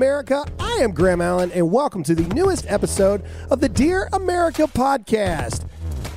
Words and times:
America? 0.00 0.46
I 0.58 0.78
am 0.80 0.92
Graham 0.92 1.20
Allen, 1.20 1.52
and 1.52 1.70
welcome 1.70 2.02
to 2.04 2.14
the 2.14 2.34
newest 2.34 2.64
episode 2.70 3.22
of 3.50 3.60
the 3.60 3.68
Dear 3.68 4.08
America 4.14 4.62
podcast. 4.62 5.66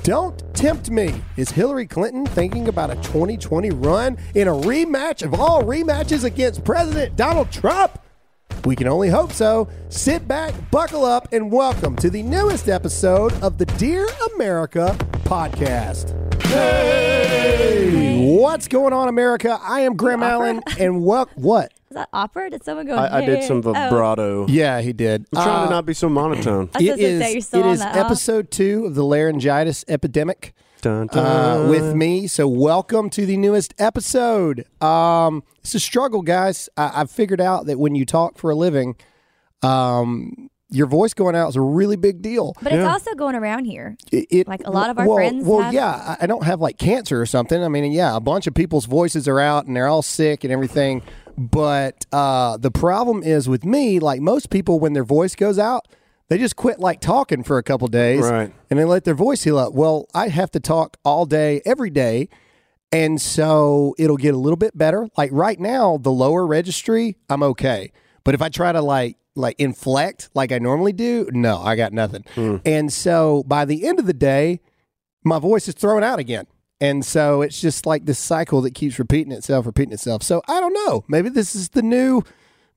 Don't 0.02 0.42
tempt 0.54 0.88
me. 0.88 1.20
Is 1.36 1.50
Hillary 1.50 1.86
Clinton 1.86 2.24
thinking 2.24 2.68
about 2.68 2.88
a 2.88 2.94
2020 3.02 3.68
run 3.72 4.16
in 4.34 4.48
a 4.48 4.52
rematch 4.52 5.22
of 5.22 5.38
all 5.38 5.62
rematches 5.64 6.24
against 6.24 6.64
President 6.64 7.14
Donald 7.14 7.52
Trump? 7.52 8.00
We 8.64 8.74
can 8.74 8.88
only 8.88 9.10
hope 9.10 9.32
so. 9.32 9.68
Sit 9.90 10.26
back, 10.26 10.54
buckle 10.70 11.04
up, 11.04 11.30
and 11.30 11.52
welcome 11.52 11.94
to 11.96 12.08
the 12.08 12.22
newest 12.22 12.70
episode 12.70 13.34
of 13.42 13.58
the 13.58 13.66
Dear 13.66 14.08
America 14.34 14.96
podcast. 15.24 16.42
Hey! 16.44 18.34
What's 18.40 18.66
going 18.66 18.94
on, 18.94 19.08
America? 19.08 19.58
I 19.60 19.80
am 19.80 19.94
Graham 19.94 20.22
Allen, 20.22 20.62
and 20.80 21.02
what? 21.02 21.28
What? 21.36 21.73
Is 21.94 21.98
that 22.00 22.08
opera? 22.12 22.50
Did 22.50 22.64
someone 22.64 22.86
go? 22.88 22.96
I, 22.96 23.18
I 23.18 23.24
did 23.24 23.44
some 23.44 23.62
"Hey"? 23.62 23.68
Oh. 23.68 23.72
vibrato. 23.72 24.46
Yeah, 24.48 24.80
he 24.80 24.92
did. 24.92 25.26
I'm 25.32 25.44
trying 25.44 25.48
Uh, 25.48 25.64
to 25.66 25.70
not 25.70 25.86
be 25.86 25.94
so 25.94 26.08
monotone. 26.08 26.68
I 26.74 26.78
was 26.78 26.82
It 26.82 26.86
supposed 26.86 26.98
to 26.98 27.06
is, 27.06 27.20
say 27.20 27.32
you're 27.34 27.40
still 27.40 27.60
it 27.60 27.66
on 27.66 27.72
is 27.74 27.78
that, 27.78 27.94
huh? 27.94 28.00
episode 28.00 28.50
two 28.50 28.86
of 28.86 28.96
the 28.96 29.04
laryngitis 29.04 29.84
epidemic 29.86 30.54
Dun, 30.82 31.08
uh, 31.10 31.68
with 31.70 31.94
me. 31.94 32.26
So, 32.26 32.48
welcome 32.48 33.10
to 33.10 33.24
the 33.24 33.36
newest 33.36 33.74
episode. 33.78 34.64
Um, 34.82 35.44
it's 35.60 35.76
a 35.76 35.78
struggle, 35.78 36.22
guys. 36.22 36.68
I, 36.76 36.90
I've 37.02 37.12
figured 37.12 37.40
out 37.40 37.66
that 37.66 37.78
when 37.78 37.94
you 37.94 38.04
talk 38.04 38.38
for 38.38 38.50
a 38.50 38.56
living, 38.56 38.96
um, 39.62 40.50
your 40.70 40.88
voice 40.88 41.14
going 41.14 41.36
out 41.36 41.48
is 41.50 41.54
a 41.54 41.60
really 41.60 41.94
big 41.94 42.22
deal. 42.22 42.54
But 42.60 42.72
it's 42.72 42.80
Yeah. 42.82 42.90
also 42.92 43.14
going 43.14 43.36
around 43.36 43.66
here. 43.66 43.96
It, 44.10 44.26
it- 44.30 44.48
Like, 44.48 44.66
a 44.66 44.70
lot 44.72 44.90
of 44.90 44.98
our 44.98 45.06
well, 45.06 45.16
friends 45.18 45.46
Well, 45.46 45.60
have- 45.60 45.72
yeah, 45.72 46.16
I 46.18 46.24
I 46.24 46.26
don't 46.26 46.42
have 46.42 46.60
like 46.60 46.76
cancer 46.76 47.20
or 47.20 47.26
something. 47.26 47.62
I 47.62 47.68
mean, 47.68 47.92
yeah, 47.92 48.16
a 48.16 48.20
bunch 48.20 48.48
of 48.48 48.54
people's 48.54 48.86
voices 48.86 49.28
are 49.28 49.38
out 49.38 49.66
and 49.66 49.76
they're 49.76 49.86
all 49.86 50.02
sick 50.02 50.42
and 50.42 50.52
everything. 50.52 51.02
But 51.36 52.06
uh, 52.12 52.56
the 52.56 52.70
problem 52.70 53.22
is 53.22 53.48
with 53.48 53.64
me, 53.64 53.98
like 53.98 54.20
most 54.20 54.50
people, 54.50 54.78
when 54.78 54.92
their 54.92 55.04
voice 55.04 55.34
goes 55.34 55.58
out, 55.58 55.86
they 56.28 56.38
just 56.38 56.56
quit 56.56 56.80
like 56.80 57.00
talking 57.00 57.42
for 57.42 57.58
a 57.58 57.62
couple 57.62 57.86
days, 57.88 58.22
Right. 58.22 58.52
And 58.70 58.78
they 58.78 58.84
let 58.84 59.04
their 59.04 59.14
voice 59.14 59.42
heal 59.44 59.58
up. 59.58 59.72
Well, 59.74 60.06
I 60.14 60.28
have 60.28 60.50
to 60.52 60.60
talk 60.60 60.96
all 61.04 61.26
day, 61.26 61.60
every 61.64 61.90
day. 61.90 62.28
And 62.90 63.20
so 63.20 63.94
it'll 63.98 64.16
get 64.16 64.34
a 64.34 64.38
little 64.38 64.56
bit 64.56 64.76
better. 64.78 65.08
Like 65.16 65.30
right 65.32 65.58
now, 65.58 65.98
the 66.00 66.12
lower 66.12 66.46
registry, 66.46 67.16
I'm 67.28 67.42
okay. 67.42 67.90
But 68.22 68.34
if 68.34 68.42
I 68.42 68.48
try 68.48 68.72
to 68.72 68.80
like 68.80 69.16
like 69.36 69.56
inflect 69.58 70.30
like 70.34 70.52
I 70.52 70.58
normally 70.58 70.92
do, 70.92 71.28
no, 71.32 71.60
I 71.60 71.74
got 71.74 71.92
nothing. 71.92 72.24
And 72.64 72.92
so 72.92 73.42
by 73.48 73.64
the 73.64 73.84
end 73.84 73.98
of 73.98 74.06
the 74.06 74.12
day, 74.14 74.60
my 75.24 75.40
voice 75.40 75.66
is 75.66 75.74
thrown 75.74 76.04
out 76.04 76.20
again. 76.20 76.46
And 76.80 77.04
so 77.04 77.42
it's 77.42 77.60
just 77.60 77.86
like 77.86 78.04
this 78.04 78.18
cycle 78.18 78.60
that 78.62 78.74
keeps 78.74 78.98
repeating 78.98 79.32
itself, 79.32 79.66
repeating 79.66 79.92
itself. 79.92 80.22
So 80.22 80.42
I 80.48 80.60
don't 80.60 80.74
know. 80.74 81.04
Maybe 81.08 81.28
this 81.28 81.54
is 81.54 81.70
the 81.70 81.82
new 81.82 82.22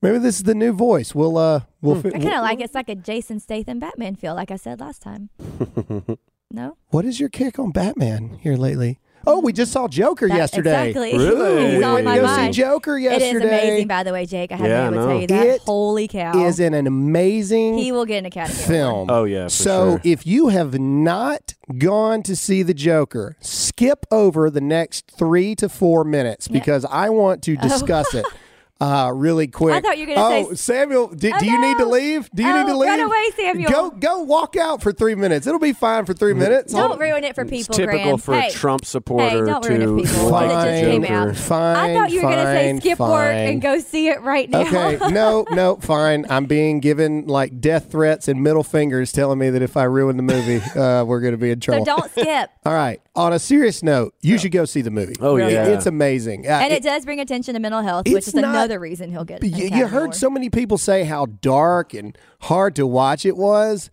maybe 0.00 0.18
this 0.18 0.36
is 0.36 0.44
the 0.44 0.54
new 0.54 0.72
voice. 0.72 1.14
We'll 1.14 1.36
uh 1.36 1.62
we'll, 1.80 1.98
I 1.98 2.10
kind 2.10 2.26
of 2.26 2.42
like 2.42 2.60
it's 2.60 2.74
like 2.74 2.88
a 2.88 2.94
Jason 2.94 3.40
Statham 3.40 3.78
Batman 3.78 4.14
feel, 4.14 4.34
like 4.34 4.50
I 4.50 4.56
said 4.56 4.80
last 4.80 5.02
time. 5.02 5.30
no, 6.50 6.76
What 6.88 7.04
is 7.04 7.20
your 7.20 7.28
kick 7.28 7.58
on 7.58 7.72
Batman 7.72 8.38
here 8.40 8.56
lately? 8.56 9.00
Oh, 9.26 9.40
we 9.40 9.52
just 9.52 9.72
saw 9.72 9.88
Joker 9.88 10.28
That- 10.28 10.36
yesterday. 10.36 10.88
Exactly. 10.90 11.18
Really? 11.18 11.70
He's 11.70 11.78
we 11.78 11.84
on 11.84 11.94
went 11.94 12.04
my 12.06 12.14
to 12.16 12.20
go 12.20 12.26
mind. 12.26 12.54
see 12.54 12.62
Joker 12.62 12.98
It 12.98 13.02
yesterday. 13.02 13.28
is 13.28 13.42
amazing, 13.44 13.88
by 13.88 14.02
the 14.02 14.12
way, 14.12 14.26
Jake. 14.26 14.52
I 14.52 14.56
haven't 14.56 14.70
Yeah, 14.70 14.90
been 14.90 14.94
able 14.94 15.02
to 15.06 15.08
tell 15.12 15.20
you 15.20 15.26
that. 15.26 15.46
It 15.46 15.60
Holy 15.62 16.08
cow! 16.08 16.32
He 16.34 16.44
is 16.44 16.60
an, 16.60 16.74
an 16.74 16.86
amazing 16.86 17.78
he 17.78 17.92
will 17.92 18.04
get 18.06 18.18
an 18.18 18.26
Academy 18.26 18.54
Award. 18.54 18.68
film. 18.68 19.10
Oh 19.10 19.24
yeah. 19.24 19.44
For 19.44 19.50
so 19.50 19.90
sure. 19.92 20.00
if 20.04 20.26
you 20.26 20.48
have 20.48 20.78
not 20.78 21.54
gone 21.78 22.22
to 22.22 22.34
see 22.36 22.62
the 22.62 22.74
Joker, 22.74 23.36
skip 23.40 24.06
over 24.10 24.50
the 24.50 24.60
next 24.60 25.10
three 25.10 25.54
to 25.56 25.68
four 25.68 26.04
minutes 26.04 26.48
because 26.48 26.84
I 26.86 27.10
want 27.10 27.42
to 27.44 27.56
oh. 27.58 27.62
discuss 27.62 28.14
it 28.14 28.24
uh, 28.80 29.10
really 29.14 29.48
quick. 29.48 29.74
I 29.74 29.80
thought 29.80 29.98
you 29.98 30.06
were 30.06 30.14
gonna 30.14 30.34
oh, 30.48 30.48
say- 30.50 30.54
Samuel, 30.54 31.08
do, 31.08 31.28
Oh, 31.28 31.30
Samuel, 31.30 31.38
do 31.40 31.46
you 31.46 31.60
need 31.60 31.78
to 31.78 31.86
leave? 31.86 32.30
Do 32.32 32.42
you 32.44 32.48
Oh, 32.50 32.58
need 32.62 32.66
to 32.68 32.76
leave? 32.76 32.88
run 32.90 33.00
away, 33.00 33.30
Samuel. 33.36 33.70
Go 33.70 33.90
go 33.90 34.20
walk 34.20 34.56
out 34.56 34.82
for 34.82 34.92
three 34.92 35.14
minutes. 35.16 35.46
It'll 35.46 35.58
be 35.58 35.72
fine 35.72 36.04
for 36.04 36.14
three 36.14 36.32
minutes. 36.34 36.72
Don't 36.72 36.98
ruin 36.98 37.24
it 37.24 37.34
for 37.34 37.44
people. 37.44 37.58
it's 37.58 37.76
typical 37.76 37.98
Graham. 38.02 38.18
for 38.18 38.34
hey, 38.34 38.48
a 38.48 38.52
Trump 38.52 38.82
Hey, 38.82 38.86
supporter 38.86 39.44
don't 39.46 39.68
ruin 39.68 39.82
it 39.82 39.86
to 39.86 40.06
for 40.06 40.12
people. 40.14 40.28
like 40.30 40.46
It 40.46 40.52
just 40.52 40.66
the 40.84 40.90
came 40.90 41.02
Joker. 41.02 41.34
Fine. 41.34 41.76
I 41.76 41.94
thought 41.94 42.10
you 42.10 42.16
were 42.22 42.22
going 42.30 42.36
to 42.36 42.44
say 42.44 42.68
fine, 42.70 42.80
skip 42.80 42.98
work 43.00 43.34
and 43.34 43.62
go 43.62 43.78
see 43.80 44.08
it 44.08 44.22
right 44.22 44.48
now. 44.48 44.60
Okay, 44.60 44.98
no, 45.12 45.44
no, 45.50 45.76
fine. 45.76 46.24
I'm 46.30 46.44
being 46.46 46.80
given 46.80 47.26
like 47.26 47.60
death 47.60 47.90
threats 47.90 48.28
and 48.28 48.42
middle 48.42 48.62
fingers 48.62 49.10
telling 49.12 49.38
me 49.38 49.50
that 49.50 49.62
if 49.62 49.76
I 49.76 49.84
ruin 49.84 50.16
the 50.16 50.22
movie, 50.22 50.60
uh, 50.78 51.04
we're 51.04 51.20
going 51.20 51.32
to 51.32 51.38
be 51.38 51.50
in 51.50 51.58
trouble. 51.60 51.84
so 51.84 51.96
trouble. 51.96 52.02
don't 52.14 52.26
skip. 52.26 52.50
All 52.64 52.74
right. 52.74 53.00
On 53.16 53.32
a 53.32 53.38
serious 53.40 53.82
note, 53.82 54.14
you 54.20 54.38
should 54.38 54.52
go 54.52 54.64
see 54.64 54.80
the 54.82 54.90
movie. 54.92 55.14
Oh, 55.20 55.36
It- 55.36 55.50
yeah. 55.52 55.64
it's 55.66 55.86
amazing. 55.86 56.46
Uh, 56.46 56.50
And 56.50 56.72
it- 56.72 56.76
it 56.78 56.82
does 56.84 57.04
bring 57.04 57.18
attention 57.18 57.54
to 57.54 57.60
mental 57.60 57.82
health, 57.82 58.06
which 58.06 58.28
is 58.28 58.34
not- 58.34 58.67
another 58.68 58.80
reason 58.80 59.10
he'll 59.10 59.24
get. 59.24 59.42
you, 59.42 59.68
you 59.68 59.86
heard 59.86 60.14
so 60.14 60.28
many 60.28 60.50
people 60.50 60.78
say 60.78 61.04
how 61.04 61.26
dark 61.26 61.94
and 61.94 62.16
hard 62.42 62.76
to 62.76 62.86
watch 62.86 63.24
it 63.24 63.36
was. 63.36 63.90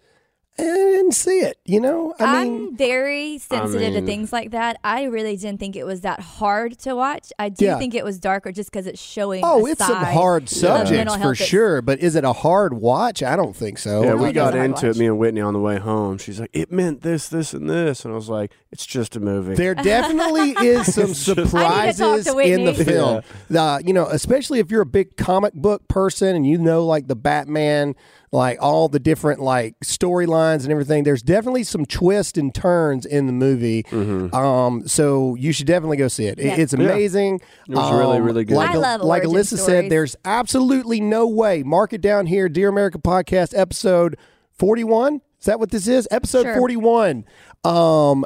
And 0.57 0.69
I 0.69 0.73
didn't 0.73 1.11
see 1.11 1.39
it. 1.39 1.57
You 1.65 1.81
know, 1.81 2.13
I 2.17 2.45
mean, 2.45 2.67
I'm 2.69 2.77
very 2.77 3.37
sensitive 3.39 3.81
to 3.93 3.95
mean- 3.95 4.05
things 4.05 4.31
like 4.31 4.51
that. 4.51 4.77
I 4.85 5.03
really 5.03 5.35
didn't 5.35 5.59
think 5.59 5.75
it 5.75 5.85
was 5.85 6.01
that 6.01 6.21
hard 6.21 6.77
to 6.79 6.95
watch. 6.95 7.33
I 7.37 7.49
do 7.49 7.65
Yeah. 7.65 7.77
think 7.77 7.93
it 7.93 8.05
was 8.05 8.19
darker 8.19 8.53
just 8.53 8.71
because 8.71 8.87
it's 8.87 9.01
showing. 9.01 9.41
oh, 9.43 9.65
a 9.67 9.71
it's 9.71 9.85
some 9.85 9.95
hard 9.97 10.43
of 10.43 10.49
subjects 10.49 10.91
mental 10.91 11.17
for 11.19 11.35
sure. 11.35 11.81
But 11.81 11.99
is 11.99 12.15
it 12.15 12.23
a 12.23 12.31
hard 12.31 12.73
watch? 12.75 13.21
I 13.21 13.35
don't 13.35 13.53
think 13.55 13.77
so. 13.77 14.03
Yeah, 14.03 14.13
we 14.15 14.29
it 14.29 14.33
got 14.33 14.55
into 14.55 14.87
watch. 14.87 14.95
it. 14.95 14.97
Me 14.97 15.07
and 15.07 15.17
Whitney 15.17 15.41
on 15.41 15.53
the 15.53 15.59
way 15.59 15.77
home. 15.77 16.17
She's 16.17 16.39
like, 16.39 16.51
"It 16.53 16.71
meant 16.71 17.01
this, 17.01 17.27
this, 17.27 17.53
and 17.53 17.69
this," 17.69 18.05
and 18.05 18.13
I 18.13 18.15
was 18.15 18.29
like, 18.29 18.51
"It's 18.71 18.85
just 18.85 19.17
a 19.17 19.19
movie." 19.19 19.55
There 19.55 19.75
definitely 20.09 20.51
is 20.65 20.93
some 20.93 21.11
It's 21.11 21.25
just- 21.25 21.37
I 21.37 21.85
need 21.85 21.87
to 21.91 21.93
surprises 21.93 22.25
to 22.27 22.37
in 22.39 22.63
the 22.65 22.71
Whitney. 22.71 22.83
film. 22.85 23.21
Uh, 23.53 23.79
you 23.85 23.91
know, 23.91 24.05
especially 24.05 24.59
if 24.59 24.71
you're 24.71 24.81
a 24.83 24.85
big 24.85 25.17
comic 25.17 25.53
book 25.53 25.85
person 25.89 26.33
and 26.35 26.47
you 26.47 26.57
know 26.57 26.85
like 26.85 27.07
the 27.07 27.15
Batman, 27.15 27.95
like 28.31 28.57
all 28.61 28.89
the 28.89 28.99
different 28.99 29.39
like 29.39 29.75
storylines 29.83 30.63
and 30.63 30.71
everything. 30.71 31.03
There's 31.03 31.21
definitely 31.23 31.63
some 31.63 31.85
twists 31.85 32.37
and 32.37 32.53
turns 32.53 33.05
in 33.05 33.27
the 33.27 33.33
movie. 33.33 33.83
Mm-hmm. 33.83 34.35
Um, 34.35 34.87
so 34.87 35.35
you 35.35 35.51
should 35.53 35.67
definitely 35.67 35.97
go 35.97 36.07
see 36.07 36.25
it. 36.27 36.39
It- 36.39 36.45
Yeah. 36.45 36.55
It's 36.57 36.73
amazing. 36.73 37.41
It 37.69 37.75
was 37.75 37.91
really, 37.91 38.19
really 38.21 38.43
good. 38.45 38.55
Like, 38.57 38.71
I 38.71 38.77
love 38.77 39.01
like 39.01 39.23
origin 39.23 39.41
Alyssa 39.41 39.57
said, 39.57 39.89
there's 39.91 40.15
absolutely 40.25 40.99
no 41.01 41.27
way. 41.27 41.63
Mark 41.63 41.93
it 41.93 42.01
down 42.01 42.25
here, 42.25 42.49
Dear 42.49 42.69
America 42.69 42.97
Podcast, 42.97 43.57
episode 43.57 44.17
41. 44.57 45.21
Is 45.39 45.45
that 45.45 45.59
what 45.59 45.69
this 45.71 45.87
is? 45.87 46.07
Episode 46.11 46.43
Sure. 46.43 46.55
41. 46.57 47.25
Um, 47.63 48.25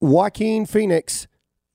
Joaquin 0.00 0.66
Phoenix 0.66 1.26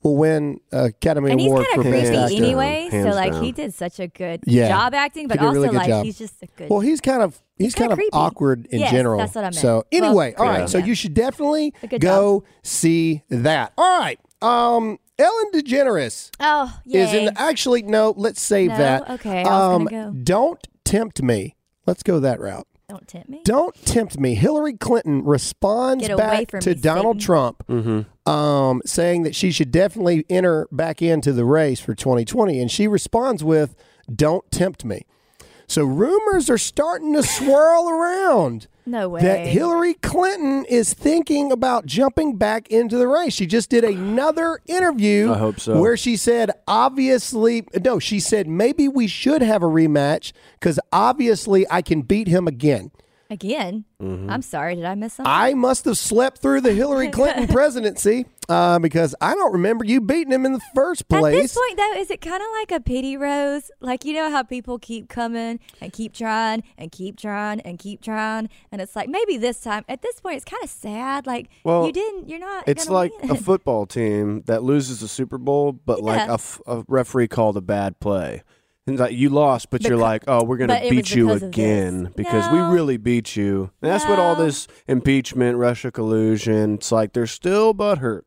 will 0.08 0.18
win 0.18 0.60
Academy 0.72 1.32
And 1.32 1.40
he's 1.40 1.50
Award 1.52 1.66
kind 1.68 1.82
for 1.84 1.88
of 1.88 1.94
Best 1.94 2.06
creepy 2.06 2.16
Hands 2.18 2.32
Actor. 2.32 2.36
down. 2.36 2.44
anyway, 2.46 2.88
so 2.92 3.10
like 3.10 3.32
down. 3.34 3.44
he 3.44 3.52
did 3.52 3.74
such 3.74 4.00
a 4.00 4.08
good 4.08 4.40
Yeah. 4.46 4.70
job 4.70 4.94
acting, 4.94 5.28
but 5.28 5.40
He 5.40 5.40
did 5.40 5.46
a 5.46 5.48
also 5.50 5.62
really 5.62 5.76
like 5.78 5.88
job. 5.88 6.06
he's 6.06 6.18
just 6.18 6.42
a 6.42 6.48
good. 6.56 6.70
Well, 6.70 6.80
he's 6.80 7.02
kind 7.02 7.22
of 7.22 7.42
he's, 7.58 7.66
He's 7.68 7.76
kind 7.76 7.90
kinda 7.90 7.96
creepy. 7.96 8.10
awkward 8.14 8.66
in 8.72 8.80
Yes, 8.80 8.92
general. 8.92 9.20
that's 9.20 9.36
what 9.36 9.44
I 9.44 9.48
meant. 9.48 9.56
So 9.56 9.74
Well, 9.76 9.86
anyway, 9.92 10.34
all 10.38 10.46
right. 10.46 10.60
yeah. 10.62 10.66
So 10.68 10.78
you 10.78 10.96
should 10.96 11.14
definitely 11.14 11.74
A 11.84 11.88
good 11.88 12.02
go 12.02 12.44
see 12.64 13.24
that. 13.30 13.74
All 13.78 14.00
right. 14.00 14.20
Um, 14.42 15.00
Ellen 15.20 15.46
DeGeneres 15.54 16.30
oh, 16.40 16.80
yeah. 16.86 17.06
is 17.08 17.14
in. 17.14 17.30
Actually, 17.38 17.82
no. 17.82 18.14
Let's 18.16 18.40
save 18.40 18.70
No? 18.70 18.78
that. 18.78 19.10
Okay, 19.10 19.40
I 19.42 19.44
was 19.44 19.76
Um, 19.76 19.86
go. 19.86 20.12
Don't 20.24 20.68
tempt 20.86 21.24
me. 21.24 21.56
Let's 21.88 22.04
go 22.04 22.20
that 22.20 22.40
route. 22.40 22.68
Don't 22.88 23.06
tempt 23.08 23.28
me. 23.28 23.42
Don't 23.44 23.76
tempt 23.84 24.18
me. 24.20 24.36
Hillary 24.36 24.74
Clinton 24.78 25.26
responds 25.26 26.08
back 26.08 26.48
to 26.62 26.70
me, 26.70 26.74
Donald 26.76 27.16
Satan. 27.18 27.26
Trump, 27.26 27.64
Mm-hmm. 27.68 28.02
Um, 28.28 28.82
saying 28.86 29.24
that 29.24 29.36
she 29.36 29.52
should 29.52 29.72
definitely 29.72 30.26
enter 30.30 30.68
back 30.72 31.02
into 31.02 31.32
the 31.34 31.46
race 31.46 31.80
for 31.80 31.96
2020, 31.96 32.60
and 32.60 32.70
she 32.70 32.88
responds 32.88 33.44
with, 33.44 33.76
"Don't 34.14 34.50
tempt 34.52 34.84
me." 34.86 35.06
So 35.68 35.84
rumors 35.84 36.50
are 36.50 36.58
starting 36.58 37.14
to 37.14 37.24
swirl 37.24 37.90
around 37.90 38.68
No 38.86 39.10
way. 39.10 39.22
that 39.22 39.48
Hillary 39.48 39.96
Clinton 39.96 40.64
is 40.66 40.94
thinking 40.94 41.52
about 41.52 41.86
jumping 41.86 42.38
back 42.38 42.70
into 42.70 42.98
the 42.98 43.08
race. 43.08 43.34
She 43.34 43.46
just 43.46 43.70
did 43.70 43.84
another 43.84 44.62
interview 44.66 45.34
I 45.34 45.38
hope 45.38 45.60
so. 45.60 45.82
where 45.82 45.98
she 45.98 46.16
said, 46.16 46.52
obviously, 46.70 47.68
no, 47.84 48.00
she 48.00 48.22
said, 48.22 48.48
maybe 48.48 48.88
we 48.88 49.08
should 49.08 49.42
have 49.42 49.62
a 49.62 49.68
rematch 49.68 50.32
because 50.58 50.80
obviously 50.94 51.66
I 51.70 51.82
can 51.82 52.02
beat 52.02 52.30
him 52.30 52.48
again. 52.48 52.92
Again. 53.30 53.84
Mm-hmm. 54.02 54.30
I'm 54.30 54.42
sorry. 54.42 54.76
Did 54.76 54.86
I 54.86 54.96
miss 54.96 55.14
something? 55.14 55.32
I 55.32 55.54
must 55.54 55.86
have 55.86 55.98
slept 55.98 56.38
through 56.40 56.62
the 56.62 56.72
Hillary 56.74 57.08
Clinton 57.12 57.48
presidency 57.48 58.26
uh, 58.48 58.80
because 58.80 59.14
I 59.20 59.34
don't 59.36 59.52
remember 59.54 59.84
you 59.84 60.00
beating 60.00 60.32
him 60.32 60.46
in 60.46 60.54
the 60.54 60.62
first 60.74 61.10
place. 61.10 61.36
At 61.36 61.42
this 61.42 61.54
point, 61.58 61.78
though, 61.78 61.94
is 62.00 62.10
it 62.10 62.22
kind 62.22 62.42
of 62.42 62.48
like 62.60 62.72
a 62.72 62.80
pity 62.82 63.18
rose? 63.18 63.70
Like 63.82 64.06
you 64.06 64.14
know 64.14 64.30
how 64.32 64.44
people 64.44 64.80
keep 64.80 65.10
coming 65.10 65.60
and 65.82 65.92
keep 65.92 66.14
trying 66.14 66.64
and 66.78 66.92
keep 66.92 67.18
trying 67.18 67.60
and 67.62 67.78
keep 67.78 68.02
trying, 68.02 68.50
and 68.72 68.82
it's 68.82 68.96
like 68.96 69.10
maybe 69.10 69.38
this 69.38 69.60
time. 69.60 69.84
At 69.90 70.02
this 70.02 70.20
point, 70.22 70.36
it's 70.38 70.46
kind 70.46 70.64
of 70.64 70.70
sad. 70.70 71.28
Like 71.28 71.50
Well, 71.64 71.86
you 71.86 71.92
didn't. 71.92 72.30
You're 72.30 72.40
not. 72.40 72.64
It's 72.68 72.88
like 72.88 73.12
win. 73.22 73.32
a 73.32 73.36
football 73.42 73.86
team 73.86 74.44
that 74.46 74.64
loses 74.64 75.02
the 75.02 75.08
Super 75.08 75.38
Bowl, 75.38 75.74
but 75.74 76.02
like 76.02 76.20
Yeah. 76.20 76.32
a, 76.32 76.34
f- 76.36 76.62
a 76.66 76.84
referee 76.88 77.28
called 77.28 77.58
a 77.58 77.62
bad 77.62 78.00
play. 78.00 78.44
And 78.88 78.98
like 78.98 79.14
you 79.14 79.30
lost, 79.30 79.70
but 79.70 79.84
you're 79.84 79.98
like, 79.98 80.24
oh, 80.28 80.44
we're 80.46 80.56
gonna 80.58 80.76
but 80.76 80.84
it 80.84 80.96
was 80.96 81.10
beat 81.10 81.16
you 81.16 81.26
because 81.28 81.44
again 81.44 82.04
this. 82.04 82.14
because 82.16 82.52
we 82.54 82.60
really 82.60 82.96
beat 82.98 83.36
you. 83.36 83.70
And 83.82 83.92
that's 83.92 84.06
what 84.06 84.18
all 84.18 84.36
this 84.36 84.68
impeachment, 84.88 85.58
Russia 85.58 85.92
collusion. 85.92 86.76
It's 86.76 86.92
like 86.92 87.12
they're 87.14 87.28
still 87.28 87.74
butthurt. 87.74 88.22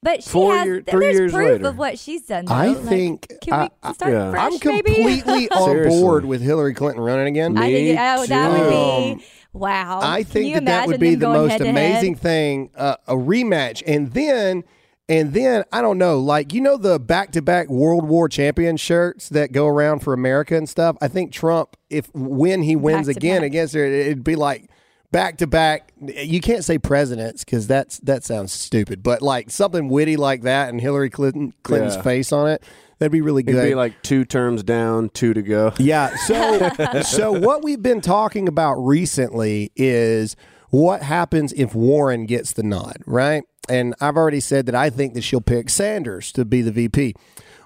But 0.00 0.22
she 0.22 0.30
Four 0.30 0.54
has. 0.56 0.66
year- 0.66 0.82
three 0.88 1.00
there's 1.06 1.16
years 1.18 1.32
proof 1.32 1.48
later. 1.50 1.66
of 1.66 1.76
what 1.76 1.98
she's 1.98 2.22
done. 2.22 2.44
Though. 2.44 2.54
I 2.54 2.68
Like, 2.68 2.78
think- 2.84 3.32
Can 3.42 3.52
I- 3.54 3.62
we 3.64 3.68
I- 3.82 3.92
start 3.92 4.12
yeah. 4.12 4.30
fresh, 4.30 4.44
I'm 4.44 4.72
maybe? 4.72 4.94
completely 4.94 5.48
on 5.50 5.88
board 5.88 6.24
with 6.24 6.40
Hillary 6.42 6.74
Clinton 6.74 7.02
running 7.02 7.26
again. 7.26 7.58
I 7.58 7.72
think 7.72 7.98
oh, 8.00 8.26
that 8.26 8.52
would 8.52 9.16
be 9.18 9.24
wow. 9.52 9.98
I 10.00 10.22
Can 10.22 10.30
think 10.32 10.46
you 10.50 10.54
that 10.54 10.64
that 10.66 10.86
would 10.86 11.00
be 11.00 11.16
the 11.16 11.26
most 11.28 11.50
head-to-head? 11.50 11.74
amazing 11.74 12.14
thing, 12.14 12.70
uh, 12.76 12.94
a 13.08 13.14
rematch, 13.14 13.82
and 13.84 14.12
then. 14.12 14.62
And 15.10 15.32
then 15.32 15.64
I 15.72 15.80
don't 15.80 15.96
know, 15.98 16.18
like 16.20 16.52
you 16.52 16.60
know 16.60 16.76
the 16.76 16.98
back-to-back 16.98 17.68
World 17.70 18.06
War 18.06 18.28
champion 18.28 18.76
shirts 18.76 19.30
that 19.30 19.52
go 19.52 19.66
around 19.66 20.00
for 20.00 20.12
America 20.12 20.54
and 20.56 20.68
stuff. 20.68 20.96
I 21.00 21.08
think 21.08 21.32
Trump, 21.32 21.76
if 21.88 22.12
when 22.14 22.62
he 22.62 22.76
wins 22.76 23.08
again 23.08 23.40
Back-to-back. 23.40 23.46
against 23.46 23.74
her, 23.74 23.84
it'd 23.84 24.22
be 24.24 24.36
like 24.36 24.68
back-to-back. 25.10 25.92
You 26.00 26.40
can't 26.40 26.62
say 26.64 26.78
presidents 26.78 27.44
because 27.44 27.66
that's 27.66 27.98
that 28.00 28.24
sounds 28.24 28.52
stupid, 28.52 29.02
but 29.02 29.22
like 29.22 29.50
something 29.50 29.88
witty 29.88 30.16
like 30.16 30.42
that 30.42 30.68
and 30.68 30.80
Hillary 30.80 31.10
Clinton 31.10 31.54
Clinton's 31.62 31.96
Yeah. 31.96 32.02
face 32.02 32.30
on 32.30 32.48
it, 32.50 32.62
that'd 32.98 33.10
be 33.10 33.22
really 33.22 33.42
good. 33.42 33.54
It'd 33.56 33.70
be 33.70 33.74
like 33.74 34.02
two 34.02 34.24
terms 34.26 34.62
down, 34.62 35.08
two 35.10 35.32
to 35.34 35.42
go. 35.42 35.72
Yeah. 35.78 36.14
So, 36.16 37.00
so 37.02 37.32
what 37.32 37.64
we've 37.64 37.82
been 37.82 38.00
talking 38.02 38.46
about 38.46 38.74
recently 38.74 39.72
is 39.74 40.36
what 40.70 41.02
happens 41.02 41.52
if 41.54 41.74
Warren 41.74 42.26
gets 42.26 42.52
the 42.52 42.62
nod, 42.62 42.98
right? 43.06 43.44
And 43.68 43.94
I've 44.00 44.16
already 44.16 44.40
said 44.40 44.66
that 44.66 44.74
I 44.74 44.90
think 44.90 45.14
that 45.14 45.22
she'll 45.22 45.40
pick 45.40 45.70
Sanders 45.70 46.32
to 46.32 46.44
be 46.44 46.62
the 46.62 46.72
VP. 46.72 47.14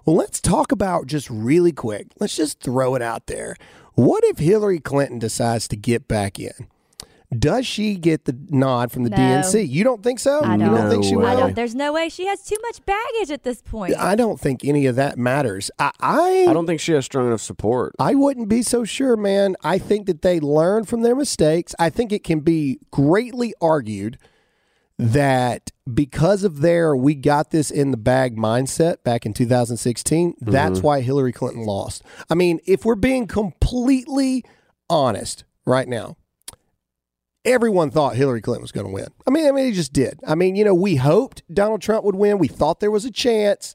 Well, 0.04 0.16
let's 0.16 0.40
talk 0.40 0.72
about 0.72 1.06
just 1.06 1.31
really 1.31 1.72
quick. 1.72 2.08
Let's 2.19 2.37
just 2.37 2.60
throw 2.60 2.94
it 2.96 3.02
out 3.02 3.26
there. 3.26 3.56
What 3.94 4.25
if 4.25 4.38
Hillary 4.38 4.81
Clinton 4.81 5.19
decides 5.19 5.69
to 5.69 5.76
get 5.76 6.08
back 6.08 6.38
in? 6.38 6.69
Does 7.38 7.67
she 7.67 7.96
get 7.96 8.25
the 8.26 8.37
nod 8.50 8.93
from 8.93 9.05
the 9.05 9.11
No. 9.11 9.17
DNC? 9.17 9.69
You 9.69 9.84
don't 9.84 10.02
think 10.02 10.19
so? 10.19 10.40
I 10.40 10.52
You 10.55 10.58
don't. 10.58 10.75
don't 10.75 10.90
think 10.90 11.05
she 11.05 11.12
No 11.12 11.19
will? 11.19 11.26
I 11.26 11.34
way. 11.34 11.40
don't. 11.40 11.55
There's 11.56 11.75
no 11.75 11.93
way 11.93 12.08
she 12.08 12.26
has 12.26 12.43
too 12.43 12.56
much 12.62 12.84
baggage 12.84 13.31
at 13.31 13.43
this 13.43 13.62
point. 13.62 13.96
I 13.96 14.14
don't 14.14 14.38
think 14.38 14.64
any 14.64 14.87
of 14.87 14.96
that 14.96 15.19
matters. 15.19 15.70
I, 15.79 15.93
I 16.00 16.46
I 16.49 16.52
don't 16.52 16.67
think 16.67 16.81
she 16.81 16.93
has 16.93 17.05
strong 17.05 17.26
enough 17.29 17.40
support. 17.40 17.94
I 17.99 18.14
wouldn't 18.14 18.49
be 18.49 18.62
so 18.62 18.84
sure, 18.84 19.17
man. 19.17 19.56
I 19.64 19.79
think 19.79 20.06
that 20.06 20.23
they 20.23 20.40
learn 20.40 20.84
from 20.84 21.02
their 21.02 21.14
mistakes. 21.14 21.75
I 21.79 21.88
think 21.90 22.12
it 22.12 22.23
can 22.25 22.40
be 22.40 22.79
greatly 22.90 23.55
argued 23.61 24.19
that 24.99 25.70
because 25.93 26.44
of 26.44 26.61
their 26.61 26.94
we 26.94 27.14
got 27.14 27.50
this 27.50 27.70
in 27.70 27.90
the 27.90 27.96
bag 27.96 28.37
mindset 28.37 29.02
back 29.02 29.26
in 29.26 29.32
2016, 29.32 30.34
that's 30.40 30.79
mm-hmm. 30.79 30.87
why 30.87 31.00
Hillary 31.00 31.32
Clinton 31.32 31.64
lost. 31.64 32.02
I 32.31 32.34
mean, 32.34 32.61
if 32.67 32.84
we're 32.84 32.94
being 32.94 33.26
completely 33.26 34.44
honest 34.88 35.44
right 35.64 35.88
now, 35.88 36.17
everyone 37.44 37.91
thought 37.91 38.15
Hillary 38.17 38.41
Clinton 38.41 38.62
was 38.62 38.73
going 38.73 38.87
to 38.87 38.93
win. 38.93 39.06
I 39.27 39.31
mean, 39.31 39.47
I 39.47 39.50
mean, 39.53 39.67
he 39.67 39.73
just 39.73 39.93
did. 39.93 40.21
I 40.27 40.35
mean, 40.35 40.55
you 40.56 40.65
know, 40.65 40.75
we 40.75 40.97
hoped 40.97 41.43
Donald 41.53 41.83
Trump 41.83 42.05
would 42.05 42.15
win. 42.17 42.39
We 42.39 42.49
thought 42.49 42.81
there 42.81 42.91
was 42.91 43.05
a 43.05 43.11
chance, 43.11 43.75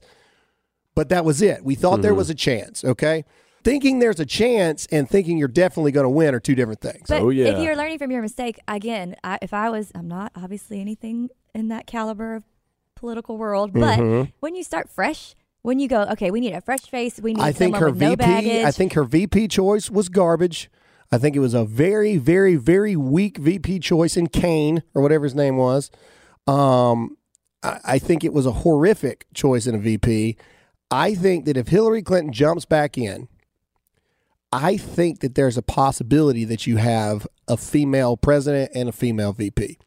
but 0.94 1.08
that 1.10 1.24
was 1.24 1.42
it. 1.42 1.64
We 1.64 1.74
thought 1.74 2.02
there 2.02 2.14
was 2.14 2.30
a 2.30 2.34
chance. 2.34 2.82
Okay, 2.84 3.24
thinking 3.64 3.98
there's 3.98 4.20
a 4.20 4.26
chance 4.26 4.86
and 4.90 5.08
thinking 5.08 5.36
you're 5.38 5.48
definitely 5.48 5.92
going 5.92 6.04
to 6.04 6.10
win 6.10 6.34
are 6.34 6.40
two 6.40 6.54
different 6.54 6.80
things. 6.80 7.06
But 7.08 7.22
Oh, 7.22 7.30
yeah. 7.30 7.46
if 7.48 7.62
you're 7.62 7.76
learning 7.76 7.98
from 7.98 8.10
your 8.10 8.22
mistake, 8.22 8.58
again, 8.66 9.16
I, 9.22 9.38
if 9.42 9.52
I 9.52 9.68
was, 9.70 9.92
I'm 9.94 10.08
not 10.08 10.32
obviously 10.34 10.80
anything 10.80 11.28
in 11.54 11.68
that 11.68 11.86
caliber 11.86 12.34
of 12.36 12.44
political 12.94 13.36
world, 13.36 13.72
but 13.72 13.98
Mm-hmm. 13.98 14.30
when 14.40 14.54
you 14.54 14.62
start 14.64 14.88
fresh, 14.90 15.34
when 15.62 15.78
you 15.78 15.88
go, 15.88 16.02
okay, 16.12 16.30
we 16.30 16.40
need 16.40 16.52
a 16.52 16.60
fresh 16.60 16.82
face, 16.82 17.20
we 17.20 17.34
need 17.34 17.42
I 17.42 17.52
think 17.52 17.76
her 17.76 17.90
with 17.90 18.00
no 18.00 18.10
VP. 18.10 18.16
baggage. 18.16 18.64
I 18.64 18.70
think 18.70 18.94
her 18.94 19.04
VP 19.04 19.48
choice 19.48 19.90
was 19.90 20.08
garbage. 20.08 20.70
I 21.10 21.18
think 21.18 21.36
it 21.36 21.40
was 21.40 21.54
a 21.54 21.64
very, 21.64 22.16
very, 22.16 22.56
very 22.56 22.94
weak 22.96 23.38
VP 23.38 23.78
choice 23.80 24.16
in 24.16 24.26
Kaine 24.28 24.82
or 24.94 25.02
whatever 25.02 25.24
his 25.24 25.34
name 25.34 25.56
was. 25.56 25.90
Um, 26.46 27.16
I, 27.62 27.80
I 27.84 27.98
think 27.98 28.24
it 28.24 28.32
was 28.32 28.46
a 28.46 28.52
horrific 28.52 29.26
choice 29.32 29.66
in 29.66 29.74
a 29.74 29.78
VP. 29.78 30.36
I 30.90 31.14
think 31.14 31.44
that 31.46 31.56
if 31.56 31.68
Hillary 31.68 32.02
Clinton 32.02 32.32
jumps 32.32 32.64
back 32.64 32.98
in, 32.98 33.28
I 34.52 34.76
think 34.76 35.20
that 35.20 35.34
there's 35.34 35.58
a 35.58 35.62
possibility 35.62 36.44
that 36.44 36.66
you 36.66 36.76
have 36.76 37.26
a 37.46 37.56
female 37.56 38.16
president 38.16 38.70
and 38.74 38.88
a 38.88 38.92
female 38.92 39.32
VP. 39.32 39.78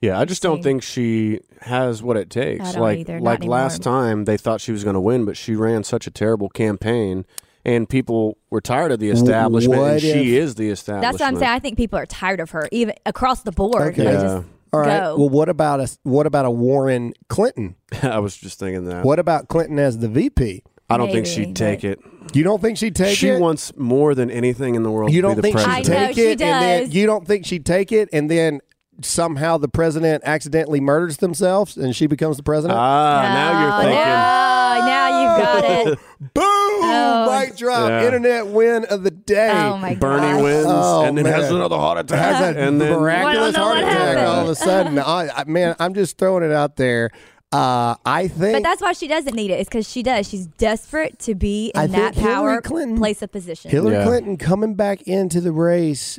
Yeah, 0.00 0.18
I 0.18 0.26
just 0.26 0.42
don't 0.42 0.62
think 0.62 0.82
she 0.82 1.40
has 1.62 2.02
what 2.02 2.16
it 2.16 2.28
takes. 2.28 2.68
I 2.68 2.72
don't 2.72 2.82
like 2.82 2.98
either, 2.98 3.14
not 3.14 3.22
like 3.22 3.38
anymore. 3.40 3.56
last 3.56 3.82
time 3.82 4.26
they 4.26 4.36
thought 4.36 4.60
she 4.60 4.70
was 4.70 4.84
going 4.84 4.94
to 4.94 5.00
win, 5.00 5.24
but 5.24 5.36
she 5.36 5.56
ran 5.56 5.82
such 5.82 6.06
a 6.06 6.10
terrible 6.10 6.50
campaign 6.50 7.24
and 7.64 7.88
people 7.88 8.36
were 8.50 8.60
tired 8.60 8.92
of 8.92 8.98
the 9.00 9.10
establishment 9.10 9.80
what 9.80 9.92
and 9.92 10.00
she 10.02 10.36
is 10.36 10.54
the 10.56 10.68
establishment. 10.70 11.02
That's 11.12 11.20
what 11.20 11.26
I'm 11.34 11.36
saying. 11.38 11.50
I 11.52 11.58
think 11.58 11.76
people 11.76 11.98
are 11.98 12.06
tired 12.06 12.40
of 12.40 12.50
her, 12.50 12.68
even 12.72 12.94
across 13.06 13.42
the 13.42 13.52
board. 13.52 13.82
Okay. 13.92 14.04
They 14.04 14.12
Yeah. 14.12 14.20
just 14.22 14.46
All 14.72 14.80
right. 14.80 15.00
go. 15.00 15.16
Well, 15.16 15.28
what 15.28 15.48
about 15.48 15.80
a 15.80 15.88
what 16.02 16.26
about 16.26 16.44
a 16.44 16.50
Warren 16.50 17.12
Clinton? 17.28 17.76
I 18.02 18.18
was 18.18 18.36
just 18.36 18.58
thinking 18.58 18.84
that. 18.86 19.04
What 19.04 19.18
about 19.18 19.48
Clinton 19.48 19.78
as 19.78 19.98
the 19.98 20.08
VP? 20.08 20.62
I 20.90 20.98
don't 20.98 21.10
think 21.10 21.26
she'd 21.26 21.56
take 21.56 21.82
it. 21.84 21.98
You 22.34 22.44
don't 22.44 22.60
think 22.60 22.76
she'd 22.76 22.94
take 22.94 23.16
she 23.16 23.28
it? 23.28 23.36
She 23.36 23.40
wants 23.40 23.74
more 23.76 24.14
than 24.14 24.30
anything 24.30 24.74
in 24.74 24.82
the 24.82 24.90
world 24.90 25.12
you 25.12 25.22
don't 25.22 25.32
be 25.36 25.36
the 25.36 25.42
think 25.42 25.58
she'd 25.58 25.66
I 25.68 25.74
president. 25.82 26.00
know, 26.00 26.06
take 26.08 26.14
she 26.16 26.22
it, 26.22 26.30
and 26.32 26.62
then 26.62 26.82
does. 26.84 26.94
you 26.94 27.06
don't 27.06 27.26
think 27.26 27.46
she'd 27.46 27.64
take 27.66 27.90
it, 27.92 28.08
and 28.12 28.30
then 28.30 28.60
somehow 29.00 29.56
the 29.58 29.66
president 29.68 30.22
accidentally 30.24 30.80
murders 30.80 31.16
themselves, 31.16 31.76
and 31.76 31.96
she 31.96 32.06
becomes 32.06 32.36
the 32.36 32.42
president. 32.42 32.78
Ah, 32.78 33.22
now 33.22 33.62
you're 33.62 33.82
thinking. 33.82 33.98
No, 33.98 34.86
now 34.86 35.22
you've 35.22 35.42
got 35.42 35.86
it. 35.88 35.98
Boom! 36.94 37.28
Oh. 37.28 37.40
Mic 37.40 37.56
drop. 37.56 37.88
Yeah. 37.88 38.04
Internet 38.06 38.46
win 38.48 38.84
of 38.86 39.02
the 39.02 39.10
day. 39.10 39.50
Oh 39.50 39.76
my 39.78 39.90
God. 39.94 40.00
Bernie 40.00 40.20
gosh. 40.32 40.42
wins 40.42 40.66
Oh, 40.68 41.04
and 41.04 41.18
then 41.18 41.24
has 41.26 41.50
another 41.50 41.76
heart 41.76 41.98
attack. 41.98 42.18
Has 42.36 42.56
and 42.56 42.80
then 42.80 42.92
miraculous 42.98 43.54
I 43.56 43.58
heart 43.60 43.78
attack 43.78 43.98
happened. 43.98 44.26
all 44.26 44.42
of 44.44 44.48
a 44.48 44.54
sudden. 44.54 44.98
I, 44.98 45.28
I, 45.34 45.44
man, 45.44 45.76
I'm 45.78 45.94
just 45.94 46.18
throwing 46.18 46.44
it 46.44 46.52
out 46.52 46.76
there. 46.76 47.10
Uh, 47.52 47.94
I 48.04 48.26
think 48.26 48.56
But 48.56 48.62
that's 48.64 48.82
why 48.82 48.92
she 48.94 49.06
doesn't 49.06 49.34
need 49.34 49.50
it. 49.52 49.60
It's 49.60 49.68
because 49.68 49.88
she 49.88 50.02
does. 50.02 50.28
She's 50.28 50.46
desperate 50.46 51.20
to 51.20 51.36
be 51.36 51.70
in 51.74 51.80
I 51.80 51.86
that 51.86 52.16
power 52.16 52.60
Clinton- 52.60 52.98
place 52.98 53.22
of 53.22 53.30
position. 53.30 53.70
Hillary 53.70 53.94
Yeah. 53.94 54.04
Clinton 54.06 54.36
coming 54.36 54.74
back 54.74 55.02
into 55.02 55.40
the 55.40 55.52
race 55.52 56.18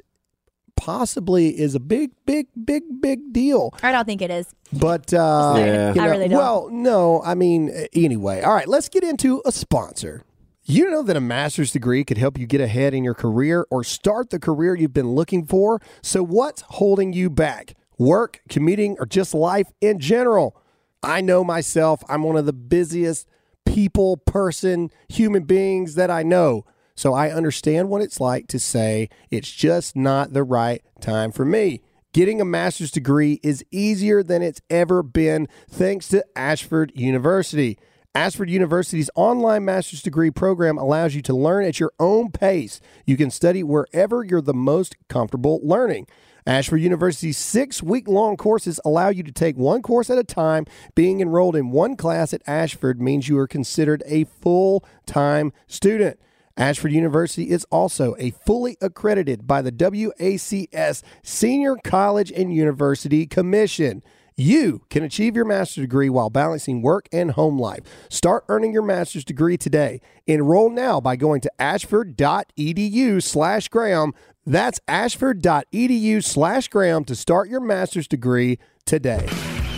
possibly 0.77 1.57
is 1.57 1.73
a 1.75 1.79
big, 1.79 2.11
big, 2.25 2.47
big, 2.65 2.83
big 3.01 3.31
deal. 3.33 3.73
I 3.81 3.91
don't 3.91 4.05
think 4.05 4.21
it 4.21 4.29
is. 4.29 4.47
But 4.73 5.13
uh, 5.13 5.55
Yeah. 5.57 5.93
you 5.93 6.01
I 6.01 6.05
really 6.07 6.27
don't. 6.27 6.37
well, 6.37 6.69
no, 6.71 7.21
I 7.23 7.33
mean, 7.33 7.69
anyway. 7.93 8.41
All 8.41 8.53
right, 8.53 8.67
let's 8.67 8.89
get 8.89 9.03
into 9.03 9.41
a 9.45 9.51
sponsor. 9.51 10.23
You 10.67 10.89
know 10.89 11.03
that 11.03 11.15
a 11.15 11.21
master's 11.21 11.71
degree 11.71 12.03
could 12.03 12.17
help 12.17 12.39
you 12.39 12.47
get 12.47 12.59
ahead 12.59 12.95
in 12.95 13.03
your 13.03 13.13
career 13.13 13.67
or 13.69 13.83
start 13.83 14.31
the 14.31 14.39
career 14.39 14.73
you've 14.73 14.95
been 14.95 15.13
looking 15.13 15.45
for. 15.45 15.79
So, 16.01 16.23
what's 16.23 16.63
holding 16.67 17.13
you 17.13 17.29
back? 17.29 17.75
Work, 17.99 18.41
commuting, 18.49 18.97
or 18.99 19.05
just 19.05 19.35
life 19.35 19.67
in 19.79 19.99
general? 19.99 20.59
I 21.03 21.21
know 21.21 21.43
myself, 21.43 22.03
I'm 22.09 22.23
one 22.23 22.35
of 22.35 22.47
the 22.47 22.53
busiest 22.53 23.27
people, 23.63 24.17
person, 24.17 24.89
human 25.07 25.43
beings 25.43 25.93
that 25.93 26.09
I 26.09 26.23
know. 26.23 26.65
So, 26.95 27.13
I 27.13 27.29
understand 27.29 27.89
what 27.89 28.01
it's 28.01 28.19
like 28.19 28.47
to 28.47 28.59
say 28.59 29.09
it's 29.29 29.51
just 29.51 29.95
not 29.95 30.33
the 30.33 30.43
right 30.43 30.81
time 30.99 31.31
for 31.31 31.45
me. 31.45 31.83
Getting 32.11 32.41
a 32.41 32.45
master's 32.45 32.89
degree 32.89 33.39
is 33.43 33.63
easier 33.69 34.23
than 34.23 34.41
it's 34.41 34.61
ever 34.71 35.03
been 35.03 35.47
thanks 35.69 36.07
to 36.07 36.25
Ashford 36.35 36.91
University. 36.95 37.77
Ashford 38.15 38.49
University's 38.49 39.09
online 39.13 39.65
master's 39.65 40.01
degree 40.01 40.31
program 40.31 40.77
allows 40.77 41.15
you 41.15 41.21
to 41.23 41.35
learn 41.35 41.65
at 41.65 41.81
your 41.81 41.91
own 41.99 42.31
pace. 42.31 42.79
You 43.05 43.17
can 43.17 43.29
study 43.29 43.61
wherever 43.61 44.23
you're 44.23 44.39
the 44.39 44.53
most 44.53 44.95
comfortable 45.09 45.59
learning. 45.61 46.07
Ashford 46.47 46.79
University's 46.79 47.37
six 47.37 47.83
week 47.83 48.07
long 48.07 48.37
courses 48.37 48.79
allow 48.85 49.09
you 49.09 49.21
to 49.23 49.33
take 49.33 49.57
one 49.57 49.81
course 49.81 50.09
at 50.09 50.17
a 50.17 50.23
time. 50.23 50.65
Being 50.95 51.19
enrolled 51.19 51.57
in 51.57 51.71
one 51.71 51.97
class 51.97 52.33
at 52.33 52.41
Ashford 52.47 53.01
means 53.01 53.27
you 53.27 53.37
are 53.37 53.47
considered 53.47 54.01
a 54.05 54.23
full 54.23 54.85
time 55.05 55.51
student. 55.67 56.17
Ashford 56.55 56.93
University 56.93 57.49
is 57.49 57.65
also 57.69 58.15
a 58.17 58.31
fully 58.31 58.77
accredited 58.79 59.45
by 59.45 59.61
the 59.61 59.73
WASC 59.73 61.03
Senior 61.21 61.75
College 61.83 62.31
and 62.31 62.53
University 62.53 63.27
Commission. 63.27 64.01
You 64.37 64.81
can 64.89 65.03
achieve 65.03 65.35
your 65.35 65.45
master's 65.45 65.83
degree 65.83 66.09
while 66.09 66.29
balancing 66.29 66.81
work 66.81 67.07
and 67.13 67.31
home 67.31 67.57
life. 67.57 67.81
Start 68.09 68.43
earning 68.49 68.73
your 68.73 68.81
master's 68.81 69.23
degree 69.23 69.55
today. 69.55 70.01
Enroll 70.27 70.69
now 70.69 70.99
by 70.99 71.15
going 71.15 71.39
to 71.41 71.51
ashford.edu 71.61 73.23
slash 73.23 73.69
Graham. 73.69 74.13
That's 74.45 74.81
ashford.edu 74.89 76.23
slash 76.23 76.67
Graham 76.67 77.05
to 77.05 77.15
start 77.15 77.49
your 77.49 77.61
master's 77.61 78.07
degree 78.07 78.59
today. 78.85 79.25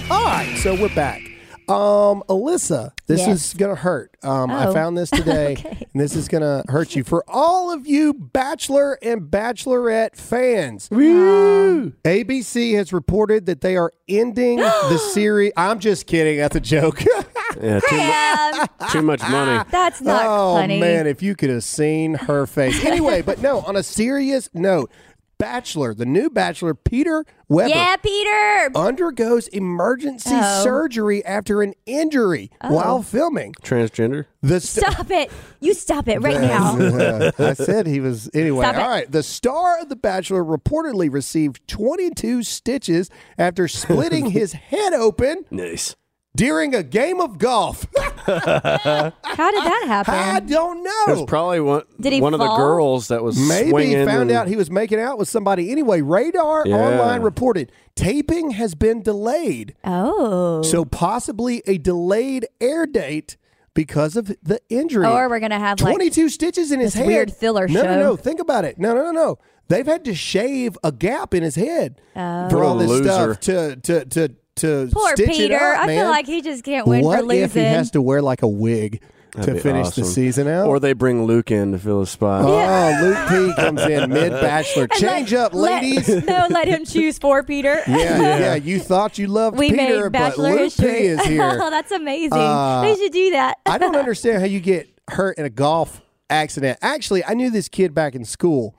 All 0.10 0.24
right, 0.24 0.58
so 0.58 0.74
we're 0.74 0.94
back. 0.96 1.37
Um, 1.70 2.24
Alyssa, 2.30 2.92
this 3.08 3.20
Yes. 3.20 3.48
is 3.48 3.54
gonna 3.54 3.76
hurt. 3.76 4.12
Um, 4.24 4.50
I 4.52 4.68
Oh. 4.68 4.74
found 4.74 4.98
this 4.98 5.10
today, 5.12 5.54
Okay. 5.60 5.86
and 5.94 6.02
this 6.02 6.16
is 6.16 6.28
gonna 6.30 6.64
hurt 6.70 6.96
you. 6.96 7.04
For 7.04 7.24
all 7.28 7.72
of 7.72 7.86
you 7.86 8.14
Bachelor 8.14 8.98
and 9.02 9.24
Bachelorette 9.30 10.16
fans, 10.16 10.88
Woo! 10.90 11.92
ABC 12.06 12.74
has 12.76 12.94
reported 12.94 13.46
that 13.48 13.60
they 13.62 13.76
are 13.76 13.92
ending 14.08 14.58
the 14.60 14.98
series. 15.14 15.52
I'm 15.58 15.80
just 15.80 16.08
kidding. 16.08 16.38
That's 16.38 16.56
a 16.56 16.62
joke. 16.62 17.04
Yeah, 17.60 17.80
too, 17.80 17.96
mu- 17.96 18.62
Um, 18.62 18.68
too 18.92 19.02
much 19.02 19.22
money. 19.30 19.64
that's 19.72 20.00
not 20.02 20.26
oh 20.28 20.56
funny. 20.58 20.80
man, 20.80 21.08
if 21.08 21.24
you 21.24 21.34
could 21.34 21.50
have 21.50 21.64
seen 21.64 22.14
her 22.14 22.46
face. 22.46 22.86
Anyway, 22.86 23.24
but 23.24 23.42
no, 23.42 23.62
on 23.62 23.76
a 23.76 23.82
serious 23.82 24.48
note, 24.54 24.92
Bachelor, 25.38 25.94
the 25.94 26.06
new 26.06 26.30
Bachelor, 26.30 26.74
Peter 26.74 27.24
Weber. 27.48 27.70
Yeah, 27.70 27.96
Peter. 27.98 28.72
Undergoes 28.76 29.48
emergency 29.50 30.32
Oh. 30.34 30.64
surgery 30.64 31.24
after 31.26 31.62
an 31.62 31.74
injury 31.86 32.52
oh. 32.62 32.74
while 32.74 33.02
filming. 33.04 33.54
Transgender. 33.62 34.26
The 34.42 34.60
st- 34.60 34.92
Stop 34.92 35.12
it. 35.12 35.32
You 35.60 35.74
stop 35.74 36.08
it 36.08 36.20
right 36.22 36.42
now. 36.42 37.32
I 37.40 37.54
said 37.54 37.88
he 37.88 38.00
was 38.00 38.30
anyway. 38.34 38.64
Stop 38.64 38.76
it. 38.76 38.82
All 38.82 38.90
right. 38.90 39.12
The 39.12 39.24
star 39.24 39.80
of 39.80 39.90
The 39.90 39.96
Bachelor 39.96 40.44
reportedly 40.44 41.12
received 41.12 41.68
22 41.68 42.44
stitches 42.44 43.10
after 43.38 43.68
splitting 43.68 44.32
his 44.32 44.54
head 44.54 44.94
open 44.94 45.46
Nice. 45.52 45.96
During 46.38 46.74
a 46.76 46.84
game 46.84 47.20
of 47.20 47.38
golf. 47.38 47.86
How 48.26 49.52
did 49.52 49.64
that 49.64 49.84
happen? 49.88 50.14
I 50.14 50.40
don't 50.40 50.84
know. 50.84 51.04
It 51.08 51.10
was 51.12 51.20
know. 51.22 51.26
probably 51.26 51.60
one, 51.60 51.84
Did 52.00 52.14
he 52.14 52.22
one 52.22 52.34
of 52.34 52.40
the 52.40 52.56
girls 52.56 53.08
that 53.10 53.24
was 53.24 53.38
Maybe 53.38 53.66
he 53.66 53.70
swinging 53.72 54.06
found 54.06 54.22
and- 54.30 54.32
out 54.32 54.48
he 54.48 54.56
was 54.56 54.70
making 54.72 55.00
out 55.00 55.18
with 55.18 55.28
somebody. 55.30 55.72
Anyway, 55.72 56.02
Radar 56.02 56.64
Yeah. 56.66 56.76
Online 56.76 57.22
reported 57.22 57.72
taping 57.96 58.52
has 58.52 58.76
been 58.76 59.02
delayed. 59.02 59.76
Oh. 59.84 60.62
So 60.62 60.86
possibly 60.86 61.62
a 61.66 61.78
delayed 61.78 62.48
air 62.62 62.86
date 62.86 63.38
because 63.74 64.16
of 64.16 64.36
the 64.42 64.60
injury. 64.70 65.06
or 65.06 65.30
we're 65.30 65.40
gonna 65.40 65.60
have 65.60 65.80
like 65.82 65.94
22 65.96 66.30
stitches 66.30 66.72
in 66.72 66.80
his 66.80 66.94
this 66.94 67.00
head. 67.02 67.08
weird 67.08 67.32
filler 67.34 67.68
no, 67.68 67.82
show. 67.82 67.88
No, 67.88 68.00
no, 68.00 68.16
Think 68.16 68.40
about 68.40 68.66
it. 68.66 68.78
No, 68.80 68.94
no, 68.94 69.04
no, 69.04 69.12
no. 69.12 69.38
They've 69.70 69.86
had 69.86 70.06
to 70.06 70.16
shave 70.16 70.78
a 70.84 70.92
gap 70.92 71.34
in 71.34 71.44
his 71.44 71.56
head 71.56 72.00
Oh. 72.16 72.50
for 72.50 72.64
all 72.64 72.76
What 72.76 72.86
a 72.86 72.88
this 72.88 72.90
loser. 73.02 73.34
stuff 73.34 73.40
to 73.42 73.76
to 73.78 74.06
to 74.06 74.36
to 74.58 74.90
poor 74.92 75.16
stitch 75.16 75.30
Peter. 75.30 75.56
it 75.56 75.62
up, 75.62 75.80
I 75.80 75.88
man. 75.88 76.00
feel 76.02 76.10
like 76.10 76.26
he 76.28 76.42
just 76.42 76.64
can't 76.64 76.88
win 76.88 77.04
what 77.04 77.20
for 77.20 77.26
losing. 77.26 77.44
if 77.44 77.54
he 77.54 77.60
has 77.62 77.92
to 77.92 78.02
wear 78.02 78.22
like 78.22 78.42
a 78.42 78.48
wig 78.48 79.02
That'd 79.34 79.46
to 79.46 79.54
be 79.56 79.60
finish 79.60 79.88
awesome. 79.88 80.04
the 80.04 80.10
season 80.10 80.48
out? 80.48 80.68
Or 80.68 80.80
they 80.80 80.94
bring 80.94 81.26
Luke 81.26 81.52
in 81.52 81.72
to 81.74 81.78
fill 81.80 82.00
his 82.00 82.10
spot. 82.10 82.44
Oh, 82.44 83.00
Luke 83.04 83.28
P 83.56 83.62
comes 83.62 83.82
in 83.84 84.10
mid 84.14 84.32
bachelor. 84.32 84.84
And 84.84 84.92
Change 84.94 85.32
let- 85.34 85.42
up, 85.46 85.54
ladies. 85.54 86.10
Let, 86.10 86.26
no, 86.26 86.48
let 86.50 86.68
him 86.68 86.86
choose 86.86 87.18
for 87.20 87.44
Peter. 87.44 87.82
yeah, 87.88 88.40
yeah, 88.40 88.56
You 88.56 88.80
thought 88.80 89.18
you 89.18 89.28
loved 89.28 89.58
we 89.58 89.70
Peter, 89.70 89.78
made 89.84 90.02
but 90.04 90.12
Bachelor 90.14 90.50
Luke 90.52 90.60
history. 90.60 90.88
P 90.92 90.98
is 91.06 91.24
here. 91.26 91.60
oh, 91.62 91.70
that's 91.70 91.92
amazing. 91.92 92.38
Uh, 92.38 92.82
they 92.82 92.96
should 92.96 93.12
do 93.12 93.32
that. 93.32 93.58
I 93.66 93.78
don't 93.78 93.96
understand 93.96 94.40
how 94.40 94.46
you 94.48 94.60
get 94.60 94.90
hurt 95.10 95.38
in 95.38 95.46
a 95.46 95.50
golf 95.52 96.02
accident. 96.30 96.80
Actually, 96.82 97.24
I 97.24 97.34
knew 97.34 97.50
this 97.52 97.70
kid 97.70 97.94
back 97.94 98.16
in 98.16 98.26
school 98.26 98.76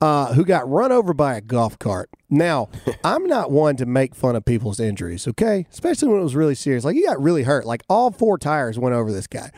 uh, 0.00 0.32
who 0.32 0.44
got 0.44 0.68
run 0.70 0.90
over 0.90 1.12
by 1.12 1.34
a 1.36 1.40
golf 1.40 1.78
cart. 1.78 2.08
Now, 2.30 2.68
I'm 3.02 3.26
not 3.26 3.50
one 3.50 3.76
to 3.76 3.86
make 3.86 4.14
fun 4.14 4.36
of 4.36 4.44
people's 4.44 4.80
injuries, 4.80 5.26
okay? 5.28 5.66
Especially 5.70 6.08
when 6.08 6.20
it 6.20 6.24
was 6.24 6.36
really 6.36 6.54
serious. 6.54 6.84
Like, 6.84 6.94
he 6.94 7.04
got 7.04 7.20
really 7.22 7.42
hurt. 7.42 7.64
Like, 7.64 7.82
all 7.88 8.10
four 8.10 8.36
tires 8.36 8.78
went 8.78 8.94
over 8.94 9.10
this 9.10 9.26
guy. 9.26 9.50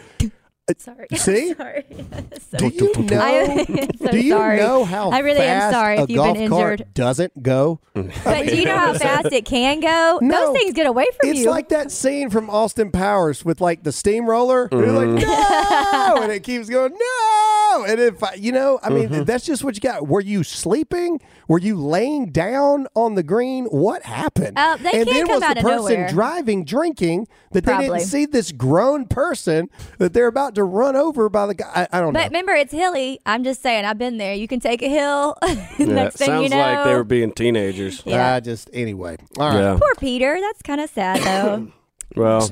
Uh, 0.70 0.74
sorry. 0.78 1.06
See? 1.16 1.54
sorry. 1.54 1.84
so, 2.50 2.58
Do 2.58 2.68
you 2.68 2.92
know? 3.04 3.20
I 3.20 3.30
am 3.30 3.66
so 3.98 4.10
do 4.10 4.20
you 4.20 4.32
sorry. 4.32 4.58
know 4.58 4.84
how 4.84 5.10
I 5.10 5.18
really 5.20 5.40
am 5.40 5.60
fast 5.60 5.74
sorry 5.74 5.96
a 5.96 6.02
if 6.04 6.10
you've 6.10 6.34
been 6.34 6.48
golf 6.48 6.60
cart 6.60 6.80
injured. 6.80 6.94
doesn't 6.94 7.42
go? 7.42 7.80
Mm. 7.94 8.24
But 8.24 8.46
do 8.46 8.56
you 8.56 8.64
know 8.64 8.78
how 8.78 8.94
fast 8.94 9.32
it 9.32 9.44
can 9.44 9.80
go? 9.80 10.18
No. 10.22 10.46
Those 10.46 10.58
things 10.58 10.74
get 10.74 10.86
away 10.86 11.06
from 11.20 11.30
It's 11.30 11.40
you. 11.40 11.46
It's 11.46 11.50
like 11.50 11.68
that 11.70 11.90
scene 11.90 12.30
from 12.30 12.48
Austin 12.50 12.90
Powers 12.90 13.44
with 13.44 13.60
like 13.60 13.82
the 13.82 13.92
steamroller. 13.92 14.68
And 14.70 14.80
you're 14.80 14.92
like, 14.92 15.24
mm-hmm. 15.24 16.16
no, 16.16 16.22
and 16.22 16.32
it 16.32 16.42
keeps 16.42 16.68
going, 16.68 16.92
no. 16.92 17.84
And 17.86 18.00
if 18.00 18.22
I, 18.22 18.34
you 18.34 18.52
know, 18.52 18.78
I 18.82 18.90
mean, 18.90 19.08
mm-hmm. 19.08 19.24
that's 19.24 19.44
just 19.44 19.64
what 19.64 19.74
you 19.74 19.80
got. 19.80 20.06
Were 20.06 20.20
you 20.20 20.42
sleeping? 20.42 21.20
Were 21.48 21.58
you 21.58 21.76
laying 21.76 22.30
down 22.30 22.86
on 22.94 23.14
the 23.14 23.22
green? 23.22 23.66
What 23.66 24.02
happened? 24.02 24.58
Uh, 24.58 24.76
they 24.76 24.90
and 24.90 25.06
can't 25.06 25.08
then 25.08 25.26
come 25.26 25.34
was 25.36 25.42
out 25.42 25.56
the 25.56 25.62
person 25.62 25.94
nowhere. 25.94 26.08
driving 26.08 26.64
drinking 26.64 27.28
that 27.52 27.64
they 27.64 27.78
didn't 27.78 28.00
see 28.00 28.26
this 28.26 28.52
grown 28.52 29.06
person 29.06 29.68
that 29.98 30.12
they're 30.12 30.26
about 30.26 30.54
to 30.56 30.59
run 30.64 30.96
over 30.96 31.28
by 31.28 31.46
the 31.46 31.54
guy? 31.54 31.70
I, 31.74 31.98
I 31.98 32.00
don't 32.00 32.12
but 32.12 32.20
know. 32.20 32.26
remember, 32.26 32.52
it's 32.52 32.72
hilly. 32.72 33.20
I'm 33.26 33.44
just 33.44 33.62
saying, 33.62 33.84
I've 33.84 33.98
been 33.98 34.16
there. 34.18 34.34
You 34.34 34.48
can 34.48 34.60
take 34.60 34.82
a 34.82 34.88
hill. 34.88 35.36
Yeah, 35.78 35.86
Next 35.86 36.16
thing 36.16 36.26
sounds 36.26 36.42
you 36.44 36.48
know, 36.50 36.58
like 36.58 36.84
they 36.84 36.94
were 36.94 37.04
being 37.04 37.32
teenagers. 37.32 38.02
Yeah. 38.04 38.34
I 38.34 38.40
just 38.40 38.68
anyway. 38.72 39.16
All 39.38 39.48
right. 39.48 39.58
Yeah. 39.58 39.78
poor 39.80 39.94
Peter. 39.96 40.38
That's 40.40 40.60
kind 40.62 40.80
of 40.80 40.90
sad, 40.90 41.22
though. 41.22 41.72
Well, 42.16 42.50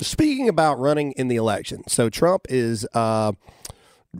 Speaking 0.00 0.48
about 0.48 0.78
running 0.78 1.12
in 1.12 1.26
the 1.28 1.36
election, 1.36 1.82
so 1.88 2.08
Trump 2.08 2.42
is 2.48 2.86
uh, 2.94 3.32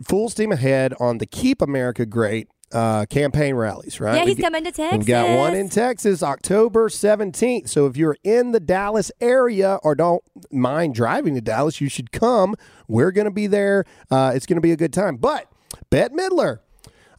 full 0.03 0.27
steam 0.29 0.51
ahead 0.51 0.93
on 0.99 1.19
the 1.19 1.25
Keep 1.25 1.61
America 1.61 2.05
Great 2.05 2.49
uh, 2.71 3.05
campaign 3.05 3.55
rallies, 3.55 3.99
right? 3.99 4.15
yeah, 4.15 4.25
he's 4.25 4.35
get- 4.35 4.43
coming 4.43 4.63
to 4.63 4.71
Texas. 4.71 4.97
We've 4.99 5.07
got 5.07 5.37
one 5.37 5.55
in 5.55 5.69
Texas, 5.69 6.21
October 6.23 6.89
17th. 6.89 7.69
So 7.69 7.85
if 7.87 7.97
you're 7.97 8.17
in 8.23 8.51
the 8.51 8.59
Dallas 8.59 9.11
area 9.21 9.79
or 9.83 9.95
don't 9.95 10.23
mind 10.51 10.95
driving 10.95 11.35
to 11.35 11.41
Dallas, 11.41 11.81
you 11.81 11.89
should 11.89 12.11
come. 12.11 12.55
We're 12.87 13.11
going 13.11 13.25
to 13.25 13.31
be 13.31 13.47
there. 13.47 13.85
Uh, 14.11 14.31
it's 14.35 14.45
going 14.45 14.57
to 14.57 14.61
be 14.61 14.71
a 14.71 14.77
good 14.77 14.93
time. 14.93 15.17
But 15.17 15.51
Bette 15.89 16.13
Midler, 16.15 16.59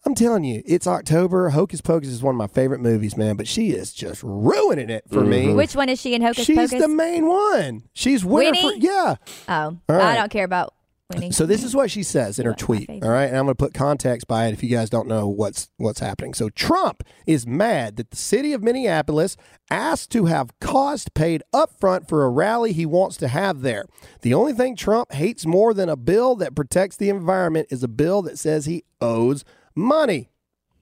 I'm 0.07 0.15
telling 0.15 0.45
you, 0.45 0.63
it's 0.65 0.87
October. 0.87 1.51
Hocus 1.51 1.81
Pocus 1.81 2.09
is 2.09 2.23
one 2.23 2.35
of 2.35 2.39
my 2.39 2.47
favorite 2.47 2.81
movies, 2.81 3.17
man, 3.17 3.37
but 3.37 3.47
she 3.47 3.71
is 3.73 3.93
just 3.93 4.23
ruining 4.23 4.89
it 4.89 5.05
for 5.13 5.21
me. 5.23 5.53
Which 5.53 5.77
one 5.77 5.89
is 5.89 6.01
she 6.01 6.15
in 6.15 6.23
Hocus 6.23 6.47
She's 6.47 6.57
Pocus? 6.57 6.71
She's 6.71 6.81
the 6.81 6.89
main 6.89 7.27
one. 7.27 7.83
She's 7.93 8.25
winner 8.25 8.55
for 8.55 8.67
Winnie? 8.69 8.81
yeah. 8.81 9.17
oh, 9.49 9.79
All 9.89 10.01
I 10.01 10.15
don't 10.17 10.31
care 10.31 10.45
about 10.45 10.75
winning. 11.11 11.33
So 11.33 11.47
this 11.47 11.63
is 11.65 11.75
what 11.75 11.91
she 11.91 12.03
says 12.03 12.39
in 12.39 12.47
her 12.47 12.53
One 12.53 12.55
of 12.55 12.69
my 12.69 12.85
tweet. 12.85 13.05
All 13.05 13.11
right, 13.11 13.27
and 13.27 13.37
I'm 13.37 13.45
going 13.45 13.55
to 13.55 13.63
put 13.63 13.75
context 13.75 14.27
by 14.27 14.47
it 14.47 14.53
if 14.53 14.63
you 14.63 14.69
guys 14.69 14.91
don't 14.91 15.09
know 15.09 15.29
what's 15.29 15.69
what's 15.77 16.01
happening. 16.01 16.35
So 16.35 16.49
Trump 16.49 17.03
is 17.27 17.47
mad 17.47 17.97
that 17.97 18.11
the 18.11 18.17
city 18.17 18.53
of 18.53 18.63
Minneapolis 18.63 19.37
asked 19.71 20.11
to 20.13 20.27
have 20.27 20.59
cost 20.61 21.15
paid 21.15 21.43
upfront 21.55 22.09
for 22.09 22.25
a 22.25 22.31
rally 22.31 22.73
he 22.73 22.87
wants 22.87 23.17
to 23.19 23.29
have 23.29 23.63
there. 23.63 23.87
The 24.23 24.35
only 24.35 24.53
thing 24.53 24.77
Trump 24.77 25.13
hates 25.13 25.47
more 25.47 25.75
than 25.75 25.89
a 25.89 25.97
bill 25.97 26.37
that 26.37 26.55
protects 26.55 26.97
the 26.97 27.09
environment 27.09 27.69
is 27.71 27.83
a 27.83 27.89
bill 27.89 28.23
that 28.23 28.39
says 28.39 28.67
he 28.67 28.85
owes 29.01 29.45
money. 29.75 30.31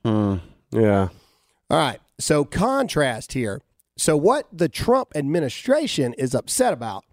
Hmm, 0.05 0.37
yeah. 0.71 1.09
All 1.71 1.79
right. 1.79 2.01
So 2.21 2.45
contrast 2.45 3.33
here. 3.33 3.61
So 3.97 4.17
what 4.17 4.47
the 4.53 4.69
Trump 4.69 5.11
administration 5.15 6.15
is 6.15 6.35
upset 6.35 6.73
about 6.73 7.05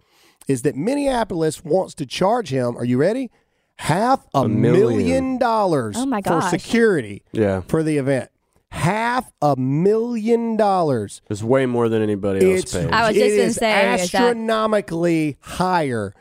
is 0.47 0.61
that 0.63 0.75
Minneapolis 0.75 1.63
wants 1.63 1.93
to 1.95 2.05
charge 2.05 2.49
him. 2.49 2.77
Are 2.77 2.85
you 2.85 2.97
ready? 2.97 3.31
Half 3.77 4.25
a, 4.33 4.47
million. 4.47 4.97
million 4.97 5.37
dollars 5.37 5.95
Oh, 5.97 6.05
my 6.05 6.21
for 6.21 6.41
security 6.41 7.23
Yeah. 7.33 7.61
for 7.67 7.83
the 7.83 7.97
event. 7.97 8.29
Half 8.71 9.31
a 9.41 9.55
million 9.57 10.55
dollars. 10.57 11.21
It's 11.29 11.43
way 11.43 11.65
more 11.65 11.87
than 11.89 12.01
anybody 12.01 12.39
else 12.53 12.63
It's 12.63 12.73
pays. 12.73 12.89
I 12.91 13.07
was 13.07 13.17
just 13.17 13.35
gonna 13.35 13.47
is 13.47 13.55
say, 13.55 13.93
is 14.03 14.11
that- 14.11 14.19
astronomically 14.45 15.37
higher 15.41 16.13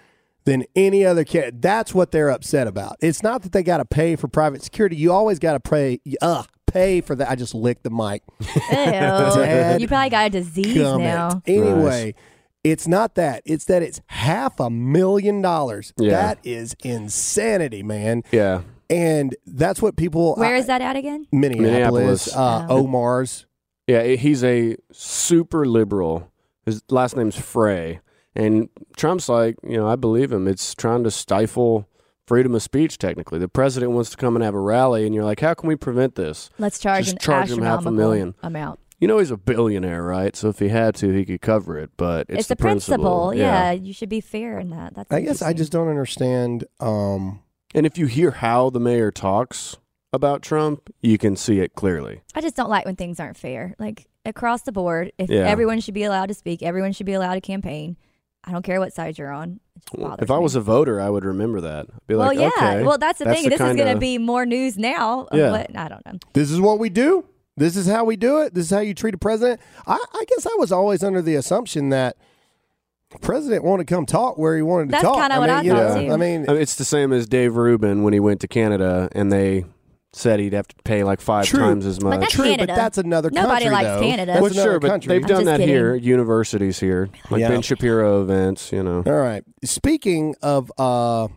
than 0.44 0.64
any 0.76 1.04
other 1.04 1.24
kid. 1.24 1.62
That's 1.62 1.94
what 1.94 2.10
they're 2.10 2.28
upset 2.30 2.66
about. 2.66 2.96
It's 3.00 3.22
not 3.22 3.42
that 3.42 3.52
they 3.52 3.62
got 3.62 3.78
to 3.78 3.84
pay 3.84 4.14
for 4.16 4.28
private 4.28 4.62
security. 4.62 4.96
You 4.96 5.12
always 5.12 5.38
got 5.38 5.52
to 5.52 5.60
pay. 5.60 6.00
Uh, 6.20 6.42
pay 6.66 7.00
for 7.00 7.14
that. 7.14 7.30
I 7.30 7.34
just 7.34 7.54
licked 7.54 7.82
the 7.84 7.90
mic. 7.90 8.22
Ew. 8.40 9.78
You 9.80 9.88
probably 9.88 10.10
got 10.10 10.26
a 10.26 10.30
disease 10.30 10.76
Gummit. 10.76 10.98
now. 10.98 11.42
Anyway, 11.46 12.14
it's 12.64 12.88
not 12.88 13.14
that. 13.14 13.42
It's 13.44 13.66
that 13.66 13.83
it's 13.83 14.00
half 14.06 14.59
a 14.59 14.71
million 14.71 15.42
dollars. 15.42 15.92
Yeah. 15.99 16.11
That 16.11 16.38
is 16.42 16.75
insanity, 16.83 17.83
man. 17.83 18.23
yeah. 18.33 18.62
And 18.90 19.35
that's 19.47 19.80
what 19.80 19.97
people. 19.97 20.35
Where 20.35 20.54
I- 20.54 20.59
is 20.59 20.66
that 20.66 20.83
at 20.83 20.94
again? 20.97 21.26
Minneapolis, 21.33 21.62
Minneapolis. 21.62 22.37
Uh, 22.37 22.66
Oh. 22.68 22.78
Omar's. 22.85 23.47
Yeah, 23.87 24.02
he's 24.14 24.42
a 24.44 24.76
super 24.92 25.64
liberal. 25.66 26.30
His 26.66 26.83
last 26.90 27.16
name's 27.16 27.37
Frey. 27.37 28.00
And 28.37 28.68
Trump's 28.97 29.28
like, 29.28 29.56
you 29.62 29.76
know, 29.76 29.87
I 29.88 29.97
believe 29.97 30.33
him. 30.33 30.47
It's 30.49 30.75
trying 30.75 31.04
to 31.04 31.11
stifle 31.11 31.88
freedom 32.26 32.54
of 32.54 32.62
speech, 32.62 32.99
technically. 32.99 33.38
The 33.38 33.49
president 33.49 33.92
wants 33.92 34.11
to 34.11 34.16
come 34.16 34.35
and 34.37 34.44
have 34.44 34.54
a 34.54 34.61
rally, 34.61 35.04
and 35.06 35.14
you're 35.14 35.25
like, 35.25 35.40
how 35.40 35.54
can 35.54 35.68
we 35.68 35.76
prevent 35.76 36.14
this? 36.14 36.50
Let's 36.59 36.78
charge 36.78 37.04
Just 37.04 37.16
an 37.16 37.18
charge 37.21 37.50
him 37.50 37.59
half 37.62 37.75
a 37.75 37.78
astronomical 37.78 37.92
million. 37.92 38.35
amount. 38.42 38.80
You 39.04 39.08
know, 39.08 39.18
he's 39.18 39.30
a 39.30 39.37
billionaire, 39.37 40.02
right? 40.02 40.34
So 40.34 40.49
if 40.49 40.61
he 40.61 40.68
had 40.68 40.94
to, 40.94 41.12
he 41.12 41.26
could 41.26 41.42
cover 41.42 41.78
it, 41.78 41.90
but 41.99 42.25
it's, 42.30 42.38
It's, 42.38 42.49
the 42.49 42.54
the 42.54 42.62
principle. 42.62 42.96
principle. 43.28 43.34
Yeah. 43.34 43.70
you 43.73 43.92
should 43.92 44.08
be 44.08 44.23
fair 44.23 44.58
in 44.58 44.70
that. 44.70 44.94
That's 44.94 45.12
I 45.12 45.20
guess 45.20 45.42
I 45.42 45.52
just 45.52 45.70
don't 45.70 45.88
understand. 45.88 46.64
Um, 46.80 47.40
And 47.75 47.84
if 47.84 47.99
you 47.99 48.06
hear 48.06 48.30
how 48.30 48.70
the 48.70 48.80
mayor 48.80 49.11
talks 49.11 49.76
about 50.14 50.40
Trump, 50.40 50.88
you 51.02 51.18
can 51.18 51.37
see 51.37 51.61
it 51.61 51.75
clearly. 51.75 52.23
I 52.34 52.40
just 52.40 52.56
don't 52.56 52.70
like 52.70 52.87
when 52.87 52.96
things 52.96 53.20
aren't 53.20 53.37
fair. 53.37 53.75
Like 53.78 54.06
across 54.25 54.62
the 54.62 54.73
board, 54.73 55.12
if 55.18 55.28
Yeah. 55.28 55.40
everyone 55.50 55.80
should 55.80 55.92
be 55.92 56.04
allowed 56.04 56.28
to 56.28 56.34
speak, 56.34 56.62
everyone 56.62 56.92
should 56.92 57.04
be 57.04 57.12
allowed 57.12 57.34
to 57.34 57.42
campaign. 57.42 57.99
I 58.42 58.52
don't 58.52 58.62
care 58.64 58.80
what 58.80 58.94
side 58.94 59.18
you're 59.18 59.30
on. 59.32 59.61
It 59.92 60.00
just 60.00 60.23
If 60.23 60.30
I 60.30 60.38
me. 60.38 60.42
was 60.42 60.54
a 60.54 60.62
voter, 60.62 60.99
I 60.99 61.11
would 61.11 61.26
remember 61.26 61.61
that. 61.61 61.88
I'd 61.92 62.06
be 62.06 62.14
well, 62.14 62.28
like, 62.28 62.38
yeah. 62.38 62.49
okay. 62.56 62.82
well, 62.82 62.96
that's 62.96 63.18
the 63.18 63.26
that's 63.26 63.37
thing. 63.40 63.50
the 63.50 63.56
this 63.58 63.61
is 63.61 63.76
going 63.76 63.92
to 63.92 64.00
be 64.00 64.16
more 64.16 64.46
news 64.46 64.78
now. 64.78 65.26
Of 65.30 65.38
Yeah. 65.38 65.50
what, 65.50 65.76
I 65.76 65.88
don't 65.88 66.06
know. 66.06 66.18
this 66.32 66.50
is 66.50 66.58
what 66.58 66.78
we 66.78 66.88
do. 66.88 67.26
This 67.56 67.76
is 67.76 67.87
how 67.87 68.04
we 68.04 68.16
do 68.16 68.40
it. 68.40 68.54
This 68.54 68.64
is 68.66 68.70
how 68.70 68.80
you 68.80 68.94
treat 68.94 69.14
a 69.14 69.18
president. 69.18 69.61
I, 69.87 69.94
I 70.12 70.25
guess 70.28 70.46
I 70.46 70.54
was 70.58 70.73
always 70.73 71.02
under 71.04 71.23
the 71.23 71.37
assumption 71.37 71.90
that 71.90 72.16
the 73.11 73.18
president 73.20 73.62
wanted 73.62 73.87
to 73.87 73.94
come 73.94 74.06
talk 74.06 74.38
where 74.38 74.56
he 74.56 74.62
wanted 74.62 74.87
to 74.87 74.90
That's 74.92 75.04
talk. 75.04 75.18
kinda 75.20 75.38
what 75.38 75.49
I 75.50 75.56
mean, 75.58 75.64
you 75.66 75.70
thought, 75.73 75.94
know, 76.00 76.06
too. 76.08 76.12
I 76.12 76.16
mean, 76.16 76.44
it's 76.49 76.75
the 76.75 76.84
same 76.84 77.12
as 77.12 77.26
Dave 77.28 77.54
Rubin 77.56 78.02
when 78.02 78.12
he 78.12 78.18
went 78.18 78.40
to 78.40 78.49
Canada 78.49 79.08
and 79.12 79.30
they 79.30 79.64
said 80.12 80.38
he'd 80.40 80.52
have 80.52 80.66
to 80.68 80.75
pay 80.84 81.04
like 81.04 81.20
five 81.20 81.44
True. 81.44 81.61
times 81.61 81.87
as 81.87 82.00
much. 82.00 82.11
But 82.11 82.11
much. 82.11 82.20
that's 82.20 82.32
true, 82.34 82.44
Canada. 82.44 82.66
but 82.68 82.76
that's 82.76 82.99
another 82.99 83.30
Nobody 83.30 83.66
country. 83.66 83.70
likes 83.70 83.87
though. 83.88 84.00
Canada. 84.00 84.26
That's 84.32 84.42
well, 84.42 84.52
another 84.52 84.70
sure, 84.70 84.80
but 84.80 84.88
country. 84.88 85.08
they've 85.08 85.23
I'm 85.23 85.28
done 85.28 85.44
that 85.44 85.58
kidding. 85.61 85.75
here. 85.75 85.94
Universities 85.94 86.80
here, 86.80 87.08
like 87.30 87.40
Yeah. 87.40 87.49
Ben 87.49 87.62
Shapiro 87.62 88.23
events. 88.23 88.73
You 88.73 88.82
know, 88.82 89.02
All 89.06 89.12
right. 89.12 89.42
Speaking 89.64 90.34
of 90.42 90.70
uh, 90.78 91.28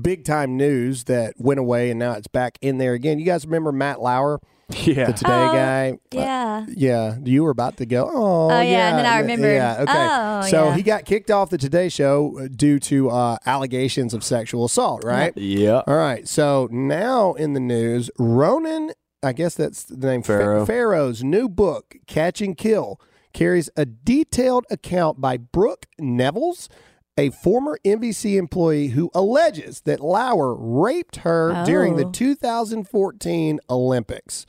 big 0.00 0.24
time 0.24 0.56
news 0.56 1.04
that 1.04 1.34
went 1.38 1.60
away 1.60 1.90
and 1.90 1.98
now 1.98 2.12
it's 2.12 2.28
back 2.28 2.58
in 2.60 2.78
there 2.78 2.94
again. 2.94 3.18
You 3.18 3.24
guys 3.26 3.44
remember 3.44 3.72
Matt 3.72 4.00
Lauer, 4.00 4.40
Yeah. 4.70 5.06
the 5.06 5.12
Today 5.12 5.32
Oh, 5.48 5.52
guy? 5.52 5.98
Yeah. 6.12 6.66
Yeah, 6.68 7.16
you 7.24 7.44
were 7.44 7.50
about 7.50 7.76
to 7.78 7.86
go. 7.86 8.10
Oh, 8.12 8.50
Oh, 8.50 8.60
yeah, 8.60 8.88
and 8.90 8.98
then 8.98 9.06
I 9.06 9.20
remember. 9.20 9.52
Yeah, 9.52 9.76
okay. 9.80 9.92
Oh, 10.10 10.50
so 10.50 10.64
yeah. 10.68 10.76
he 10.76 10.82
got 10.82 11.04
kicked 11.04 11.30
off 11.30 11.50
the 11.50 11.58
Today 11.58 11.88
Show 11.88 12.38
uh, 12.40 12.48
due 12.54 12.78
to 12.80 13.10
uh, 13.10 13.36
allegations 13.46 14.12
of 14.14 14.24
sexual 14.24 14.64
assault. 14.64 15.04
Right. 15.04 15.32
yeah. 15.36 15.82
All 15.86 15.96
right. 15.96 16.26
So 16.26 16.68
now 16.70 17.34
in 17.34 17.52
the 17.52 17.60
news, 17.60 18.10
Ronan, 18.18 18.92
I 19.22 19.32
guess 19.32 19.54
that's 19.54 19.84
the 19.84 20.06
name, 20.06 20.22
Fa- 20.22 20.38
Farrow. 20.38 20.66
Farrow's 20.66 21.22
new 21.24 21.48
book, 21.48 21.96
Catch 22.06 22.40
and 22.40 22.56
Kill, 22.56 23.00
carries 23.32 23.70
a 23.76 23.84
detailed 23.84 24.64
account 24.70 25.20
by 25.20 25.36
Brooke 25.36 25.86
Nevils, 25.98 26.68
a 27.18 27.30
former 27.30 27.78
NBC 27.84 28.36
employee 28.36 28.88
who 28.88 29.10
alleges 29.14 29.80
that 29.82 30.00
Lauer 30.00 30.54
raped 30.54 31.16
her 31.16 31.62
during 31.64 31.96
the 31.96 32.06
Oh. 32.06 32.10
2014 32.10 33.60
Olympics. 33.70 34.46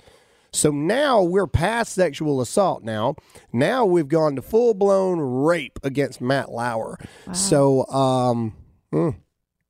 So 0.52 0.72
now 0.72 1.22
we're 1.22 1.48
past 1.48 1.94
sexual 1.94 2.42
assault 2.42 2.84
now. 2.84 3.16
Now 3.54 3.86
we've 3.86 4.08
gone 4.08 4.36
to 4.38 4.42
full 4.42 4.74
blown 4.74 5.20
rape 5.20 5.80
against 5.84 6.20
Matt 6.22 6.52
Lauer. 6.52 6.98
So 7.34 7.86
um 7.88 8.54
mm, 8.94 9.16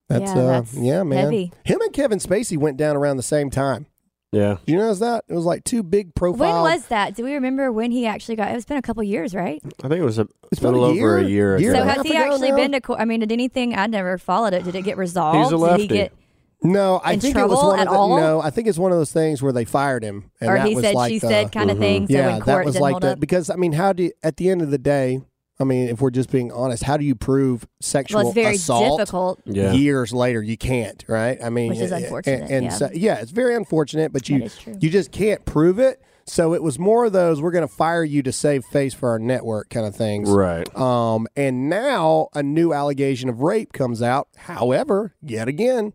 that's 0.07 0.31
Yeah, 0.31 0.37
uh 0.37 0.47
that's 0.61 0.73
yeah, 0.75 1.03
man. 1.03 1.25
heavy. 1.25 1.51
Him 1.65 1.81
and 1.81 1.91
Kevin 1.93 2.19
Spacey 2.19 2.57
went 2.57 2.77
down 2.77 2.95
around 2.95 3.17
the 3.17 3.23
same 3.23 3.49
time. 3.49 3.87
Yeah. 4.31 4.57
Did 4.65 4.73
you 4.73 4.77
notice 4.77 4.99
that? 4.99 5.23
It 5.29 5.33
was 5.33 5.45
like 5.45 5.63
two 5.63 5.83
big 5.83 6.13
profile 6.13 6.63
When 6.63 6.73
was 6.73 6.85
that? 6.87 7.15
Do 7.15 7.23
we 7.23 7.33
remember 7.33 7.71
when 7.71 7.91
he 7.91 8.05
actually 8.05 8.35
got? 8.35 8.51
It's 8.53 8.65
been 8.65 8.77
a 8.77 8.81
couple 8.81 9.01
years, 9.03 9.33
right? 9.33 9.61
I 9.83 9.87
think 9.87 9.99
it 10.01 10.03
was 10.05 10.19
a 10.19 10.27
It's 10.51 10.59
been 10.59 10.73
little 10.73 10.87
a 10.87 10.89
over 10.91 11.17
a 11.17 11.21
year? 11.23 11.57
year. 11.57 11.57
Year 11.59 11.71
ago. 11.71 11.79
So 11.83 11.87
has 11.87 12.01
he 12.05 12.15
actually 12.15 12.51
been 12.51 12.73
to 12.73 12.81
court? 12.81 12.99
I 12.99 13.05
mean, 13.05 13.21
did 13.21 13.31
anything? 13.31 13.75
I 13.75 13.87
never 13.87 14.17
followed 14.17 14.53
it. 14.53 14.63
Did 14.65 14.75
it 14.75 14.81
get 14.81 14.97
resolved? 14.97 15.37
He's 15.39 15.47
a 15.47 15.51
Did 15.51 15.57
lefty. 15.57 15.81
he 15.83 15.87
get, 15.87 16.13
No, 16.61 16.97
I 16.97 17.13
in 17.13 17.19
think 17.21 17.37
it 17.37 17.41
was 17.47 17.51
trouble 17.51 17.67
one 17.69 17.79
at 17.79 17.87
of 17.87 17.93
the, 17.93 17.99
all? 17.99 18.17
no, 18.17 18.41
I 18.41 18.49
think 18.49 18.67
it's 18.67 18.77
one 18.77 18.91
of 18.91 18.97
those 18.97 19.13
things 19.13 19.41
where 19.41 19.53
they 19.53 19.63
fired 19.63 20.03
him 20.03 20.29
and 20.41 20.49
or 20.49 20.57
that 20.57 20.67
he 20.67 20.75
was 20.75 20.83
said, 20.83 20.95
like 20.95 21.09
she 21.09 21.19
the- 21.19 21.27
said 21.27 21.51
kind 21.53 21.71
of 21.71 21.75
mm-hmm. 21.77 21.83
thing? 21.83 22.07
So 22.07 22.13
yeah, 22.13 22.27
in 22.35 22.41
court 22.41 22.45
that 22.47 22.65
was 22.65 22.73
didn't 22.73 22.81
like 22.83 22.91
hold 22.93 23.03
the 23.03 23.11
up. 23.11 23.19
because 23.21 23.49
I 23.49 23.55
mean, 23.55 23.71
how 23.73 23.93
do 23.93 24.03
you, 24.03 24.11
at 24.23 24.35
the 24.37 24.49
end 24.49 24.61
of 24.61 24.71
the 24.71 24.77
day, 24.77 25.21
I 25.59 25.63
mean, 25.63 25.89
if 25.89 26.01
we're 26.01 26.11
just 26.11 26.31
being 26.31 26.51
honest, 26.51 26.83
how 26.83 26.97
do 26.97 27.03
you 27.05 27.15
prove 27.15 27.67
sexual 27.79 28.19
Well, 28.19 28.27
it's 28.27 28.35
very 28.35 28.55
assault 28.55 28.99
difficult. 28.99 29.41
Yeah. 29.45 29.73
years 29.73 30.13
later? 30.13 30.41
You 30.41 30.57
can't, 30.57 31.03
right? 31.07 31.37
I 31.43 31.49
mean, 31.49 31.69
Which 31.69 31.79
is 31.79 31.91
eh, 31.91 31.95
eh, 31.95 31.99
eh, 31.99 32.03
unfortunate, 32.03 32.51
And, 32.51 32.65
yeah. 32.65 32.69
so, 32.71 32.89
yeah, 32.93 33.15
it's 33.15 33.31
very 33.31 33.55
unfortunate, 33.55 34.13
but 34.13 34.29
you 34.29 34.39
That 34.39 34.45
is 34.45 34.57
true. 34.57 34.77
you 34.79 34.89
just 34.89 35.11
can't 35.11 35.43
prove 35.45 35.79
it. 35.79 36.01
So 36.25 36.53
it 36.53 36.61
was 36.61 36.77
more 36.77 37.05
of 37.05 37.13
those 37.13 37.41
we're 37.41 37.51
going 37.51 37.67
to 37.67 37.73
fire 37.73 38.03
you 38.03 38.21
to 38.23 38.31
save 38.33 38.65
face 38.65 38.93
for 38.93 39.09
our 39.09 39.17
network 39.17 39.69
kind 39.69 39.85
of 39.85 39.95
things. 39.95 40.29
Right. 40.29 40.67
Um, 40.77 41.25
and 41.37 41.69
now 41.69 42.27
a 42.35 42.43
new 42.43 42.73
allegation 42.73 43.29
of 43.29 43.39
rape 43.39 43.71
comes 43.71 44.01
out. 44.01 44.27
However, 44.35 45.15
yet 45.21 45.47
again, 45.47 45.93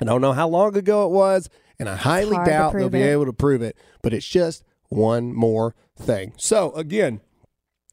I 0.00 0.04
don't 0.04 0.20
know 0.20 0.32
how 0.32 0.48
long 0.48 0.76
ago 0.76 1.06
it 1.06 1.10
was, 1.10 1.50
and 1.78 1.88
I 1.88 1.96
highly 1.96 2.36
doubt 2.36 2.72
they'll 2.72 2.82
prove 2.82 2.92
be 2.92 3.02
able 3.02 3.26
to 3.26 3.32
prove 3.32 3.60
it. 3.60 3.76
But 4.00 4.14
it's 4.14 4.26
just 4.26 4.62
one 4.90 5.34
more 5.34 5.74
thing. 5.96 6.34
So 6.36 6.72
again, 6.72 7.20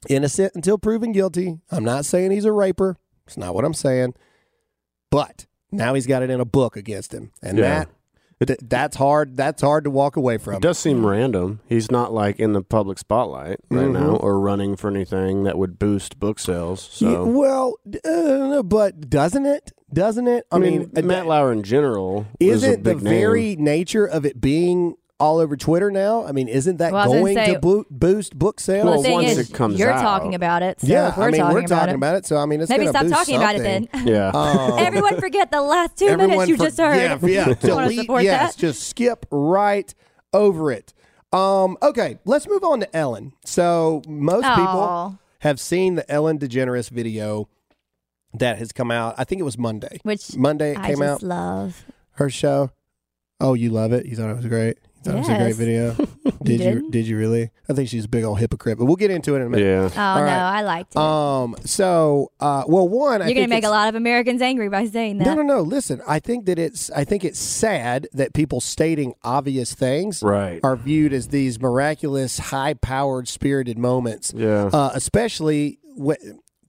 innocent 0.10 0.54
until 0.56 0.78
proven 0.78 1.12
guilty. 1.12 1.60
I'm 1.72 1.84
not 1.84 2.06
saying 2.06 2.32
he's 2.32 2.46
a 2.46 2.52
raper. 2.52 2.98
It's 3.28 3.38
not 3.38 3.54
what 3.56 3.66
I'm 3.66 3.74
saying. 3.74 4.14
But 5.12 5.46
now 5.72 5.94
he's 5.94 6.08
got 6.08 6.24
it 6.24 6.30
in 6.30 6.40
a 6.40 6.46
book 6.46 6.76
against 6.76 7.14
him, 7.14 7.32
and 7.42 7.58
Yeah. 7.58 7.86
that 8.40 8.48
th- 8.48 8.60
that's 8.64 8.98
hard. 8.98 9.38
That's 9.38 9.62
hard 9.62 9.84
to 9.86 9.90
walk 9.90 10.18
away 10.18 10.38
from. 10.38 10.56
It 10.56 10.62
does 10.62 10.78
seem 10.78 11.06
random. 11.06 11.62
He's 11.68 11.90
not 11.90 12.14
like 12.14 12.40
in 12.40 12.54
the 12.54 12.62
public 12.62 12.98
spotlight 13.00 13.60
right 13.70 13.88
Mhm. 13.88 13.94
now 13.94 14.16
or 14.18 14.40
running 14.40 14.76
for 14.76 14.90
anything 14.90 15.44
that 15.44 15.58
would 15.58 15.80
boost 15.80 16.20
book 16.20 16.38
sales. 16.40 16.98
Yeah, 17.00 17.22
well, 17.22 17.76
uh, 18.04 18.62
but 18.64 19.10
doesn't 19.10 19.46
it? 19.46 19.72
Doesn't 19.94 20.28
it? 20.28 20.46
I 20.52 20.60
mean, 20.60 20.92
uh, 20.98 21.02
Matt 21.04 21.28
Lauer 21.28 21.52
in 21.54 21.64
general 21.64 22.26
is 22.40 22.64
a 22.64 22.68
isn't 22.72 22.84
the 22.84 22.96
name. 22.96 23.04
very 23.04 23.56
nature 23.56 24.06
of 24.06 24.26
it 24.26 24.42
being 24.42 24.96
all 25.20 25.38
over 25.40 25.56
Twitter 25.56 25.90
now? 25.92 26.26
I 26.26 26.32
mean, 26.32 26.48
isn't 26.48 26.78
that 26.78 26.92
Well, 26.92 27.08
gonna 27.12 27.34
say- 27.34 27.54
to 27.54 27.60
bo- 27.60 27.86
boost 27.90 28.38
book 28.38 28.60
sales? 28.60 28.84
Well, 28.86 28.94
Well, 28.96 29.02
the 29.02 29.08
thing 29.08 29.14
once 29.14 29.30
is, 29.38 29.50
it 29.50 29.54
comes 29.54 29.80
you're 29.80 29.90
out. 29.92 30.02
talking 30.02 30.36
about 30.36 30.62
it. 30.64 30.82
So 30.82 30.88
yeah, 30.88 31.14
we're 31.18 31.24
I 31.28 31.32
mean, 31.32 31.42
talking, 31.42 31.54
we're 31.56 31.60
about, 31.62 31.76
talking 31.76 31.90
it. 31.94 31.96
about 31.96 32.16
it. 32.16 32.26
So 32.26 32.38
I 32.38 32.46
mean, 32.46 32.62
it's 32.62 32.70
Maybe 32.70 32.86
gonna 32.86 32.92
stop 32.98 33.04
boost 33.04 33.14
talking 33.16 33.36
about 33.38 33.56
it 33.56 33.64
something. 33.64 34.06
then. 34.06 34.08
Yeah. 34.08 34.32
Um, 34.36 34.80
Everyone 34.86 35.20
forget 35.20 35.52
the 35.52 35.62
last 35.62 35.98
two 35.98 36.16
minutes 36.18 36.48
you 36.50 36.58
for- 36.58 36.66
just 36.66 36.78
heard. 36.80 36.96
Yeah, 36.96 37.46
yeah. 37.48 37.54
Delete- 37.60 38.10
yes, 38.24 38.56
that? 38.56 38.60
just 38.60 38.88
skip 38.88 39.26
right 39.32 39.94
over 40.34 40.72
it. 40.72 40.94
Um, 41.32 41.78
okay, 41.82 42.18
let's 42.26 42.48
move 42.48 42.64
on 42.64 42.80
to 42.82 42.96
Ellen. 42.96 43.34
So 43.46 44.02
most 44.08 44.46
people 44.56 45.18
have 45.40 45.60
seen 45.60 45.96
the 45.96 46.10
Ellen 46.12 46.40
DeGeneres 46.40 46.90
video 46.90 47.48
that 48.34 48.58
has 48.58 48.72
come 48.72 48.92
out. 48.92 49.16
I 49.18 49.24
think 49.24 49.40
it 49.40 49.44
was 49.44 49.58
Monday. 49.58 50.00
Which 50.04 50.36
Monday 50.36 50.72
it 50.72 50.80
I 50.80 50.88
came 50.88 51.00
just 51.00 51.24
out. 51.24 51.28
love. 51.28 51.86
Her 52.14 52.30
show. 52.30 52.72
Oh, 53.42 53.54
you 53.54 53.70
love 53.70 53.92
it? 53.92 54.06
You 54.06 54.16
thought 54.16 54.30
it 54.30 54.36
was 54.38 54.46
great? 54.46 54.78
You 55.06 55.12
thought 55.12 55.16
it 55.16 55.20
was 55.20 55.30
a 55.30 55.38
great 55.38 55.56
video? 55.56 55.94
did 56.44 56.52
you? 56.52 56.58
didn't? 56.58 56.92
Did 56.92 57.08
you 57.08 57.18
really? 57.18 57.52
I 57.70 57.74
think 57.74 57.90
she's 57.90 58.06
a 58.06 58.08
big 58.10 58.24
old 58.24 58.40
hypocrite, 58.40 58.78
but 58.78 58.86
we'll 58.86 58.96
get 58.96 59.12
into 59.12 59.34
it 59.36 59.40
in 59.42 59.48
a 59.48 59.50
minute. 59.50 59.66
Yeah. 59.66 59.90
Oh 60.16 60.20
no, 60.20 60.24
right. 60.26 60.30
I 60.30 60.62
liked 60.62 60.96
it. 60.96 60.98
Um. 61.00 61.56
So, 61.66 62.32
uh, 62.40 62.64
well, 62.68 62.88
one, 62.88 63.22
You're 63.22 63.30
gonna 63.30 63.34
think 63.42 63.50
make 63.50 63.64
a 63.64 63.70
lot 63.70 63.90
of 63.90 63.96
Americans 63.96 64.42
angry 64.42 64.70
by 64.70 64.86
saying 64.88 65.18
that. 65.20 65.26
No, 65.26 65.34
no, 65.36 65.42
no. 65.42 65.62
Listen, 65.62 66.02
I 66.08 66.20
think 66.20 66.46
that 66.46 66.60
it's. 66.60 66.90
I 66.92 67.04
think 67.04 67.24
it's 67.24 67.40
sad 67.40 68.08
that 68.14 68.34
people 68.34 68.62
stating 68.62 69.14
obvious 69.24 69.74
things 69.74 70.22
Right. 70.24 70.60
are 70.64 70.76
viewed 70.76 71.14
as 71.14 71.30
these 71.30 71.60
miraculous, 71.60 72.38
high-powered, 72.40 73.28
spirited 73.28 73.78
moments. 73.78 74.34
Yeah. 74.36 74.70
Uh, 74.72 74.92
especially, 74.94 75.80
wh- 75.98 76.14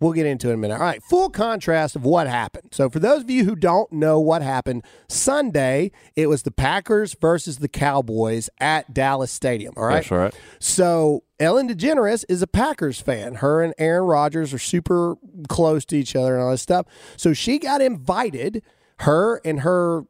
we'll 0.01 0.13
get 0.13 0.27
into 0.27 0.49
it 0.49 0.53
in 0.53 0.59
a 0.59 0.61
minute. 0.61 0.75
All 0.75 0.81
right, 0.81 1.03
full 1.03 1.31
contrast 1.31 1.97
of 1.97 2.05
what 2.05 2.27
happened. 2.27 2.69
So, 2.73 2.89
for 2.91 2.99
those 2.99 3.23
of 3.23 3.31
you 3.31 3.45
who 3.45 3.57
don't 3.57 3.91
know 3.93 4.21
what 4.21 4.43
happened, 4.43 4.85
Sunday 5.09 5.91
it 6.15 6.29
was 6.29 6.43
the 6.43 6.51
Packers 6.51 7.15
versus 7.15 7.59
the 7.59 7.69
Cowboys 7.69 8.49
at 8.61 8.93
Dallas 8.95 9.31
Stadium. 9.33 9.75
All 9.77 9.85
right, 9.85 9.95
That's 9.97 10.11
right. 10.11 10.35
so 10.59 11.25
Ellen 11.41 11.69
DeGeneres 11.69 12.25
is 12.29 12.43
a 12.43 12.47
Packers 12.47 13.01
fan. 13.01 13.37
Her 13.37 13.63
and 13.63 13.75
Aaron 13.79 14.05
Rodgers 14.05 14.53
are 14.55 14.59
super 14.59 15.17
close 15.49 15.85
to 15.87 15.97
each 15.97 16.15
other 16.17 16.35
and 16.35 16.43
all 16.45 16.51
this 16.51 16.63
stuff. 16.63 16.87
So 17.17 17.33
she 17.33 17.59
got 17.59 17.81
invited. 17.81 18.63
Her 19.01 19.41
and 19.45 19.61
her 19.61 20.05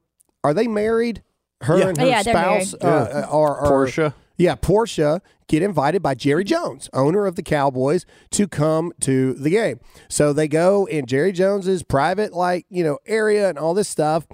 are 0.44 0.54
they 0.54 0.68
married? 0.68 1.22
Her 1.62 1.78
Yeah. 1.78 1.88
and 1.88 1.98
her 1.98 2.06
Yeah, 2.06 2.22
spouse 2.22 2.74
uh, 2.74 2.76
uh, 2.86 3.26
are, 3.30 3.56
are 3.58 3.68
Portia. 3.68 4.14
Yeah, 4.36 4.54
Portia 4.54 5.22
get 5.48 5.62
invited 5.62 6.02
by 6.02 6.14
Jerry 6.14 6.44
Jones, 6.44 6.88
owner 6.92 7.26
of 7.26 7.36
the 7.36 7.42
Cowboys, 7.42 8.04
to 8.32 8.48
come 8.48 8.92
to 9.00 9.34
the 9.34 9.50
game. 9.50 9.80
So 10.08 10.32
they 10.32 10.48
go 10.48 10.86
in 10.86 11.06
Jerry 11.06 11.32
Jones's 11.32 11.82
private, 11.82 12.32
like, 12.32 12.66
you 12.68 12.84
know, 12.84 12.98
area 13.06 13.48
and 13.48 13.58
all 13.58 13.74
this 13.74 13.88
stuff. 13.88 14.26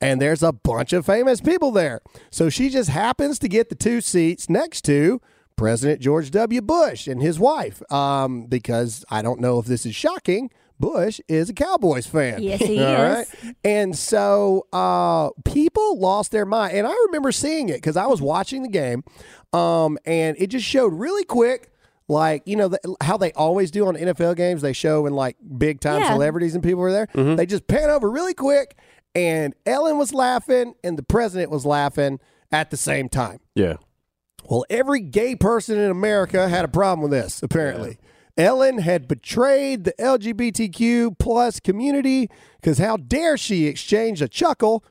And 0.00 0.20
there's 0.20 0.42
a 0.42 0.52
bunch 0.52 0.92
of 0.92 1.04
famous 1.04 1.40
people 1.40 1.72
there. 1.72 2.00
So 2.30 2.48
she 2.48 2.70
just 2.70 2.88
happens 2.88 3.38
to 3.40 3.48
get 3.48 3.68
the 3.68 3.74
two 3.74 4.00
seats 4.00 4.48
next 4.48 4.82
to 4.82 5.20
President 5.56 6.00
George 6.00 6.30
W. 6.30 6.62
Bush 6.62 7.06
and 7.06 7.20
his 7.20 7.38
wife. 7.38 7.82
Um, 7.92 8.46
because 8.46 9.04
I 9.10 9.20
don't 9.20 9.40
know 9.40 9.58
if 9.58 9.66
this 9.66 9.84
is 9.84 9.94
shocking. 9.94 10.50
Bush 10.80 11.20
is 11.28 11.50
a 11.50 11.52
Cowboys 11.52 12.06
fan. 12.06 12.42
Yes, 12.42 12.60
he 12.60 12.80
All 12.82 12.94
is. 12.94 13.28
right? 13.44 13.54
And 13.62 13.96
so 13.96 14.66
uh, 14.72 15.30
people 15.44 15.98
lost 16.00 16.32
their 16.32 16.46
mind. 16.46 16.76
And 16.76 16.86
I 16.86 16.94
remember 17.06 17.30
seeing 17.32 17.68
it 17.68 17.74
because 17.74 17.96
I 17.96 18.06
was 18.06 18.20
watching 18.22 18.62
the 18.62 18.68
game. 18.68 19.04
Um, 19.52 19.98
and 20.06 20.36
it 20.40 20.46
just 20.48 20.64
showed 20.66 20.92
really 20.94 21.24
quick, 21.24 21.70
like, 22.08 22.42
you 22.46 22.56
know, 22.56 22.68
the, 22.68 22.96
how 23.02 23.16
they 23.16 23.32
always 23.32 23.70
do 23.70 23.86
on 23.86 23.94
NFL 23.96 24.36
games. 24.36 24.62
They 24.62 24.72
show 24.72 25.02
when 25.02 25.12
like 25.12 25.36
big 25.58 25.80
time 25.80 26.00
Yeah. 26.00 26.12
celebrities 26.12 26.54
and 26.54 26.62
people 26.64 26.80
were 26.80 26.92
there. 26.92 27.08
They 27.36 27.46
just 27.46 27.66
pan 27.66 27.90
over 27.90 28.10
really 28.10 28.34
quick. 28.34 28.76
And 29.14 29.54
Ellen 29.66 29.98
was 29.98 30.14
laughing 30.14 30.74
and 30.82 30.96
the 30.96 31.02
president 31.02 31.50
was 31.50 31.66
laughing 31.66 32.20
at 32.52 32.70
the 32.70 32.76
same 32.76 33.08
time. 33.08 33.40
Yeah. 33.54 33.74
Well, 34.48 34.64
every 34.70 35.00
gay 35.00 35.36
person 35.36 35.78
in 35.78 35.90
America 35.90 36.48
had 36.48 36.64
a 36.64 36.68
problem 36.68 37.02
with 37.02 37.10
this, 37.10 37.42
apparently. 37.42 37.98
Ellen 38.40 38.78
had 38.78 39.06
betrayed 39.06 39.84
the 39.84 39.92
LGBTQ 40.00 41.18
plus 41.18 41.60
community 41.60 42.30
because 42.60 42.78
how 42.78 42.96
dare 42.96 43.36
she 43.36 43.66
exchange 43.66 44.22
a 44.22 44.28
chuckle 44.28 44.82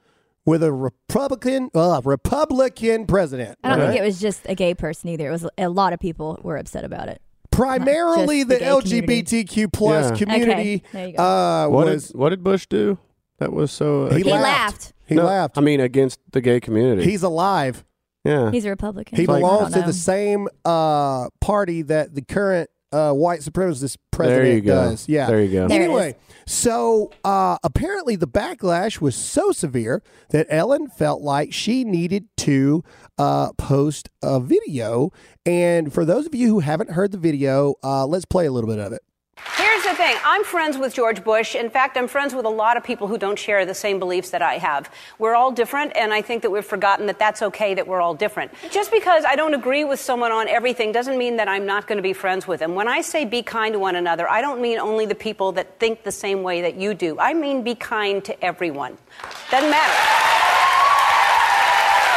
with 0.45 0.61
a 0.63 0.71
Republican 0.71 1.69
uh, 1.73 2.01
Republican 2.05 3.05
president? 3.07 3.57
I 3.63 3.69
don't 3.69 3.81
all 3.81 3.87
think 3.87 3.99
it 3.99 4.03
was 4.05 4.19
just 4.19 4.41
a 4.47 4.55
gay 4.55 4.73
person 4.75 5.09
either. 5.09 5.27
It 5.27 5.31
was 5.31 5.47
a 5.57 5.67
lot 5.69 5.93
of 5.93 5.99
people 5.99 6.39
were 6.43 6.57
upset 6.57 6.83
about 6.83 7.07
it. 7.09 7.21
primarily 7.51 8.43
the, 8.43 8.55
the 8.55 8.59
gay 8.59 8.79
community. 8.81 9.43
LGBTQ 9.45 9.73
plus 9.73 10.11
Yeah. 10.11 10.17
community. 10.17 10.75
Okay, 10.75 10.83
there 10.93 11.07
you 11.07 11.13
go. 11.17 11.23
Uh, 11.23 11.67
What 11.69 11.85
was 11.87 12.07
did 12.09 12.15
What 12.17 12.29
did 12.29 12.43
Bush 12.43 12.67
do? 12.67 12.97
That 13.39 13.51
was 13.53 13.71
so. 13.71 14.09
He 14.09 14.17
He 14.17 14.23
laughed. 14.25 14.43
laughed. 14.43 14.93
he 15.07 15.15
No, 15.15 15.23
laughed? 15.23 15.57
I 15.57 15.61
mean, 15.61 15.79
against 15.79 16.19
the 16.31 16.41
gay 16.41 16.59
community. 16.59 17.03
He's 17.09 17.23
alive. 17.23 17.83
yeah. 18.23 18.51
He's 18.51 18.65
a 18.65 18.69
Republican. 18.69 19.15
He 19.17 19.23
I 19.23 19.25
belongs 19.25 19.61
don't 19.61 19.71
to 19.73 19.79
know. 19.81 19.87
the 19.87 19.93
same 19.93 20.47
uh, 20.65 21.29
party 21.39 21.81
that 21.83 22.13
the 22.15 22.21
current 22.21 22.69
uh, 22.91 23.13
white 23.13 23.41
supremacist 23.41 23.97
president 24.11 24.43
there 24.43 24.55
you 24.55 24.61
go. 24.61 24.89
does. 24.89 25.07
Yeah. 25.07 25.27
There 25.27 25.41
you 25.43 25.51
go. 25.51 25.67
There 25.67 25.81
anyway, 25.81 26.15
so 26.47 27.11
uh, 27.23 27.57
apparently 27.63 28.15
the 28.15 28.27
backlash 28.27 28.99
was 28.99 29.15
so 29.15 29.51
severe 29.51 30.01
that 30.29 30.47
Ellen 30.49 30.87
felt 30.87 31.21
like 31.21 31.53
she 31.53 31.83
needed 31.83 32.27
to 32.37 32.83
uh, 33.17 33.53
post 33.53 34.09
a 34.21 34.39
video. 34.39 35.11
And 35.45 35.93
for 35.93 36.05
those 36.05 36.25
of 36.25 36.35
you 36.35 36.47
who 36.47 36.59
haven't 36.59 36.91
heard 36.91 37.11
the 37.11 37.17
video, 37.17 37.75
uh, 37.83 38.05
let's 38.05 38.25
play 38.25 38.45
a 38.45 38.51
little 38.51 38.69
bit 38.69 38.79
of 38.79 38.93
it. 38.93 39.01
Here 39.69 39.79
Here's 39.81 39.97
the 39.97 40.03
thing 40.03 40.17
I'm 40.25 40.43
friends 40.43 40.77
with 40.77 40.93
George 40.95 41.23
Bush. 41.23 41.55
In 41.55 41.69
fact, 41.69 41.95
I'm 41.95 42.07
friends 42.07 42.33
with 42.33 42.45
a 42.45 42.49
lot 42.49 42.75
of 42.75 42.83
people 42.83 43.07
who 43.07 43.17
don't 43.17 43.37
share 43.37 43.65
the 43.65 43.73
same 43.73 43.99
beliefs 43.99 44.31
that 44.31 44.41
I 44.41 44.57
have. 44.57 44.89
We're 45.19 45.35
all 45.35 45.51
different, 45.51 45.95
and 45.95 46.11
I 46.11 46.21
think 46.21 46.41
that 46.41 46.49
we've 46.49 46.65
forgotten 46.65 47.05
that 47.05 47.19
that's 47.19 47.41
okay 47.43 47.75
that 47.75 47.87
we're 47.87 48.01
all 48.01 48.15
different. 48.15 48.51
Just 48.71 48.91
because 48.91 49.25
I 49.25 49.35
don't 49.35 49.53
agree 49.53 49.83
with 49.83 49.99
someone 49.99 50.31
on 50.31 50.47
everything 50.47 50.91
doesn't 50.91 51.17
mean 51.17 51.37
that 51.37 51.47
I'm 51.47 51.65
not 51.65 51.87
going 51.87 51.97
to 51.97 52.01
be 52.01 52.13
friends 52.13 52.47
with 52.47 52.59
them. 52.59 52.73
When 52.75 52.87
I 52.87 53.01
say 53.01 53.25
be 53.25 53.43
kind 53.43 53.73
to 53.73 53.79
one 53.79 53.95
another, 53.95 54.27
I 54.27 54.41
don't 54.41 54.59
mean 54.59 54.79
only 54.79 55.05
the 55.05 55.15
people 55.15 55.51
that 55.53 55.79
think 55.79 56.03
the 56.03 56.11
same 56.11 56.41
way 56.41 56.61
that 56.61 56.75
you 56.75 56.95
do. 56.95 57.19
I 57.19 57.33
mean 57.33 57.63
be 57.63 57.75
kind 57.75 58.25
to 58.25 58.43
everyone. 58.43 58.97
Doesn't 59.51 59.69
matter. 59.69 59.93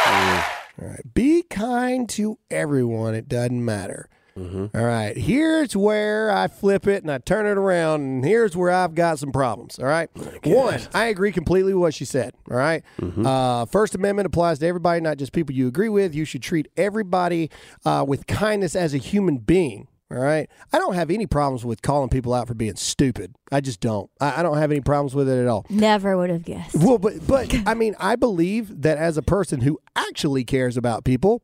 Mm. 0.09 0.43
All 0.81 0.89
right. 0.89 1.13
Be 1.13 1.43
kind 1.43 2.09
to 2.09 2.39
everyone. 2.49 3.13
It 3.13 3.29
doesn't 3.29 3.63
matter. 3.63 4.09
All 4.35 4.69
right. 4.73 5.15
Here's 5.15 5.75
where 5.75 6.31
I 6.31 6.47
flip 6.47 6.87
it 6.87 7.03
and 7.03 7.11
I 7.11 7.19
turn 7.19 7.45
it 7.45 7.57
around, 7.57 8.01
and 8.01 8.25
here's 8.25 8.55
where 8.57 8.71
I've 8.71 8.95
got 8.95 9.19
some 9.19 9.31
problems. 9.31 9.77
All 9.79 9.85
right. 9.85 10.09
One, 10.43 10.81
I 10.93 11.05
agree 11.05 11.31
completely 11.31 11.73
with 11.73 11.81
what 11.81 11.93
she 11.93 12.05
said. 12.05 12.33
All 12.49 12.57
right? 12.57 12.83
Uh, 13.01 13.65
First 13.65 13.95
Amendment 13.95 14.25
applies 14.25 14.59
to 14.59 14.67
everybody, 14.67 15.01
not 15.01 15.17
just 15.17 15.33
people 15.33 15.53
you 15.55 15.67
agree 15.67 15.89
with. 15.89 16.15
You 16.15 16.25
should 16.25 16.41
treat 16.41 16.67
everybody 16.77 17.49
uh, 17.85 18.03
with 18.07 18.25
kindness 18.27 18.75
as 18.75 18.93
a 18.93 18.97
human 18.97 19.37
being. 19.37 19.87
All 20.11 20.19
right. 20.19 20.47
I 20.71 20.77
don't 20.77 20.93
have 20.93 21.09
any 21.09 21.25
problems 21.25 21.65
with 21.65 21.81
calling 21.81 22.09
people 22.09 22.33
out 22.35 22.47
for 22.47 22.53
being 22.53 22.75
stupid. 22.75 23.35
I 23.51 23.61
just 23.61 23.79
don't. 23.79 24.11
I, 24.19 24.39
I 24.41 24.43
don't 24.43 24.57
have 24.57 24.71
any 24.71 24.81
problems 24.81 25.15
with 25.15 25.27
it 25.27 25.41
at 25.41 25.47
all. 25.47 25.65
Never 25.69 26.15
would 26.17 26.29
have 26.29 26.43
guessed. 26.43 26.75
Well, 26.75 26.99
but 26.99 27.25
but 27.25 27.51
I 27.67 27.73
mean, 27.73 27.95
I 27.99 28.15
believe 28.15 28.83
that 28.83 28.97
as 28.99 29.17
a 29.17 29.23
person 29.23 29.61
who 29.61 29.79
actually 29.95 30.43
cares 30.43 30.77
about 30.77 31.03
people, 31.03 31.41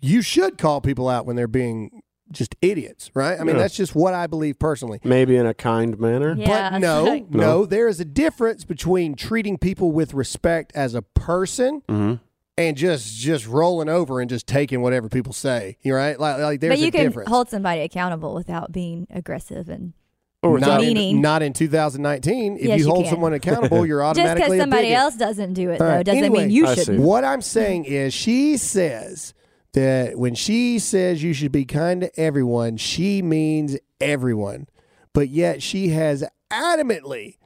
you 0.00 0.22
should 0.22 0.58
call 0.58 0.80
people 0.80 1.08
out 1.08 1.24
when 1.24 1.36
they're 1.36 1.46
being 1.46 2.02
just 2.30 2.56
idiots, 2.62 3.10
right? 3.14 3.38
I 3.38 3.44
mean, 3.44 3.56
Yeah. 3.56 3.62
that's 3.62 3.76
just 3.76 3.94
what 3.94 4.14
I 4.14 4.26
believe 4.26 4.58
personally. 4.58 4.98
Maybe 5.04 5.36
in 5.36 5.46
a 5.46 5.54
kind 5.54 5.98
manner. 5.98 6.34
Yeah, 6.36 6.70
but 6.70 6.78
no, 6.78 7.04
like- 7.08 7.30
no, 7.30 7.66
there 7.66 7.86
is 7.88 8.00
a 8.00 8.04
difference 8.04 8.64
between 8.64 9.14
treating 9.14 9.58
people 9.58 9.92
with 9.92 10.14
respect 10.14 10.72
as 10.74 10.94
a 10.94 11.02
person 11.02 11.82
Mm-hmm. 11.88 12.14
and 12.56 12.76
just 12.76 13.16
just 13.18 13.46
rolling 13.46 13.88
over 13.88 14.20
and 14.20 14.30
just 14.30 14.46
taking 14.46 14.80
whatever 14.80 15.08
people 15.08 15.32
say. 15.32 15.76
You 15.82 15.94
right? 15.94 16.18
Like, 16.18 16.38
like 16.38 16.60
there's 16.60 16.72
a 16.72 16.76
difference. 16.76 16.80
but 16.80 16.82
you 16.82 16.88
a 16.88 16.90
can 16.92 17.04
difference. 17.10 17.28
hold 17.28 17.48
somebody 17.50 17.80
accountable 17.82 18.34
without 18.34 18.72
being 18.72 19.06
aggressive 19.10 19.68
and 19.68 19.92
Or 20.42 20.58
not, 20.58 20.80
without, 20.80 20.82
in, 20.82 20.94
Meaning- 20.94 21.20
not 21.20 21.42
in 21.42 21.52
2019. 21.52 22.56
If 22.56 22.62
Yes, 22.64 22.78
you 22.78 22.84
you 22.86 22.90
hold 22.90 23.04
can. 23.04 23.12
someone 23.12 23.32
accountable, 23.40 23.84
you're 23.86 24.02
automatically 24.02 24.12
just 24.22 24.30
automatically 24.30 24.56
because 24.56 24.62
somebody 24.62 24.88
bigot. 24.88 24.98
else 24.98 25.16
doesn't 25.16 25.52
do 25.54 25.70
it 25.70 25.80
All 25.80 25.86
though 25.88 26.02
doesn't 26.02 26.24
anyway, 26.24 26.40
mean 26.46 26.50
you 26.50 26.66
should. 26.74 26.86
see. 26.86 26.96
What 26.98 27.24
I'm 27.24 27.42
saying 27.42 27.84
is, 27.86 28.12
she 28.14 28.56
says 28.56 29.34
that 29.74 30.16
when 30.18 30.34
she 30.34 30.78
says 30.78 31.22
you 31.22 31.32
should 31.34 31.52
be 31.52 31.64
kind 31.64 32.00
to 32.00 32.20
everyone, 32.20 32.76
she 32.76 33.22
means 33.22 33.76
everyone. 34.00 34.66
But 35.12 35.28
yet 35.28 35.62
she 35.62 35.88
has 35.90 36.24
adamantly 36.50 37.36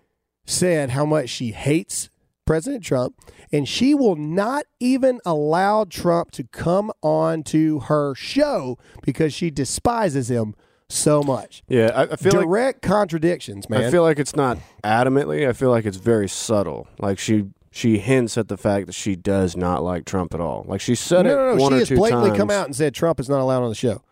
said 0.47 0.91
how 0.91 1.05
much 1.05 1.29
she 1.29 1.53
hates 1.53 2.11
President 2.47 2.83
Trump, 2.83 3.14
and 3.53 3.69
she 3.69 3.95
will 3.95 4.17
not 4.17 4.64
even 4.81 5.21
allow 5.27 5.85
Trump 5.85 6.31
to 6.33 6.45
come 6.45 6.91
on 7.03 7.43
to 7.45 7.81
her 7.81 8.14
show 8.14 8.79
because 9.03 9.35
she 9.35 9.51
despises 9.51 10.31
him 10.31 10.55
so 10.88 11.23
much. 11.23 11.62
yeah, 11.69 11.91
I, 11.95 12.03
I 12.05 12.17
feel 12.17 12.33
like 12.33 12.47
Direct 12.47 12.83
contradictions, 12.83 13.69
man. 13.69 13.85
I 13.85 13.91
feel 13.91 14.03
like 14.03 14.19
it's 14.19 14.35
not 14.35 14.59
adamantly. 14.83 15.47
I 15.47 15.53
feel 15.53 15.69
like 15.69 15.85
it's 15.85 15.99
very 15.99 16.29
subtle. 16.29 16.88
Like 16.99 17.19
she 17.19 17.49
she 17.79 17.99
hints 17.99 18.37
at 18.37 18.49
the 18.49 18.57
fact 18.57 18.87
that 18.87 18.93
she 18.95 19.14
does 19.17 19.57
not 19.57 19.83
like 19.83 20.05
Trump 20.05 20.35
at 20.35 20.41
all. 20.41 20.64
Like 20.67 20.81
she 20.81 20.95
said 20.95 21.27
no, 21.27 21.33
it 21.33 21.37
no, 21.37 21.55
no. 21.55 21.62
one 21.62 21.71
She 21.73 21.77
or 21.77 21.79
has 21.79 21.88
two 21.88 21.97
blatantly 21.97 22.31
times 22.31 22.38
come 22.38 22.51
out 22.51 22.67
and 22.67 22.75
said 22.77 22.95
Trump 22.95 23.21
is 23.21 23.29
not 23.29 23.41
allowed 23.41 23.62
on 23.62 23.69
the 23.69 23.75
show. 23.75 24.03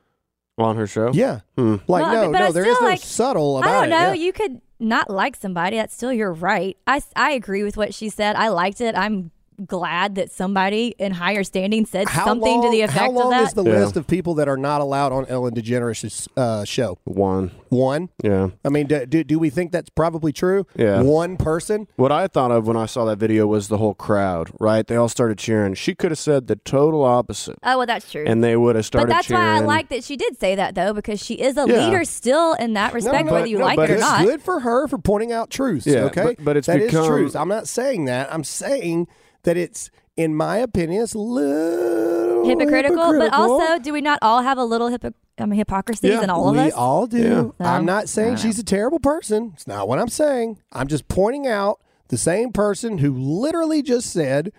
on 0.59 0.77
her 0.77 0.87
show. 0.87 1.11
Yeah. 1.13 1.41
Hmm. 1.57 1.77
Like, 1.89 2.03
Well, 2.05 2.27
no, 2.27 2.33
but 2.33 2.43
I 2.43 2.47
no, 2.47 2.53
there 2.53 2.65
is 2.67 2.77
still, 2.77 2.87
no 2.87 2.91
like, 2.91 3.01
subtle 3.01 3.59
about 3.59 3.69
I 3.69 3.75
don't 3.75 3.85
it. 3.85 3.91
know. 3.91 3.97
yeah. 4.13 4.13
You 4.15 4.33
could 4.33 4.61
not 4.79 5.11
like 5.11 5.37
somebody. 5.37 5.77
That's 5.77 5.95
still 5.95 6.13
your 6.13 6.33
right. 6.33 6.77
I, 6.87 7.03
I 7.15 7.33
agree 7.33 7.63
with 7.63 7.77
what 7.77 7.93
she 7.93 8.09
said. 8.09 8.37
I 8.37 8.49
liked 8.49 8.81
it. 8.81 8.95
I'm 8.97 9.31
glad 9.67 10.17
that 10.17 10.31
somebody 10.31 10.95
in 10.99 11.13
higher 11.13 11.45
standing 11.45 11.87
said 11.87 12.09
How 12.09 12.25
something 12.25 12.63
to 12.63 12.71
the 12.71 12.77
long- 12.79 12.85
effect 12.85 12.99
How 12.99 13.11
long 13.11 13.25
of 13.27 13.31
that. 13.31 13.43
is 13.49 13.53
the 13.55 13.65
Yeah. 13.65 13.79
list 13.79 13.97
of 13.97 14.07
people 14.07 14.35
that 14.35 14.49
are 14.49 14.57
not 14.57 14.81
allowed 14.81 15.13
on 15.13 15.27
Ellen 15.27 15.55
DeGeneres' 15.55 16.29
uh, 16.37 16.65
show? 16.65 16.99
One. 17.05 17.51
One. 17.69 18.09
Yeah. 18.23 18.49
I 18.65 18.69
mean, 18.69 18.87
do, 18.87 19.07
do, 19.07 19.25
do 19.25 19.39
we 19.39 19.51
think 19.51 19.73
that's 19.73 19.91
probably 19.91 20.33
true? 20.33 20.67
Yeah. 20.77 21.03
One 21.03 21.37
person. 21.37 21.89
What 21.97 22.13
I 22.13 22.27
thought 22.29 22.51
of 22.51 22.67
when 22.67 22.77
I 22.77 22.87
saw 22.87 23.05
that 23.07 23.19
video 23.19 23.47
was 23.47 23.69
the 23.69 23.79
whole 23.79 23.95
crowd, 23.95 24.51
right? 24.61 24.87
They 24.87 24.97
all 24.97 25.09
started 25.09 25.39
cheering. 25.39 25.75
She 25.75 25.95
could 25.95 26.11
have 26.11 26.19
said 26.19 26.47
the 26.47 26.57
total 26.57 27.05
opposite, 27.05 27.57
oh, 27.63 27.79
well, 27.79 27.87
that's 27.87 28.11
true. 28.11 28.25
and 28.27 28.43
they 28.43 28.57
would 28.57 28.77
have 28.77 28.85
started 28.87 29.09
but 29.09 29.15
that's 29.15 29.29
cheering. 29.29 29.43
why 29.43 29.57
I 29.57 29.61
like 29.61 29.89
that 29.89 30.05
she 30.05 30.17
did 30.17 30.39
say 30.39 30.55
that, 30.57 30.75
though, 30.75 30.93
because 30.93 31.23
she 31.25 31.35
is 31.35 31.57
a 31.57 31.67
Yeah. 31.69 31.87
leader 31.87 32.05
still 32.05 32.55
in 32.55 32.75
that 32.75 32.93
respect, 32.95 33.27
no, 33.27 33.33
whether 33.33 33.47
you 33.47 33.59
no, 33.59 33.65
like 33.65 33.77
but 33.77 33.91
it 33.91 33.95
or 33.95 33.99
not. 33.99 34.21
it's 34.23 34.31
good 34.31 34.43
for 34.43 34.61
her 34.61 34.87
for 34.89 34.99
pointing 34.99 35.33
out 35.33 35.51
truths. 35.51 35.87
Yeah, 35.87 36.05
okay, 36.05 36.23
but- 36.23 36.45
but 36.45 36.57
it's 36.57 36.67
That 36.67 36.81
is 36.81 36.91
become- 36.91 37.07
truth. 37.07 37.37
I'm 37.37 37.49
not 37.49 37.67
saying 37.69 38.05
that. 38.07 38.33
I'm 38.33 38.45
saying 38.45 39.09
that 39.47 39.57
it's, 39.57 39.91
in 40.17 40.35
my 40.37 40.59
opinion, 40.59 41.03
it's 41.03 41.15
a 41.15 41.19
little 41.19 42.45
hypocritical, 42.47 43.19
but 43.19 43.33
also, 43.33 43.79
do 43.79 43.93
we 43.93 44.01
not 44.01 44.19
all 44.23 44.43
have 44.43 44.59
a 44.59 44.65
little 44.65 44.91
hypo- 44.91 45.15
I 45.39 45.47
mean, 45.47 45.59
hypocrisies 45.59 46.11
Yeah, 46.11 46.23
in 46.23 46.31
all 46.31 46.53
we 46.53 46.59
of 46.59 46.67
us? 46.67 46.73
all 46.75 47.07
do. 47.07 47.55
Yeah. 47.61 47.75
I'm 47.75 47.85
not 47.85 48.09
saying 48.09 48.37
she's 48.37 48.59
a 48.59 48.65
terrible 48.65 48.99
person. 48.99 49.53
It's 49.55 49.67
not 49.67 49.89
what 49.89 49.99
I'm 49.99 50.09
saying. 50.09 50.59
I'm 50.73 50.87
just 50.87 51.09
pointing 51.09 51.47
out 51.47 51.81
the 52.09 52.17
same 52.19 52.53
person 52.53 52.99
who 52.99 53.13
literally 53.15 53.83
just 53.83 54.11
said 54.11 54.53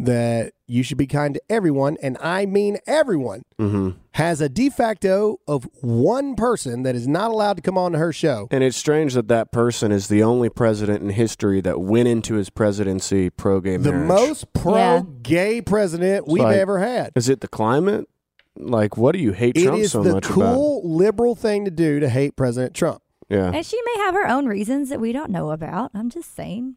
that 0.00 0.52
you 0.66 0.82
should 0.82 0.98
be 0.98 1.06
kind 1.06 1.34
to 1.34 1.42
everyone, 1.50 1.96
and 2.02 2.16
I 2.20 2.46
mean 2.46 2.78
everyone, 2.86 3.42
hmm 3.58 3.90
has 4.12 4.40
a 4.40 4.48
de 4.48 4.68
facto 4.68 5.38
of 5.46 5.68
one 5.80 6.34
person 6.34 6.82
that 6.82 6.96
is 6.96 7.06
not 7.06 7.30
allowed 7.30 7.56
to 7.56 7.62
come 7.62 7.78
on 7.78 7.92
to 7.92 7.98
her 7.98 8.12
show. 8.12 8.48
And 8.50 8.64
it's 8.64 8.76
strange 8.76 9.14
that 9.14 9.28
that 9.28 9.52
person 9.52 9.92
is 9.92 10.08
the 10.08 10.24
only 10.24 10.48
president 10.48 11.04
in 11.04 11.10
history 11.10 11.60
that 11.60 11.80
went 11.80 12.08
into 12.08 12.34
his 12.34 12.50
presidency 12.50 13.30
pro 13.30 13.60
gay 13.60 13.76
The 13.76 13.92
marriage. 13.92 14.08
most 14.08 14.52
pro 14.52 14.74
Yeah. 14.74 15.02
gay 15.22 15.60
president 15.60 16.26
we've 16.26 16.42
like- 16.42 16.56
ever 16.56 16.80
had. 16.80 17.12
Is 17.14 17.28
it 17.28 17.40
the 17.42 17.46
climate? 17.48 18.08
Like, 18.56 18.96
what 18.96 19.12
do 19.12 19.20
you 19.20 19.30
hate 19.30 19.56
It 19.56 19.62
Trump 19.66 19.78
is 19.78 19.92
so 19.92 20.02
the 20.02 20.14
much 20.14 20.28
about? 20.28 20.54
cool 20.56 20.82
liberal 20.84 21.36
thing 21.36 21.64
to 21.64 21.70
do 21.70 22.00
to 22.00 22.08
hate 22.08 22.34
President 22.34 22.74
Trump. 22.74 23.00
Yeah, 23.28 23.52
And 23.54 23.64
she 23.64 23.78
may 23.84 24.02
have 24.02 24.14
her 24.14 24.26
own 24.26 24.46
reasons 24.46 24.88
that 24.88 25.00
we 25.00 25.12
don't 25.12 25.30
know 25.30 25.52
about. 25.52 25.92
I'm 25.94 26.10
just 26.10 26.34
saying. 26.34 26.74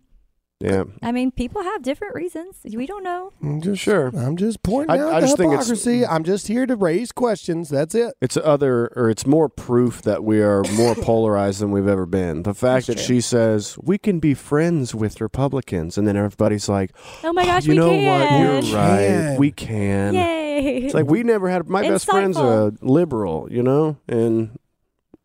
Yeah. 0.61 0.83
I 1.01 1.11
mean, 1.11 1.31
people 1.31 1.61
have 1.63 1.81
different 1.81 2.15
reasons. 2.15 2.57
We 2.63 2.85
don't 2.85 3.03
know. 3.03 3.33
I'm 3.41 3.61
just 3.61 3.81
Sure. 3.81 4.07
I'm 4.15 4.37
just 4.37 4.61
pointing 4.63 4.91
I- 4.91 4.99
out 5.03 5.13
I 5.13 5.19
the 5.21 5.27
just 5.27 5.37
think 5.37 5.53
it's- 5.53 5.67
hypocrisy. 5.67 6.05
I'm 6.05 6.23
just 6.23 6.47
here 6.47 6.65
to 6.65 6.75
raise 6.75 7.11
questions. 7.11 7.69
That's 7.69 7.95
it. 7.95 8.13
It's 8.21 8.37
other, 8.37 8.91
or 8.95 9.09
it's 9.09 9.25
more 9.25 9.49
proof 9.49 10.01
that 10.03 10.23
we 10.23 10.41
are 10.41 10.63
more 10.77 10.95
polarized 11.01 11.59
than 11.61 11.71
we've 11.71 11.87
ever 11.87 12.05
been. 12.05 12.43
The 12.43 12.53
fact 12.53 12.87
that 12.87 12.99
she 12.99 13.21
says 13.21 13.77
we 13.81 13.97
can 13.97 14.19
be 14.19 14.33
friends 14.33 14.93
with 14.95 15.19
Republicans, 15.19 15.97
and 15.97 16.07
then 16.07 16.15
everybody's 16.15 16.69
like, 16.69 16.91
Oh 17.23 17.33
my 17.33 17.45
gosh, 17.45 17.65
you 17.65 17.71
we 17.71 17.77
know 17.77 17.89
can. 17.89 18.05
what? 18.05 18.39
You're 18.65 18.75
right. 18.77 18.97
Can. 19.07 19.37
We 19.39 19.51
can. 19.51 20.13
Yay. 20.13 20.77
It's 20.85 20.93
like 20.93 21.07
we 21.07 21.23
never 21.23 21.49
had. 21.49 21.67
My 21.67 21.81
best 21.81 22.05
friend's 22.05 22.37
a 22.37 22.73
liberal, 22.81 23.47
you 23.51 23.63
know, 23.63 23.97
and 24.07 24.57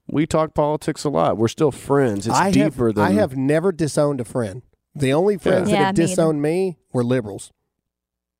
we 0.08 0.24
talk 0.26 0.54
politics 0.54 1.04
a 1.04 1.08
lot. 1.10 1.36
We're 1.36 1.48
still 1.48 1.72
friends. 1.72 2.26
It's 2.26 2.36
I 2.36 2.50
deeper 2.52 2.86
have, 2.86 2.94
than 2.94 3.04
I 3.04 3.10
have 3.10 3.36
never 3.36 3.72
disowned 3.72 4.20
a 4.20 4.24
friend. 4.24 4.62
The 4.96 5.12
only 5.12 5.36
friends 5.38 5.70
Yeah, 5.70 5.76
that 5.76 5.84
have 5.86 5.96
me 5.98 6.02
either. 6.04 6.08
disowned 6.08 6.42
me 6.42 6.76
were 6.92 7.04
liberals, 7.04 7.52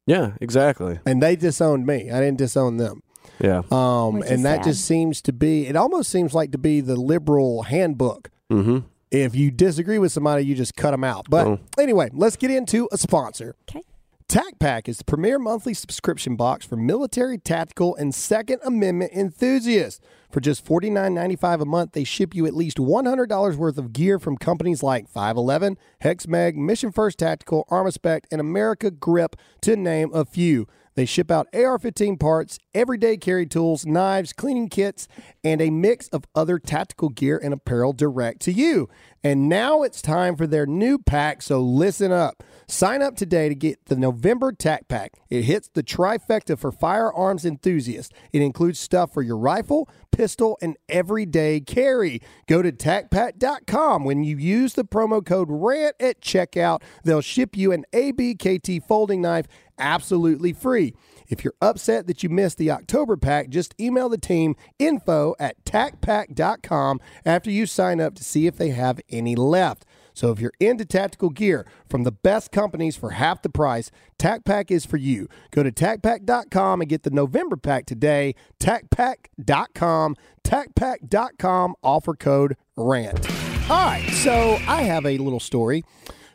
Yeah, 0.06 0.32
exactly. 0.40 0.98
and 1.04 1.22
they 1.22 1.36
disowned 1.36 1.86
me. 1.86 2.10
I 2.10 2.20
didn't 2.20 2.38
disown 2.38 2.76
them. 2.78 3.02
Yeah. 3.40 3.62
Um, 3.70 4.14
Which 4.14 4.24
is 4.26 4.30
and 4.30 4.44
that 4.46 4.56
sad. 4.58 4.64
just 4.64 4.84
seems 4.84 5.20
to 5.22 5.32
be. 5.32 5.66
It 5.66 5.76
almost 5.76 6.10
seems 6.10 6.32
like 6.32 6.52
to 6.52 6.58
be 6.58 6.80
the 6.80 6.96
liberal 6.96 7.64
handbook. 7.64 8.30
Mm-hmm. 8.50 8.78
If 9.10 9.34
you 9.34 9.50
disagree 9.50 9.98
with 9.98 10.12
somebody, 10.12 10.44
you 10.44 10.54
just 10.54 10.74
cut 10.76 10.92
them 10.92 11.04
out. 11.04 11.26
But 11.28 11.46
Oh. 11.46 11.58
anyway, 11.78 12.08
let's 12.12 12.36
get 12.36 12.50
into 12.50 12.88
a 12.90 12.96
sponsor. 12.98 13.54
Okay. 13.68 13.82
TAC 14.28 14.58
Pack 14.58 14.88
is 14.88 14.98
the 14.98 15.04
premier 15.04 15.38
monthly 15.38 15.72
subscription 15.72 16.34
box 16.34 16.66
for 16.66 16.74
military, 16.74 17.38
tactical, 17.38 17.94
and 17.94 18.12
Second 18.12 18.58
Amendment 18.64 19.12
enthusiasts. 19.12 20.00
For 20.32 20.40
just 20.40 20.66
$49.95 20.66 21.60
a 21.60 21.64
month, 21.64 21.92
they 21.92 22.02
ship 22.02 22.34
you 22.34 22.44
at 22.44 22.52
least 22.52 22.78
$100 22.78 23.54
worth 23.54 23.78
of 23.78 23.92
gear 23.92 24.18
from 24.18 24.36
companies 24.36 24.82
like 24.82 25.08
511, 25.08 25.78
HexMag, 26.02 26.56
Mission 26.56 26.90
First 26.90 27.20
Tactical, 27.20 27.66
Armaspec, 27.70 28.22
and 28.32 28.40
America 28.40 28.90
Grip, 28.90 29.36
to 29.60 29.76
name 29.76 30.10
a 30.12 30.24
few. 30.24 30.66
They 30.96 31.04
ship 31.04 31.30
out 31.30 31.46
AR 31.54 31.78
15 31.78 32.16
parts, 32.16 32.58
everyday 32.74 33.18
carry 33.18 33.46
tools, 33.46 33.86
knives, 33.86 34.32
cleaning 34.32 34.70
kits, 34.70 35.06
and 35.44 35.60
a 35.60 35.70
mix 35.70 36.08
of 36.08 36.24
other 36.34 36.58
tactical 36.58 37.10
gear 37.10 37.38
and 37.40 37.54
apparel 37.54 37.92
direct 37.92 38.40
to 38.42 38.52
you. 38.52 38.88
And 39.22 39.48
now 39.48 39.82
it's 39.82 40.02
time 40.02 40.36
for 40.36 40.46
their 40.46 40.66
new 40.66 40.98
pack, 40.98 41.42
so 41.42 41.60
listen 41.60 42.10
up. 42.10 42.42
Sign 42.68 43.00
up 43.00 43.14
today 43.14 43.48
to 43.48 43.55
get 43.55 43.87
the 43.87 43.94
November 43.94 44.50
TAC 44.50 44.88
Pack. 44.88 45.12
It 45.31 45.42
hits 45.42 45.68
the 45.68 45.85
trifecta 45.85 46.59
for 46.59 46.72
firearms 46.72 47.44
enthusiasts. 47.44 48.12
It 48.33 48.42
includes 48.42 48.81
stuff 48.81 49.14
for 49.14 49.22
your 49.22 49.37
rifle, 49.37 49.88
pistol, 50.11 50.59
and 50.61 50.76
everyday 50.88 51.61
carry. 51.61 52.20
Go 52.48 52.62
to 52.62 52.72
TACPack.com. 52.72 54.05
When 54.05 54.24
you 54.24 54.37
use 54.37 54.74
the 54.74 54.85
promo 54.85 55.24
code 55.24 55.48
RANT 55.48 55.94
at 56.00 56.20
checkout, 56.20 56.83
they'll 57.05 57.20
ship 57.20 57.57
you 57.57 57.70
an 57.70 57.85
ABKT 57.92 58.85
folding 58.85 59.22
knife 59.22 59.46
absolutely 59.79 60.52
free. 60.52 60.94
If 61.29 61.44
you're 61.44 61.55
upset 61.61 62.07
that 62.07 62.22
you 62.22 62.29
missed 62.29 62.59
the 62.59 62.70
October 62.70 63.16
pack, 63.16 63.48
just 63.48 63.74
email 63.81 64.09
the 64.09 64.18
team 64.18 64.57
info 64.79 65.35
at 65.38 65.64
tacpack.com 65.64 67.00
after 67.24 67.50
you 67.50 67.66
sign 67.66 68.00
up 68.00 68.14
to 68.14 68.24
see 68.24 68.46
if 68.46 68.57
they 68.57 68.70
have 68.70 69.00
any 69.11 69.35
left. 69.35 69.85
So 70.16 70.33
if 70.33 70.40
you're 70.40 70.55
into 70.59 70.87
tactical 70.87 71.29
gear 71.29 71.66
from 71.88 72.05
the 72.05 72.11
best 72.11 72.50
companies 72.50 72.96
for 72.96 73.11
half 73.11 73.42
the 73.42 73.50
price, 73.50 73.90
TacPack 74.18 74.70
is 74.70 74.87
for 74.87 74.96
you. 74.96 75.29
Go 75.50 75.62
to 75.62 75.70
tacpack.com 75.70 76.81
and 76.81 76.88
get 76.88 77.02
the 77.02 77.11
November 77.11 77.57
pack 77.57 77.85
today. 77.85 78.35
TacPack.com, 78.59 80.16
TacPack.com, 80.42 81.74
offer 81.83 82.14
code 82.14 82.57
RANT. 82.76 83.31
All 83.70 83.85
right, 83.87 84.09
so 84.09 84.59
I 84.66 84.83
have 84.83 85.05
a 85.05 85.18
little 85.18 85.40
story 85.40 85.85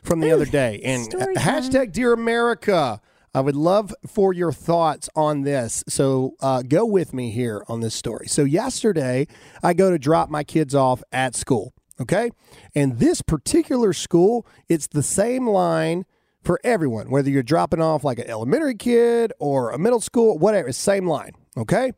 from 0.04 0.20
the 0.20 0.30
other 0.30 0.46
day. 0.46 0.80
And 0.92 1.10
hashtag 1.36 1.92
Dear 1.92 2.12
America. 2.12 3.00
I 3.34 3.40
would 3.40 3.56
love 3.56 3.94
for 4.06 4.34
your 4.34 4.52
thoughts 4.52 5.08
on 5.16 5.42
this. 5.42 5.82
So 5.88 6.34
uh, 6.40 6.62
go 6.62 6.84
with 6.84 7.14
me 7.14 7.30
here 7.30 7.64
on 7.66 7.80
this 7.80 7.94
story. 7.94 8.28
So 8.28 8.44
yesterday, 8.44 9.26
I 9.62 9.72
go 9.72 9.90
to 9.90 9.98
drop 9.98 10.28
my 10.28 10.44
kids 10.44 10.74
off 10.74 11.02
at 11.10 11.34
school. 11.34 11.72
Okay, 12.00 12.30
and 12.74 12.98
this 12.98 13.22
particular 13.22 13.92
school, 13.92 14.46
it's 14.68 14.86
the 14.86 15.02
same 15.02 15.46
line 15.46 16.04
for 16.42 16.58
everyone, 16.64 17.10
whether 17.10 17.30
you're 17.30 17.42
dropping 17.42 17.80
off 17.80 18.02
like 18.02 18.18
an 18.18 18.28
elementary 18.28 18.74
kid 18.74 19.32
or 19.38 19.70
a 19.70 19.78
middle 19.78 20.00
school, 20.00 20.38
whatever, 20.38 20.72
same 20.72 21.06
line. 21.06 21.32
Okay. 21.56 21.92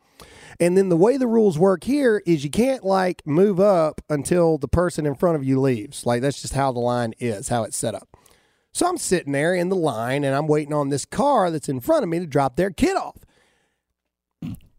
And 0.60 0.76
then 0.76 0.88
the 0.88 0.96
way 0.96 1.16
the 1.16 1.26
rules 1.26 1.58
work 1.58 1.84
here 1.84 2.22
is 2.26 2.44
you 2.44 2.50
can't 2.50 2.84
like 2.84 3.26
move 3.26 3.58
up 3.58 4.00
until 4.08 4.58
the 4.58 4.68
person 4.68 5.06
in 5.06 5.14
front 5.14 5.36
of 5.36 5.44
you 5.44 5.60
leaves. 5.60 6.06
Like 6.06 6.22
that's 6.22 6.40
just 6.40 6.54
how 6.54 6.70
the 6.70 6.80
line 6.80 7.14
is, 7.18 7.48
how 7.48 7.64
it's 7.64 7.76
set 7.76 7.94
up. 7.94 8.08
So 8.72 8.86
I'm 8.86 8.98
sitting 8.98 9.32
there 9.32 9.54
in 9.54 9.68
the 9.68 9.76
line 9.76 10.24
and 10.24 10.34
I'm 10.34 10.46
waiting 10.46 10.74
on 10.74 10.90
this 10.90 11.04
car 11.04 11.50
that's 11.50 11.68
in 11.68 11.80
front 11.80 12.02
of 12.02 12.08
me 12.08 12.18
to 12.20 12.26
drop 12.26 12.56
their 12.56 12.70
kid 12.70 12.96
off. 12.96 13.16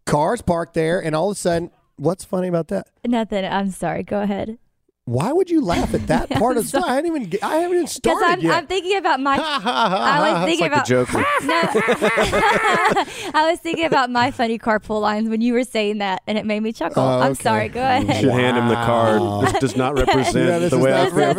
Car's 0.05 0.41
parked 0.41 0.75
there, 0.75 1.03
and 1.03 1.15
all 1.15 1.31
of 1.31 1.35
a 1.35 1.39
sudden, 1.39 1.71
what's 1.95 2.23
funny 2.23 2.47
about 2.47 2.67
that? 2.67 2.87
Nothing. 3.05 3.43
I'm 3.43 3.71
sorry. 3.71 4.03
Go 4.03 4.21
ahead. 4.21 4.59
Why 5.07 5.31
would 5.31 5.51
you 5.51 5.61
laugh 5.61 5.93
at 5.93 6.07
that 6.07 6.29
part 6.31 6.57
of 6.57 6.63
the 6.63 6.69
sorry. 6.69 6.81
story? 6.81 6.91
I 6.91 6.95
haven't 6.95 7.15
even 7.27 7.39
I 7.43 7.55
haven't 7.57 7.75
even 7.77 7.87
started 7.87 8.25
I'm, 8.25 8.39
yet. 8.41 8.55
I'm 8.55 8.65
thinking 8.67 8.97
about 8.97 9.19
my. 9.19 9.37
I 9.39 10.19
was 10.19 10.37
It's 10.37 10.45
thinking 10.59 10.71
like 10.71 10.71
about 10.71 10.87
the 10.87 11.05
Joker. 11.05 11.25
No, 11.45 13.31
I 13.39 13.49
was 13.51 13.59
thinking 13.59 13.85
about 13.85 14.09
my 14.09 14.31
funny 14.31 14.57
carpool 14.57 15.01
lines 15.01 15.29
when 15.29 15.41
you 15.41 15.53
were 15.53 15.63
saying 15.63 15.99
that, 15.99 16.21
and 16.25 16.37
it 16.39 16.45
made 16.45 16.61
me 16.61 16.73
chuckle. 16.73 17.03
Oh, 17.03 17.19
I'm 17.19 17.35
sorry. 17.35 17.69
Go 17.69 17.81
You 17.81 17.85
ahead. 17.85 18.21
should 18.21 18.31
hand 18.31 18.57
him 18.57 18.67
the 18.67 18.75
card. 18.75 19.21
This 19.45 19.59
does 19.59 19.75
not 19.75 19.95
represent 19.97 20.35
Yeah, 20.35 20.67
the 20.69 20.79
way 20.79 20.93
I 20.93 21.09
feel. 21.09 21.33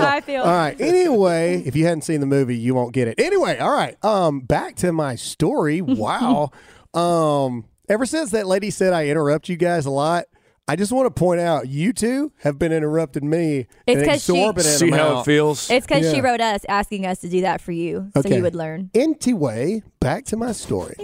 how 0.00 0.08
I 0.08 0.20
feel. 0.22 0.42
All 0.42 0.50
right. 0.50 0.80
Anyway, 0.80 1.62
if 1.66 1.76
you 1.76 1.84
hadn't 1.84 2.02
seen 2.02 2.20
the 2.20 2.26
movie, 2.26 2.56
you 2.56 2.74
won't 2.74 2.92
get 2.94 3.08
it. 3.08 3.20
Anyway, 3.20 3.58
all 3.58 3.72
right. 3.72 4.02
Um, 4.04 4.40
back 4.40 4.76
to 4.76 4.92
my 4.92 5.16
story. 5.16 5.82
Wow. 5.82 6.50
um, 6.94 7.66
ever 7.88 8.06
since 8.06 8.30
that 8.30 8.46
lady 8.46 8.70
said 8.70 8.92
I 8.92 9.06
interrupt 9.08 9.48
you 9.48 9.56
guys 9.56 9.84
a 9.86 9.90
lot, 9.90 10.24
I 10.68 10.74
just 10.74 10.90
want 10.90 11.06
to 11.06 11.10
point 11.16 11.40
out 11.40 11.68
you 11.68 11.92
two 11.92 12.32
have 12.38 12.58
been 12.58 12.72
interrupting 12.72 13.30
me 13.30 13.66
It's 13.86 14.02
an 14.02 14.08
'cause 14.08 14.24
she- 14.24 14.32
exorbitant 14.32 14.78
See 14.78 14.90
how 14.90 15.20
it 15.20 15.24
feels? 15.24 15.70
It's 15.70 15.86
because 15.86 16.10
she 16.12 16.20
wrote 16.20 16.40
us 16.40 16.62
asking 16.68 17.06
us 17.06 17.20
to 17.20 17.28
do 17.28 17.42
that 17.42 17.60
for 17.60 17.70
you, 17.72 18.10
so 18.20 18.28
you 18.28 18.42
would 18.42 18.56
learn. 18.56 18.90
Anyway, 18.94 19.82
back 20.00 20.24
to 20.26 20.36
my 20.36 20.50
story. 20.52 20.96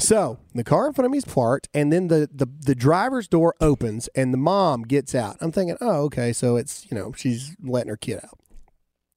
So 0.00 0.38
the 0.54 0.64
car 0.64 0.86
in 0.88 0.92
front 0.94 1.06
of 1.06 1.12
me 1.12 1.18
is 1.18 1.24
parked, 1.24 1.68
and 1.74 1.92
then 1.92 2.08
the, 2.08 2.28
the 2.32 2.46
the 2.60 2.74
driver's 2.74 3.26
door 3.28 3.54
opens, 3.60 4.08
and 4.14 4.32
the 4.32 4.38
mom 4.38 4.82
gets 4.82 5.14
out. 5.14 5.36
I'm 5.40 5.50
thinking, 5.52 5.76
oh, 5.80 6.02
okay, 6.04 6.32
so 6.32 6.56
it's 6.56 6.86
you 6.90 6.96
know 6.96 7.12
she's 7.16 7.54
letting 7.62 7.88
her 7.90 7.96
kid 7.96 8.20
out. 8.22 8.38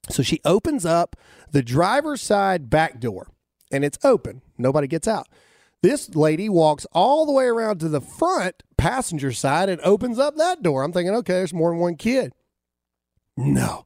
So 0.10 0.24
she 0.24 0.42
opens 0.46 0.86
up 0.86 1.16
the 1.52 1.62
driver's 1.64 2.22
side 2.22 2.70
back 2.70 3.00
door, 3.00 3.28
and 3.72 3.84
it's 3.86 3.98
open. 4.04 4.42
Nobody 4.58 4.88
gets 4.88 5.08
out. 5.08 5.28
This 5.82 6.16
lady 6.16 6.48
walks 6.48 6.86
all 6.92 7.26
the 7.26 7.32
way 7.32 7.46
around 7.46 7.80
to 7.80 7.90
the 7.90 8.02
front 8.02 8.62
passenger 8.78 9.32
side 9.32 9.68
and 9.70 9.82
opens 9.82 10.20
up 10.20 10.36
that 10.38 10.62
door. 10.62 10.84
I'm 10.84 10.94
thinking, 10.94 11.16
okay, 11.16 11.34
there's 11.34 11.54
more 11.54 11.72
than 11.72 11.80
one 11.80 11.96
kid. 11.96 12.34
No. 13.36 13.86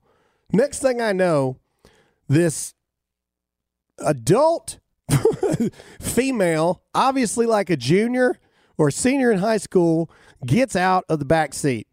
Next 0.51 0.79
thing 0.79 1.01
I 1.01 1.13
know, 1.13 1.57
this 2.27 2.73
adult 3.99 4.79
female, 6.01 6.81
obviously 6.93 7.45
like 7.45 7.69
a 7.69 7.77
junior 7.77 8.39
or 8.77 8.91
senior 8.91 9.31
in 9.31 9.39
high 9.39 9.57
school, 9.57 10.09
gets 10.45 10.75
out 10.75 11.05
of 11.07 11.19
the 11.19 11.25
back 11.25 11.53
seat. 11.53 11.87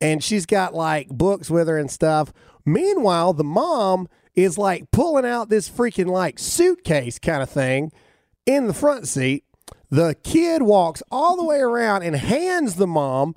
And 0.00 0.22
she's 0.22 0.46
got 0.46 0.74
like 0.74 1.08
books 1.08 1.50
with 1.50 1.68
her 1.68 1.78
and 1.78 1.90
stuff. 1.90 2.32
Meanwhile, 2.64 3.34
the 3.34 3.44
mom 3.44 4.08
is 4.34 4.58
like 4.58 4.90
pulling 4.90 5.26
out 5.26 5.48
this 5.48 5.68
freaking 5.68 6.06
like 6.06 6.38
suitcase 6.38 7.18
kind 7.18 7.42
of 7.42 7.50
thing 7.50 7.92
in 8.48 8.66
the 8.66 8.74
front 8.74 9.06
seat. 9.06 9.44
The 9.90 10.16
kid 10.24 10.62
walks 10.62 11.02
all 11.10 11.36
the 11.36 11.44
way 11.44 11.58
around 11.58 12.02
and 12.02 12.16
hands 12.16 12.76
the 12.76 12.86
mom 12.86 13.36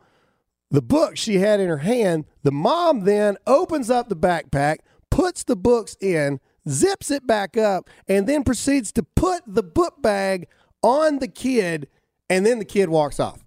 the 0.70 0.82
book 0.82 1.18
she 1.18 1.40
had 1.40 1.60
in 1.60 1.68
her 1.68 1.80
hand. 1.80 2.26
The 2.44 2.52
mom 2.52 3.02
then 3.02 3.38
opens 3.46 3.90
up 3.90 4.08
the 4.08 4.16
backpack, 4.16 4.78
puts 5.10 5.44
the 5.44 5.58
books 5.58 5.98
in, 6.00 6.40
zips 6.68 7.12
it 7.12 7.28
back 7.28 7.58
up, 7.58 7.90
and 8.08 8.26
then 8.26 8.46
proceeds 8.46 8.94
to 8.94 9.04
put 9.04 9.44
the 9.46 9.64
book 9.64 10.02
bag 10.02 10.48
on 10.82 11.20
the 11.20 11.28
kid, 11.28 11.90
and 12.30 12.46
then 12.46 12.58
the 12.58 12.66
kid 12.66 12.88
walks 12.88 13.20
off. 13.20 13.44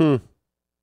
Hmm. 0.00 0.16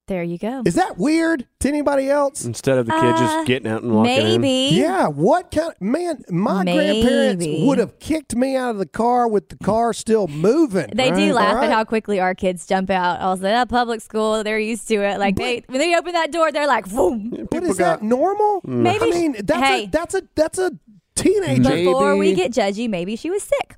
There 0.08 0.22
you 0.22 0.38
go. 0.38 0.64
Is 0.66 0.76
that 0.76 0.98
weird 0.98 1.48
to 1.62 1.68
anybody 1.70 2.10
else? 2.10 2.44
Instead 2.44 2.78
of 2.78 2.88
the 2.88 2.92
kid 2.92 3.16
Uh, 3.16 3.18
just 3.18 3.48
getting 3.48 3.72
out 3.72 3.84
and 3.84 3.96
walking 3.96 4.18
in. 4.18 4.42
Maybe. 4.42 4.76
Yeah, 4.76 5.08
what 5.08 5.50
kind 5.50 5.74
man, 5.80 6.22
my 6.30 6.64
grandparents 6.66 7.46
would 7.48 7.78
have 7.78 8.00
kicked 8.00 8.36
me 8.36 8.58
out 8.58 8.72
of 8.72 8.80
the 8.80 8.86
car 8.86 9.30
with 9.30 9.48
the 9.48 9.56
car 9.64 9.94
still 9.94 10.28
moving. 10.28 10.90
They 10.94 11.10
Right? 11.12 11.18
do 11.28 11.34
laugh 11.34 11.50
All 11.52 11.56
right. 11.62 11.66
at 11.70 11.72
how 11.72 11.86
quickly 11.86 12.20
our 12.20 12.36
kids 12.36 12.68
jump 12.68 12.90
out. 12.90 13.22
I 13.22 13.28
was 13.30 13.42
like, 13.42 13.54
at 13.54 13.70
public 13.70 14.02
school, 14.02 14.44
they're 14.44 14.60
used 14.60 14.90
to 14.90 14.96
it. 14.96 15.20
Like 15.20 15.38
they 15.38 15.64
when 15.68 15.80
they 15.80 15.96
open 15.96 16.12
that 16.12 16.34
door, 16.34 16.52
they're 16.52 16.68
like, 16.68 16.90
boom. 16.90 17.30
But 17.30 17.52
People 17.52 17.70
is 17.70 17.78
that 17.78 18.00
got- 18.00 18.04
normal? 18.04 18.60
Maybe 18.66 19.06
I 19.06 19.10
mean, 19.10 19.36
that's 19.42 19.62
hey. 19.68 19.84
a 19.86 19.88
that's 19.88 20.16
a 20.16 20.24
that's 20.36 20.60
a 20.60 20.72
teenager. 21.16 21.62
Maybe- 21.70 21.86
Before 21.86 22.18
we 22.18 22.34
get 22.34 22.52
judgy, 22.52 22.90
maybe 22.90 23.16
she 23.16 23.30
was 23.30 23.44
sick. 23.44 23.78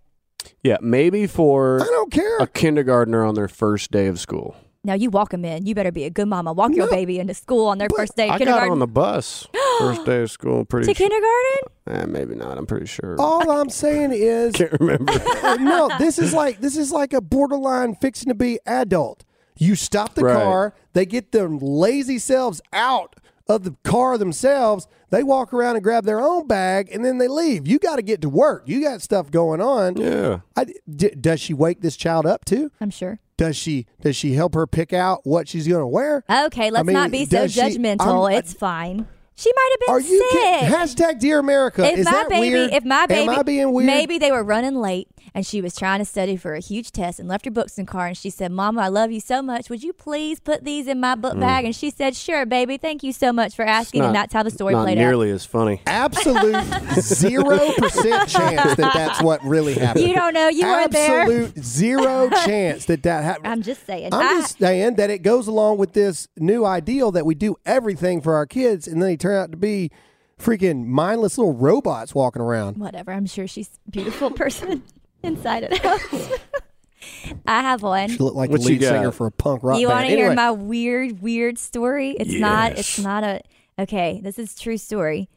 Yeah, 0.63 0.77
maybe 0.81 1.27
for 1.27 1.81
I 1.81 1.85
don't 1.85 2.11
care. 2.11 2.37
a 2.39 2.47
kindergartner 2.47 3.23
on 3.23 3.35
their 3.35 3.47
first 3.47 3.91
day 3.91 4.07
of 4.07 4.19
school. 4.19 4.55
Now 4.85 4.93
you 4.93 5.09
walk 5.09 5.31
them 5.31 5.43
in. 5.43 5.65
You 5.65 5.75
better 5.75 5.91
be 5.91 6.03
a 6.05 6.09
good 6.09 6.27
mama. 6.27 6.53
Walk 6.53 6.73
your 6.75 6.89
baby 6.89 7.19
into 7.19 7.33
school 7.33 7.65
on 7.67 7.77
their 7.79 7.87
But 7.89 7.97
first 7.97 8.15
day 8.15 8.25
of 8.29 8.35
I 8.35 8.37
got 8.37 8.45
kindergarten. 8.45 8.71
on 8.73 8.79
the 8.79 8.87
bus 8.87 9.47
first 9.79 10.05
day 10.05 10.21
of 10.21 10.31
school. 10.31 10.63
Pretty 10.65 10.93
to 10.93 10.97
sure. 10.97 11.09
kindergarten? 11.09 11.61
Eh, 11.87 12.05
maybe 12.19 12.35
not. 12.35 12.57
I'm 12.57 12.65
pretty 12.65 12.85
sure. 12.85 13.15
All 13.19 13.49
I'm 13.49 13.69
saying 13.69 14.11
is 14.13 14.53
Can't 14.55 14.71
remember. 14.79 15.11
Uh, 15.43 15.55
no, 15.55 15.89
this 15.99 16.17
is 16.17 16.33
like 16.33 16.59
this 16.61 16.75
is 16.77 16.91
like 16.91 17.13
a 17.13 17.21
borderline 17.21 17.95
fixing 17.95 18.29
to 18.29 18.35
be 18.35 18.59
adult. 18.65 19.23
You 19.57 19.75
stop 19.75 20.15
the 20.15 20.23
Right. 20.23 20.35
car, 20.35 20.73
they 20.93 21.05
get 21.05 21.31
their 21.31 21.47
lazy 21.49 22.17
selves 22.19 22.61
out 22.73 23.15
of 23.47 23.63
the 23.63 23.75
car 23.83 24.17
themselves. 24.17 24.87
They 25.15 25.23
walk 25.23 25.53
around 25.53 25.75
and 25.75 25.83
grab 25.83 26.03
their 26.03 26.19
own 26.19 26.45
bag, 26.45 26.89
and 26.93 27.05
then 27.05 27.17
they 27.19 27.29
leave. 27.29 27.65
You 27.65 27.79
got 27.79 27.95
to 27.95 28.01
get 28.01 28.21
to 28.21 28.29
work. 28.29 28.63
You 28.65 28.81
got 28.81 29.01
stuff 29.01 29.31
going 29.31 29.61
on. 29.61 29.95
yeah. 29.95 30.39
I, 30.57 30.65
d- 30.93 31.11
does 31.19 31.39
she 31.39 31.53
wake 31.53 31.79
this 31.79 31.95
child 31.95 32.25
up 32.25 32.43
too? 32.43 32.69
I'm 32.81 32.89
sure. 32.89 33.19
Does 33.37 33.55
she 33.55 33.85
does 34.01 34.15
she 34.17 34.33
help 34.33 34.53
her 34.55 34.67
pick 34.67 34.91
out 34.93 35.21
what 35.25 35.47
she's 35.47 35.67
going 35.67 35.79
to 35.81 35.87
wear? 35.87 36.23
Okay, 36.29 36.69
let's 36.69 36.85
mean, 36.85 36.93
not 36.93 37.11
be 37.11 37.25
so 37.25 37.37
does 37.43 37.53
she- 37.53 37.61
judgmental. 37.61 38.29
I'm- 38.29 38.37
it's 38.39 38.53
fine. 38.53 39.07
She 39.37 39.51
might 39.53 39.69
have 39.71 39.79
been 39.81 39.95
Are 39.95 39.99
been 39.99 40.09
you 40.11 40.29
sick. 40.31 40.41
kidding? 40.41 40.69
Hashtag 41.15 41.19
Dear 41.19 41.39
America. 41.39 41.83
if 41.85 41.99
is 41.99 42.05
my 42.05 42.11
that 42.11 42.29
baby, 42.29 42.51
weird? 42.55 42.71
if 42.73 42.85
my 42.85 43.05
baby, 43.05 43.29
Am 43.29 43.37
I 43.39 43.43
being 43.43 43.73
weird? 43.73 43.87
maybe 43.87 44.17
they 44.17 44.31
were 44.31 44.43
running 44.43 44.75
late 44.75 45.09
and 45.33 45.45
she 45.45 45.61
was 45.61 45.75
trying 45.75 45.99
to 45.99 46.05
study 46.05 46.37
for 46.37 46.53
a 46.53 46.59
huge 46.59 46.91
test 46.91 47.19
and 47.19 47.27
left 47.27 47.45
her 47.45 47.51
books 47.51 47.77
in 47.77 47.85
the 47.85 47.91
car 47.91 48.07
and 48.07 48.17
she 48.17 48.29
said, 48.29 48.51
"Mama, 48.51 48.81
I 48.81 48.87
love 48.87 49.11
you 49.11 49.19
so 49.19 49.41
much. 49.41 49.69
Would 49.69 49.83
you 49.83 49.93
please 49.93 50.39
put 50.39 50.63
these 50.63 50.87
in 50.87 50.99
my 50.99 51.15
book 51.15 51.35
mm. 51.35 51.39
bag?" 51.41 51.65
And 51.65 51.75
she 51.75 51.89
said, 51.89 52.15
"Sure, 52.15 52.45
baby. 52.45 52.77
Thank 52.77 53.03
you 53.03 53.13
so 53.13 53.31
much 53.33 53.55
for 53.55 53.65
asking." 53.65 54.01
not- 54.01 54.07
and 54.07 54.15
that's 54.15 54.33
how 54.33 54.43
the 54.43 54.51
story 54.51 54.73
Not 54.73 54.83
played 54.83 54.97
out. 54.97 55.01
nearly 55.01 55.31
as 55.31 55.45
funny. 55.45 55.81
Absolute 55.87 56.63
zero 56.99 57.59
percent 57.77 58.29
chance 58.29 58.75
that 58.75 58.91
that's 58.93 59.21
what 59.21 59.43
really 59.43 59.73
happened. 59.73 60.05
You 60.07 60.15
don't 60.15 60.33
know. 60.33 60.47
You 60.49 60.65
weren't 60.65 60.91
there. 60.91 61.21
Absolute 61.21 61.57
zero 61.63 62.29
chance 62.45 62.85
that 62.85 63.03
that 63.03 63.23
happened. 63.23 63.47
I'm 63.47 63.61
just 63.61 63.85
saying. 63.85 64.13
I'm 64.13 64.21
I- 64.21 64.41
just 64.41 64.59
saying 64.59 64.95
that 64.95 65.09
it 65.09 65.19
goes 65.19 65.47
along 65.47 65.77
with 65.77 65.93
this 65.93 66.27
new 66.37 66.65
ideal 66.65 67.11
that 67.11 67.25
we 67.25 67.35
do 67.35 67.55
everything 67.65 68.21
for 68.21 68.35
our 68.35 68.45
kids, 68.45 68.87
and 68.87 69.01
then 69.01 69.09
they 69.09 69.17
turn 69.17 69.35
out 69.35 69.51
to 69.51 69.57
be 69.57 69.91
freaking 70.39 70.85
mindless 70.85 71.37
little 71.37 71.53
robots 71.53 72.13
walking 72.13 72.41
around. 72.41 72.77
whatever. 72.77 73.11
I'm 73.11 73.25
sure 73.25 73.47
she's 73.47 73.69
a 73.87 73.91
beautiful 73.91 74.31
person 74.43 74.83
inside 75.25 75.63
and 75.63 75.85
out. 75.85 75.99
I 77.47 77.61
have 77.61 77.81
one. 77.83 78.09
She 78.09 78.17
looked 78.17 78.35
like 78.35 78.49
What 78.49 78.61
you 78.61 78.67
lead 78.67 78.81
singer 78.81 79.11
for 79.11 79.27
a 79.27 79.31
punk 79.31 79.63
rock 79.63 79.79
you 79.79 79.87
band. 79.87 79.97
want 79.97 80.07
to 80.09 80.15
hear 80.15 80.25
Anyway, 80.27 80.35
my 80.35 80.51
weird, 80.51 81.21
weird 81.21 81.57
story? 81.57 82.11
It's 82.11 82.33
not. 82.33 82.73
It's 82.73 82.97
Yes. 82.97 83.03
not 83.05 83.23
a. 83.23 83.41
Okay, 83.77 84.19
this 84.23 84.39
is 84.39 84.55
true 84.55 84.77
story. 84.77 85.29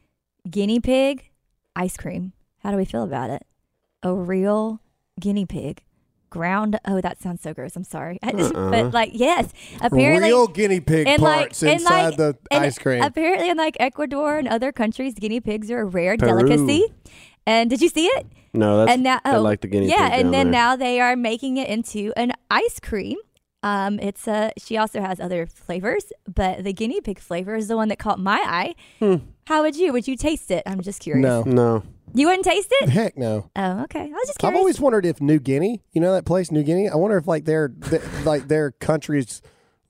Guinea 0.49 0.81
pig, 0.81 1.29
ice 1.77 1.97
cream. 1.97 2.33
How 2.59 2.71
do 2.71 2.77
we 2.77 2.85
feel 2.85 3.03
about 3.03 3.31
it? 3.31 3.45
A 4.03 4.15
real 4.15 4.81
guinea 5.21 5.45
pig, 5.45 5.83
ground. 6.31 6.79
Oh, 6.87 7.01
that 7.01 7.21
sounds 7.21 7.43
so 7.43 7.53
gross. 7.53 7.75
I'm 7.77 7.85
sorry, 7.85 8.19
but 8.23 8.35
uh-uh. 8.55 8.91
like, 8.93 9.11
yes, 9.13 9.49
apparently. 9.81 10.29
real 10.29 10.47
guinea 10.47 10.81
pig 10.81 11.07
and 11.07 11.21
like, 11.21 11.41
parts 11.41 11.63
and 11.63 11.73
inside 11.73 12.03
like, 12.11 12.17
the 12.17 12.39
and 12.51 12.65
ice 12.65 12.79
cream. 12.79 13.03
Apparently, 13.03 13.51
in 13.51 13.57
like 13.57 13.77
Ecuador 13.81 14.39
and 14.39 14.47
other 14.49 14.73
countries, 14.73 15.15
guinea 15.15 15.41
pigs 15.41 15.71
are 15.71 15.81
a 15.81 15.85
rare 15.85 16.17
Peru. 16.17 16.29
delicacy. 16.47 16.87
And 17.47 17.69
did 17.69 17.81
you 17.83 17.89
see 17.89 18.07
it? 18.07 18.27
No, 18.53 18.79
that's 18.79 18.93
and 18.93 19.03
now, 19.03 19.21
I 19.25 19.37
oh, 19.37 19.43
like 19.43 19.61
the 19.61 19.69
guinea 19.69 19.89
yeah, 19.89 20.11
pig. 20.11 20.21
and 20.21 20.35
then 20.35 20.47
there. 20.51 20.61
now 20.61 20.77
they 20.77 21.01
are 21.01 21.17
making 21.17 21.57
it 21.59 21.69
into 21.69 22.13
an 22.17 22.33
ice 22.51 22.81
cream. 22.81 23.19
Um, 23.63 23.99
it's 23.99 24.27
a. 24.29 24.53
She 24.59 24.77
also 24.77 25.01
has 25.01 25.19
other 25.21 25.47
flavors, 25.47 26.13
but 26.33 26.63
the 26.65 26.73
guinea 26.73 27.01
pig 27.01 27.19
flavor 27.19 27.57
is 27.57 27.69
the 27.69 27.77
one 27.77 27.89
that 27.89 27.99
caught 27.99 28.19
my 28.21 28.39
eye. 28.47 28.75
Hmm. 29.01 29.17
How 29.47 29.63
would 29.63 29.77
you? 29.77 29.93
Would 29.93 30.07
you 30.07 30.17
taste 30.17 30.51
it? 30.51 30.63
I'm 30.67 30.81
just 30.81 31.01
curious. 31.01 31.23
No. 31.25 31.43
No. 31.43 31.83
you 32.15 32.27
wouldn't 32.27 32.45
taste 32.45 32.69
it. 32.71 32.89
Heck 32.89 33.19
no. 33.19 33.51
Oh, 33.57 33.83
okay. 33.85 34.03
I 34.03 34.07
was 34.09 34.27
just 34.29 34.43
I've 34.45 34.55
always 34.55 34.81
wondered 34.81 35.05
if 35.05 35.21
New 35.21 35.39
Guinea, 35.41 35.83
you 35.93 36.01
know 36.01 36.13
that 36.15 36.25
place, 36.25 36.51
New 36.53 36.63
Guinea. 36.63 36.89
I 36.89 36.95
wonder 36.95 37.17
if 37.17 37.27
like 37.27 37.45
their 37.47 37.69
th- 37.69 38.03
like 38.25 38.47
their 38.49 38.71
country's 38.71 39.43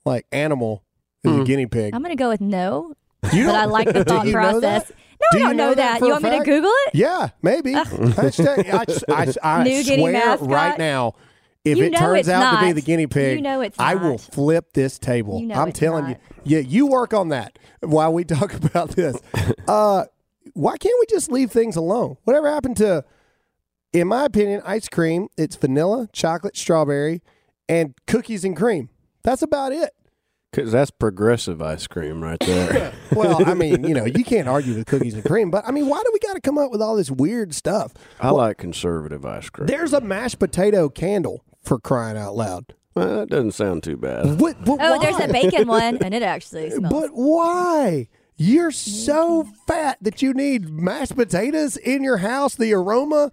like 0.06 0.26
animal 0.32 0.82
is 1.22 1.32
Hmm. 1.32 1.40
a 1.42 1.44
guinea 1.44 1.66
pig. 1.66 1.94
I'm 1.94 2.02
gonna 2.02 2.16
go 2.16 2.30
with 2.30 2.40
no, 2.40 2.94
You 3.32 3.46
but 3.46 3.54
I 3.54 3.64
like 3.66 3.86
the 3.88 3.92
Do 4.04 4.04
thought 4.04 4.26
you 4.26 4.32
know 4.32 4.38
process. 4.38 4.90
No, 5.20 5.26
Do 5.32 5.38
I 5.38 5.40
you 5.40 5.46
don't 5.48 5.56
know, 5.56 5.64
know 5.70 5.74
that 5.74 5.76
that. 5.76 5.98
for 5.98 6.04
You 6.06 6.10
a 6.10 6.14
want 6.14 6.24
me 6.24 6.30
to 6.30 6.36
fact? 6.36 6.46
Google 6.46 6.70
it? 6.86 6.94
Yeah, 6.94 7.28
maybe. 7.42 7.72
Hashtag, 7.74 9.04
I, 9.08 9.22
I, 9.42 9.60
I 9.60 9.64
New 9.64 9.82
Guinea 9.84 10.02
swear 10.02 10.12
mascot? 10.12 10.48
right 10.50 10.78
now, 10.78 11.14
if 11.64 11.76
You 11.78 11.84
it 11.84 11.92
know 11.92 11.98
turns 11.98 12.20
it's 12.20 12.28
out 12.28 12.52
to 12.54 12.60
be 12.60 12.66
not. 12.66 12.74
the 12.76 12.82
guinea 12.82 13.06
pig, 13.06 13.36
You 13.38 13.42
know 13.42 13.60
it's 13.60 13.78
I 13.78 13.94
will 13.96 14.12
not. 14.12 14.20
flip 14.20 14.72
this 14.74 14.98
table. 14.98 15.40
You 15.40 15.46
know 15.48 15.54
I'm 15.56 15.68
it's 15.68 15.78
telling 15.78 16.04
not. 16.04 16.10
you. 16.10 16.16
Yeah, 16.44 16.58
you 16.60 16.86
work 16.86 17.12
on 17.12 17.28
that 17.30 17.58
while 17.80 18.12
we 18.12 18.24
talk 18.24 18.54
about 18.64 18.90
this. 18.90 19.16
uh, 19.66 20.04
why 20.54 20.76
can't 20.78 20.94
we 21.00 21.06
just 21.14 21.30
leave 21.30 21.50
things 21.50 21.76
alone? 21.76 22.16
Whatever 22.24 22.48
happened 22.50 22.76
to, 22.78 23.04
in 23.92 24.08
my 24.08 24.24
opinion, 24.24 24.62
ice 24.64 24.88
cream? 24.88 25.28
It's 25.36 25.56
vanilla, 25.56 26.08
chocolate, 26.12 26.56
strawberry, 26.56 27.22
and 27.68 27.94
cookies 28.06 28.44
and 28.44 28.56
cream. 28.56 28.88
That's 29.24 29.42
about 29.42 29.72
it. 29.72 29.90
Because 30.50 30.72
that's 30.72 30.90
progressive 30.90 31.60
ice 31.60 31.86
cream 31.86 32.22
right 32.22 32.40
there. 32.40 32.92
Well, 33.12 33.48
I 33.48 33.54
mean, 33.54 33.82
you 33.84 33.94
know, 33.94 34.04
you 34.04 34.22
can't 34.22 34.46
argue 34.48 34.74
with 34.76 34.86
cookies 34.86 35.14
and 35.14 35.24
cream, 35.24 35.50
but 35.50 35.66
I 35.66 35.72
mean, 35.72 35.88
why 35.88 36.00
do 36.04 36.10
we 36.12 36.20
got 36.20 36.34
to 36.34 36.40
come 36.40 36.56
up 36.56 36.70
with 36.70 36.80
all 36.80 36.94
this 36.94 37.10
weird 37.10 37.52
stuff? 37.54 37.92
I 38.20 38.30
like 38.30 38.58
conservative 38.58 39.24
ice 39.26 39.50
cream. 39.50 39.66
There's 39.66 39.92
a 39.92 40.00
mashed 40.00 40.38
potato 40.38 40.88
candle 40.88 41.42
for 41.62 41.80
crying 41.80 42.16
out 42.16 42.36
loud. 42.36 42.74
Well, 42.94 43.20
that 43.20 43.28
doesn't 43.30 43.52
sound 43.52 43.82
too 43.82 43.96
bad. 43.96 44.40
What? 44.40 44.64
but 44.64 44.78
Oh, 44.80 45.00
there's 45.00 45.18
a 45.18 45.32
bacon 45.32 45.66
one, 45.66 45.96
and 45.96 46.14
it 46.14 46.22
actually 46.22 46.70
smells. 46.76 46.92
But 46.92 47.10
why? 47.12 48.08
You're 48.36 48.70
so 48.70 49.48
fat 49.66 49.98
that 50.00 50.22
you 50.22 50.32
need 50.32 50.68
mashed 50.68 51.16
potatoes 51.16 51.76
in 51.76 52.04
your 52.04 52.18
house. 52.18 52.54
The 52.54 52.72
aroma 52.72 53.32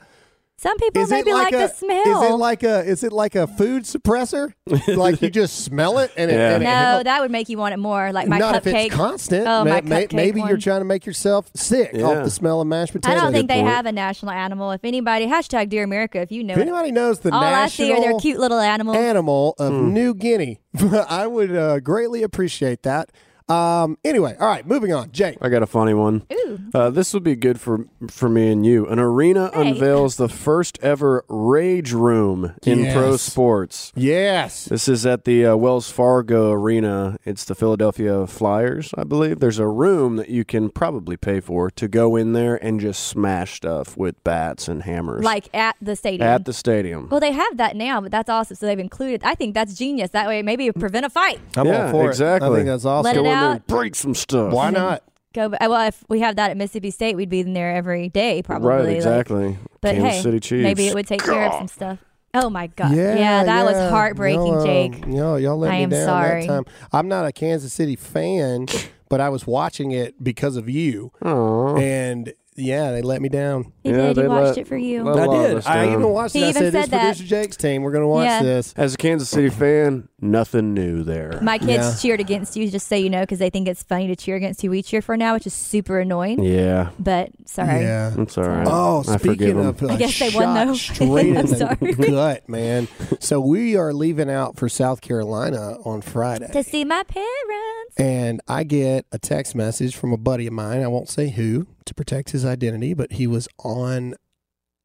Some 0.58 0.78
people 0.78 1.02
is 1.02 1.12
it 1.12 1.15
maybe 1.15 1.34
like, 1.34 1.52
like, 1.52 1.54
a 1.54 1.58
the 1.58 1.68
smell. 1.68 2.24
is 2.24 2.30
it 2.32 2.36
like 2.36 2.63
a 2.63 2.80
is 2.86 3.04
it 3.04 3.12
like 3.12 3.36
a 3.36 3.46
food 3.46 3.84
suppressor? 3.84 4.54
like 4.96 5.22
you 5.22 5.30
just 5.30 5.65
smell 5.65 6.00
it 6.00 6.12
and 6.15 6.32
it, 6.32 6.36
Yeah. 6.36 6.54
and 6.56 6.63
it 6.63 6.65
no, 6.65 6.72
helps- 6.72 7.04
that 7.04 7.22
would 7.22 7.30
make 7.32 7.50
you 7.50 7.58
want 7.58 7.74
it 7.74 7.78
more. 7.78 8.13
Like 8.13 8.30
my 8.30 8.38
not 8.39 8.56
cupcake. 8.56 8.68
if 8.68 8.86
it's 8.88 8.96
constant. 8.96 9.41
Oh, 9.48 9.65
Ma- 9.65 9.72
my 9.72 9.82
ma- 9.82 9.96
cupcake 9.98 10.13
maybe 10.13 10.39
you're 10.41 10.58
trying 10.58 10.80
to 10.80 10.86
make 10.86 11.06
yourself 11.06 11.52
sick 11.56 11.91
Yeah. 11.94 12.06
off 12.06 12.24
the 12.24 12.32
smell 12.32 12.62
of 12.62 12.68
mashed 12.68 12.94
potatoes. 12.94 13.20
I 13.20 13.22
don't 13.22 13.34
think 13.34 13.50
they 13.50 13.56
point. 13.62 13.68
have 13.68 13.86
a 13.86 13.91
national 13.91 14.32
animal. 14.32 14.72
If 14.72 14.86
anybody, 14.86 15.28
hashtag 15.28 15.68
Dear 15.70 15.84
America, 15.84 16.20
if 16.22 16.32
you 16.32 16.41
know 16.41 16.54
If 16.54 16.60
it. 16.60 16.62
anybody 16.62 16.91
knows 16.94 17.20
the 17.20 17.34
All 17.34 17.44
I 17.44 17.68
see 17.68 17.91
are 17.91 17.96
their 17.96 18.00
national 18.04 18.20
cute 18.22 18.39
little 18.39 18.60
animals. 18.60 18.96
animal 18.98 19.56
of 19.60 19.74
New 19.74 20.13
Guinea, 20.15 20.62
I 21.10 21.28
would 21.28 21.54
uh, 21.54 21.80
greatly 21.82 22.24
appreciate 22.24 22.84
that. 22.84 23.12
Um, 23.47 23.97
anyway, 24.03 24.36
all 24.39 24.47
right, 24.47 24.65
moving 24.65 24.91
on. 24.91 25.12
Jake, 25.12 25.38
I 25.39 25.49
got 25.49 25.62
a 25.62 25.67
funny 25.67 25.93
one. 25.93 26.23
Ooh. 26.34 26.60
Uh, 26.73 26.89
this 26.89 27.13
would 27.13 27.23
be 27.23 27.36
good 27.36 27.60
for 27.62 27.86
for 28.10 28.27
me 28.27 28.51
and 28.51 28.65
you. 28.65 28.88
An 28.88 28.97
arena 28.99 29.51
Hey. 29.53 29.69
unveils 29.69 30.15
the 30.17 30.27
first 30.27 30.79
ever 30.81 31.23
rage 31.27 31.91
room 31.93 32.55
in 32.65 32.91
pro 32.91 33.17
sports. 33.17 33.91
yes, 33.95 34.65
This 34.65 34.88
is 34.88 35.05
at 35.05 35.25
the 35.25 35.45
uh, 35.45 35.55
Wells 35.55 35.91
Fargo 35.91 36.51
Arena. 36.51 37.17
It's 37.23 37.45
the 37.45 37.53
Philadelphia 37.53 38.25
Flyers, 38.25 38.93
I 38.97 39.03
believe. 39.03 39.39
There's 39.39 39.60
a 39.60 39.67
room 39.67 40.15
that 40.15 40.29
you 40.29 40.43
can 40.43 40.69
probably 40.69 41.15
pay 41.15 41.39
for 41.39 41.69
to 41.71 41.88
go 41.88 42.15
in 42.15 42.34
there 42.34 42.55
and 42.63 42.79
just 42.79 43.05
smash 43.08 43.53
stuff 43.58 43.95
with 43.95 44.21
bats 44.23 44.67
and 44.67 44.84
hammers. 44.84 45.23
Like 45.23 45.53
at 45.55 45.75
the 45.81 45.95
stadium. 45.95 46.27
at 46.27 46.45
the 46.45 46.53
stadium. 46.53 47.10
well, 47.12 47.19
they 47.19 47.31
have 47.31 47.58
that 47.58 47.75
now, 47.75 48.01
but 48.01 48.12
that's 48.12 48.29
awesome. 48.29 48.55
So 48.55 48.65
they've 48.65 48.79
included. 48.79 49.21
I 49.23 49.36
think 49.36 49.53
that's 49.53 49.75
genius. 49.75 50.10
That 50.12 50.27
way, 50.27 50.41
maybe 50.41 50.71
prevent 50.71 51.05
a 51.05 51.10
fight. 51.12 51.39
I'm 51.55 51.67
Yeah, 51.67 51.86
all 51.86 51.91
for 51.91 52.10
exactly. 52.10 52.49
it. 52.49 52.51
I 52.51 52.55
think 52.55 52.67
that's 52.67 52.86
awesome. 52.86 53.03
Let 53.03 53.17
it 53.17 53.19
in 53.19 53.35
there 53.39 53.50
out. 53.50 53.56
and 53.58 53.67
break 53.67 53.95
some 53.95 54.13
stuff. 54.15 54.54
Why 54.54 54.69
not? 54.69 55.04
Go. 55.34 55.50
ba- 55.50 55.58
Well, 55.62 55.88
if 55.88 56.04
we 56.08 56.21
have 56.21 56.38
that 56.38 56.52
at 56.52 56.58
Mississippi 56.58 56.91
State, 56.91 57.15
we'd 57.15 57.30
be 57.30 57.41
in 57.41 57.54
there 57.54 57.76
every 57.76 58.10
day, 58.10 58.41
probably. 58.41 58.67
Right, 58.69 58.86
like- 58.86 58.95
exactly. 58.95 59.58
but 59.82 59.95
Kansas 59.95 60.13
hey, 60.15 60.21
City 60.21 60.39
Chiefs. 60.39 60.63
maybe 60.63 60.88
it 60.88 60.93
would 60.95 61.08
take 61.08 61.24
care 61.24 61.45
of 61.48 61.54
some 61.54 61.67
stuff. 61.67 62.00
Oh 62.34 62.50
my 62.50 62.67
god. 62.67 62.93
Yeah, 62.95 63.43
that 63.45 63.63
was 63.65 63.76
yeah. 63.76 63.89
heartbreaking, 63.89 64.45
Y'all, 64.45 64.62
uh, 64.62 64.65
Jake. 64.65 65.06
Y'all, 65.08 65.39
y'all 65.39 65.58
let 65.58 65.71
I 65.71 65.78
me 65.78 65.84
am 65.84 65.89
down 65.89 66.06
sorry. 66.06 66.41
that 66.41 66.48
time. 66.48 66.65
I'm 66.91 67.08
not 67.08 67.26
a 67.26 67.32
Kansas 67.32 67.71
City 67.74 67.95
fan, 67.95 68.67
but 69.10 69.21
I 69.21 69.30
was 69.30 69.48
watching 69.48 69.91
it 69.91 70.21
because 70.24 70.58
of 70.58 70.69
you, 70.69 71.12
Aw. 71.24 71.78
and 71.78 72.34
yeah, 72.58 72.91
they 72.91 73.02
let 73.02 73.21
me 73.21 73.28
down. 73.30 73.71
He 73.84 73.89
Yeah, 73.91 73.95
did. 73.98 74.15
He 74.17 74.21
they 74.24 74.28
watched 74.28 74.48
let- 74.48 74.58
it 74.60 74.67
for 74.67 74.76
you. 74.78 75.04
let- 75.04 75.17
A 75.17 75.21
I 75.21 75.26
lot 75.26 75.48
did. 75.48 75.58
us 75.58 75.65
I 75.65 75.76
down. 75.86 75.93
even 75.93 76.10
watched 76.10 76.34
He 76.34 76.41
it. 76.41 76.45
I 76.45 76.50
even 76.50 76.62
said, 76.62 76.74
"This 76.74 76.84
said 76.84 76.91
that. 76.91 77.02
producer 77.15 77.24
Jake's 77.24 77.58
team. 77.58 77.84
We're 77.84 77.91
going 77.91 78.04
to 78.04 78.08
watch 78.08 78.26
Yeah. 78.26 78.43
this." 78.43 78.74
As 78.78 78.93
a 78.93 78.98
Kansas 78.98 79.30
City 79.30 79.50
fan, 79.50 80.08
nothing 80.21 80.73
new 80.73 81.04
there. 81.04 81.39
My 81.41 81.58
kids 81.58 81.69
Yeah. 81.71 81.95
cheered 82.01 82.19
against 82.19 82.56
you, 82.56 82.69
just 82.69 82.88
so 82.88 82.95
you 82.95 83.10
know, 83.10 83.21
because 83.21 83.39
they 83.39 83.49
think 83.49 83.67
it's 83.67 83.84
funny 83.84 84.08
to 84.08 84.15
cheer 84.15 84.36
against 84.38 84.62
who 84.62 84.69
we 84.69 84.82
cheer 84.82 85.01
for 85.01 85.17
now, 85.17 85.34
which 85.34 85.45
is 85.45 85.54
super 85.54 85.99
annoying. 85.99 86.41
yeah, 86.43 86.89
But 86.99 87.32
sorry. 87.45 87.82
Yeah. 87.82 88.12
that's 88.15 88.38
all 88.38 88.45
right. 88.45 88.67
Oh, 88.69 89.04
I 89.08 89.17
speaking 89.17 89.58
of, 89.60 89.84
I 89.84 89.95
a 89.95 89.97
guess 89.97 90.17
they 90.19 90.30
won, 90.30 90.43
shot 90.56 90.65
though. 90.67 90.73
straight 90.75 91.10
I'm 91.32 91.36
in 91.38 91.45
the 91.47 91.56
sorry. 91.58 91.93
gut, 92.12 92.47
man. 92.49 92.88
So 93.19 93.39
we 93.41 93.75
are 93.75 93.93
leaving 93.93 94.30
out 94.30 94.56
for 94.58 94.69
South 94.69 95.01
Carolina 95.01 95.78
on 95.84 96.01
Friday. 96.01 96.49
To 96.51 96.63
see 96.63 96.86
my 96.86 97.04
parents. 97.04 97.95
And 97.97 98.41
I 98.47 98.63
get 98.63 99.06
a 99.12 99.19
text 99.19 99.56
message 99.56 99.95
from 99.95 100.12
a 100.13 100.17
buddy 100.17 100.47
of 100.47 100.54
mine. 100.54 100.82
I 100.82 100.88
won't 100.88 101.10
say 101.10 101.30
who 101.30 101.67
to 101.86 101.93
protect 101.93 102.32
his 102.32 102.45
identity, 102.45 102.93
but 102.93 103.13
he 103.13 103.28
was 103.28 103.47
on 103.63 104.15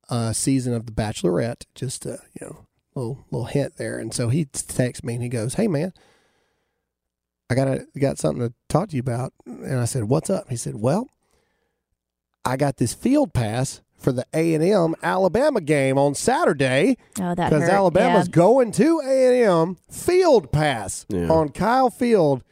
a 0.08 0.34
season 0.34 0.74
of 0.74 0.86
The 0.86 0.92
Bachelorette. 0.92 1.64
Just 1.74 2.04
a 2.04 2.18
you 2.40 2.46
know 2.46 2.66
little 2.94 3.24
little 3.30 3.46
hint 3.46 3.76
there. 3.76 3.98
And 3.98 4.12
so 4.12 4.28
he 4.28 4.44
texts 4.46 5.04
me 5.04 5.14
and 5.14 5.22
he 5.22 5.28
goes, 5.28 5.54
"Hey 5.54 5.68
man, 5.68 5.92
I 7.48 7.54
got 7.54 7.68
a, 7.68 7.86
got 7.98 8.18
something 8.18 8.48
to 8.48 8.54
talk 8.68 8.88
to 8.90 8.96
you 8.96 9.00
about." 9.00 9.32
And 9.46 9.78
I 9.78 9.84
said, 9.84 10.04
"What's 10.04 10.30
up?" 10.30 10.48
He 10.50 10.56
said, 10.56 10.76
"Well, 10.76 11.08
I 12.44 12.56
got 12.56 12.76
this 12.78 12.94
field 12.94 13.32
pass." 13.32 13.80
For 13.96 14.12
the 14.12 14.24
A 14.32 14.54
and 14.54 14.64
M 14.64 14.94
Alabama 15.02 15.60
game 15.60 15.98
on 15.98 16.14
Saturday, 16.14 16.96
Oh, 17.20 17.34
that 17.34 17.50
because 17.50 17.64
hurt. 17.64 17.70
Alabama's 17.70 18.28
Yeah. 18.28 18.32
going 18.32 18.72
to 18.72 19.02
A 19.04 19.26
and 19.26 19.68
M 19.68 19.76
field 19.90 20.50
pass 20.50 21.04
Yeah. 21.10 21.28
on 21.28 21.50
Kyle 21.50 21.90
Field, 21.90 22.42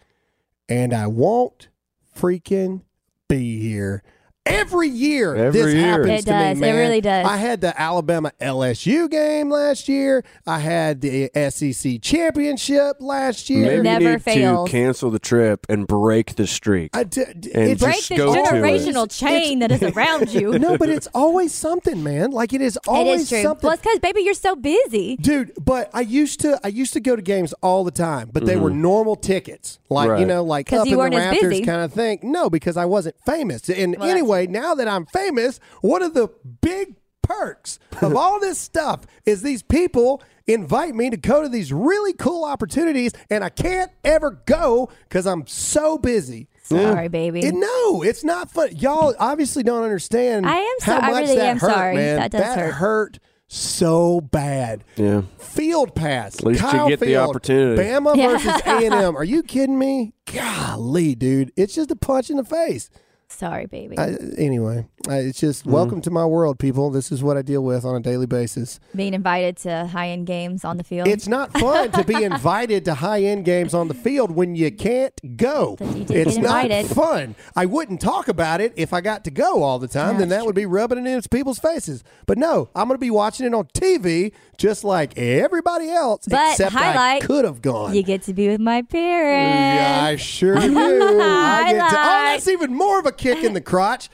and 0.68 0.92
I 0.92 1.06
won't 1.06 1.68
freaking 2.14 2.82
be 3.28 3.60
here. 3.62 4.02
Every 4.48 4.88
year, 4.88 5.34
Every 5.34 5.60
this 5.60 5.74
year. 5.74 5.82
happens 5.86 6.10
It 6.10 6.24
to 6.26 6.30
does. 6.30 6.58
me, 6.58 6.68
It 6.68 6.72
really 6.72 7.00
does. 7.00 7.26
I 7.26 7.36
had 7.36 7.60
the 7.60 7.78
Alabama 7.80 8.32
LSU 8.40 9.08
game 9.10 9.50
last 9.50 9.88
year. 9.88 10.24
I 10.46 10.58
had 10.60 11.00
the 11.00 11.30
SEC 11.50 12.00
championship 12.02 12.96
last 13.00 13.50
year. 13.50 13.66
Maybe 13.66 13.82
Never 13.82 14.04
you 14.04 14.10
need 14.12 14.22
fails. 14.22 14.68
to 14.68 14.72
cancel 14.76 15.10
the 15.10 15.18
trip 15.18 15.66
and 15.68 15.86
break 15.86 16.36
the 16.36 16.46
streak. 16.46 16.90
I 16.96 17.04
d- 17.04 17.24
d- 17.38 17.50
And 17.54 17.70
it's 17.70 17.82
Break 17.82 17.96
just 17.96 18.08
this 18.10 18.18
it. 18.18 18.44
generational 18.46 19.10
chain 19.10 19.58
that 19.60 19.70
is 19.72 19.82
around 19.96 20.32
you. 20.32 20.58
no, 20.58 20.76
but 20.78 20.88
it's 20.88 21.06
always 21.14 21.52
something, 21.52 22.02
man. 22.02 22.30
Like 22.30 22.52
it 22.52 22.60
is 22.60 22.78
always 22.86 23.22
is 23.22 23.28
true. 23.28 23.42
something. 23.42 23.66
Well, 23.66 23.74
it's 23.74 23.82
because, 23.82 23.98
baby, 24.00 24.22
you're 24.22 24.34
so 24.34 24.54
busy. 24.56 25.16
dude 25.16 25.52
but 25.64 25.90
i 25.92 26.00
used 26.00 26.40
to 26.40 26.58
i 26.64 26.68
used 26.68 26.92
to 26.92 27.00
go 27.00 27.14
to 27.16 27.22
games 27.22 27.52
all 27.62 27.84
the 27.84 27.90
time 27.90 28.30
but 28.32 28.46
they 28.46 28.56
were 28.56 28.70
normal 28.70 29.16
tickets 29.16 29.78
like 29.88 30.06
you 30.06 30.14
Mm-hmm. 30.14 30.28
Know 30.28 30.44
like 30.44 30.72
up 30.72 30.86
you 30.86 30.92
in 30.92 30.98
weren't 30.98 31.14
the 31.14 31.20
as 31.20 31.32
rafters 31.32 31.50
busy. 31.50 31.64
kind 31.64 31.82
of 31.82 31.92
thing 31.92 32.18
no 32.22 32.48
because 32.50 32.76
i 32.76 32.84
wasn't 32.84 33.16
famous 33.26 33.68
and 33.68 33.96
Well, 33.98 34.06
that's- 34.08 34.22
anyway 34.38 34.52
now 34.60 34.74
that 34.74 34.88
i'm 34.88 35.06
famous 35.06 35.60
one 35.80 36.02
of 36.02 36.14
the 36.14 36.28
big 36.60 36.94
perks 37.22 37.78
of 38.00 38.16
all 38.16 38.40
this 38.40 38.58
stuff 38.58 39.04
is 39.26 39.42
these 39.42 39.62
people 39.62 40.22
invite 40.46 40.94
me 40.94 41.10
to 41.10 41.16
go 41.16 41.42
to 41.42 41.48
these 41.48 41.72
really 41.72 42.12
cool 42.14 42.44
opportunities 42.44 43.12
and 43.30 43.44
i 43.44 43.48
can't 43.48 43.90
ever 44.04 44.30
go 44.46 44.88
because 45.08 45.26
i'm 45.26 45.46
so 45.46 45.98
busy 45.98 46.48
Sorry, 46.62 47.08
baby. 47.08 47.46
and 47.46 47.60
no, 47.60 48.02
it's 48.02 48.22
not 48.24 48.50
fun. 48.50 48.76
Y'all 48.76 49.14
obviously 49.18 49.62
don't 49.62 49.84
understand. 49.84 50.46
I 50.46 50.56
am 50.58 50.74
how 50.82 51.00
so- 51.00 51.06
I 51.06 51.10
much 51.12 51.20
really 51.22 51.36
that 51.36 51.46
am 51.46 51.58
hurt, 51.58 51.70
sorry. 51.72 51.94
Man. 51.96 52.16
That 52.18 52.30
does 52.30 52.72
hurt. 52.74 53.18
so 53.46 54.20
bad. 54.20 54.84
Yeah. 54.96 55.22
Field 55.38 55.94
pass. 55.94 56.34
At 56.40 56.44
least 56.44 56.60
you 56.62 56.68
Kyle 56.68 56.88
get 56.90 57.00
the 57.00 57.06
Field, 57.06 57.30
opportunity. 57.30 57.82
Bama 57.82 58.14
Yeah. 58.16 58.28
versus 58.36 58.60
A 58.66 58.84
and 58.84 58.94
M. 58.94 59.16
Are 59.16 59.24
you 59.24 59.42
kidding 59.42 59.78
me? 59.78 60.12
Golly, 60.26 61.14
dude, 61.14 61.52
it's 61.56 61.74
just 61.74 61.90
a 61.90 61.96
punch 61.96 62.28
in 62.28 62.36
the 62.36 62.44
face. 62.44 62.90
Sorry, 63.30 63.66
baby. 63.66 63.98
I, 63.98 64.16
anyway, 64.38 64.86
I, 65.08 65.18
it's 65.18 65.38
just 65.38 65.62
Mm-hmm. 65.62 65.72
welcome 65.72 66.00
to 66.02 66.10
my 66.10 66.24
world, 66.24 66.58
people. 66.58 66.90
This 66.90 67.12
is 67.12 67.22
what 67.22 67.36
I 67.36 67.42
deal 67.42 67.62
with 67.62 67.84
on 67.84 67.94
a 67.94 68.00
daily 68.00 68.24
basis. 68.26 68.80
Being 68.96 69.12
invited 69.12 69.56
to 69.58 69.86
high 69.86 70.08
end 70.08 70.26
games 70.26 70.64
on 70.64 70.78
the 70.78 70.84
field. 70.84 71.06
It's 71.08 71.28
not 71.28 71.52
fun 71.52 71.90
to 71.92 72.04
be 72.04 72.14
invited 72.24 72.84
to 72.86 72.94
high 72.94 73.22
end 73.22 73.44
games 73.44 73.74
on 73.74 73.88
the 73.88 73.94
field 73.94 74.30
when 74.30 74.54
you 74.54 74.70
can't 74.72 75.12
go. 75.36 75.76
You 75.80 76.06
It's 76.08 76.36
not 76.38 76.64
invited. 76.64 76.86
fun. 76.86 77.34
I 77.54 77.66
wouldn't 77.66 78.00
talk 78.00 78.28
about 78.28 78.60
it 78.62 78.72
if 78.76 78.92
I 78.94 79.00
got 79.02 79.24
to 79.24 79.30
go 79.30 79.62
all 79.62 79.78
the 79.78 79.88
time. 79.88 80.14
Yeah, 80.14 80.18
then 80.20 80.28
that's 80.30 80.40
that 80.42 80.46
would 80.46 80.54
be 80.54 80.66
rubbing 80.66 80.98
it 81.06 81.06
in 81.10 81.20
people's 81.30 81.58
faces. 81.58 82.02
But 82.26 82.38
no, 82.38 82.70
I'm 82.74 82.88
going 82.88 82.96
to 82.96 83.00
be 83.00 83.10
watching 83.10 83.44
it 83.46 83.52
on 83.54 83.66
TV 83.66 84.32
just 84.58 84.84
like 84.84 85.16
everybody 85.16 85.88
else. 85.88 86.26
But 86.28 86.50
except 86.52 86.74
I 86.76 87.20
could 87.20 87.44
have 87.44 87.62
gone. 87.62 87.94
you 87.94 88.02
get 88.02 88.22
to 88.24 88.34
be 88.34 88.48
with 88.48 88.60
my 88.60 88.82
parents. 88.82 89.80
Yeah, 89.80 90.04
I 90.04 90.16
sure 90.16 90.56
do. 90.56 90.76
I 91.22 91.72
get 91.72 91.78
to, 91.90 91.96
oh, 91.96 92.22
that's 92.26 92.48
even 92.48 92.74
more 92.74 92.98
of 92.98 93.06
a 93.06 93.12
kick 93.12 93.42
in 93.44 93.54
the 93.54 93.60
crotch. 93.60 94.10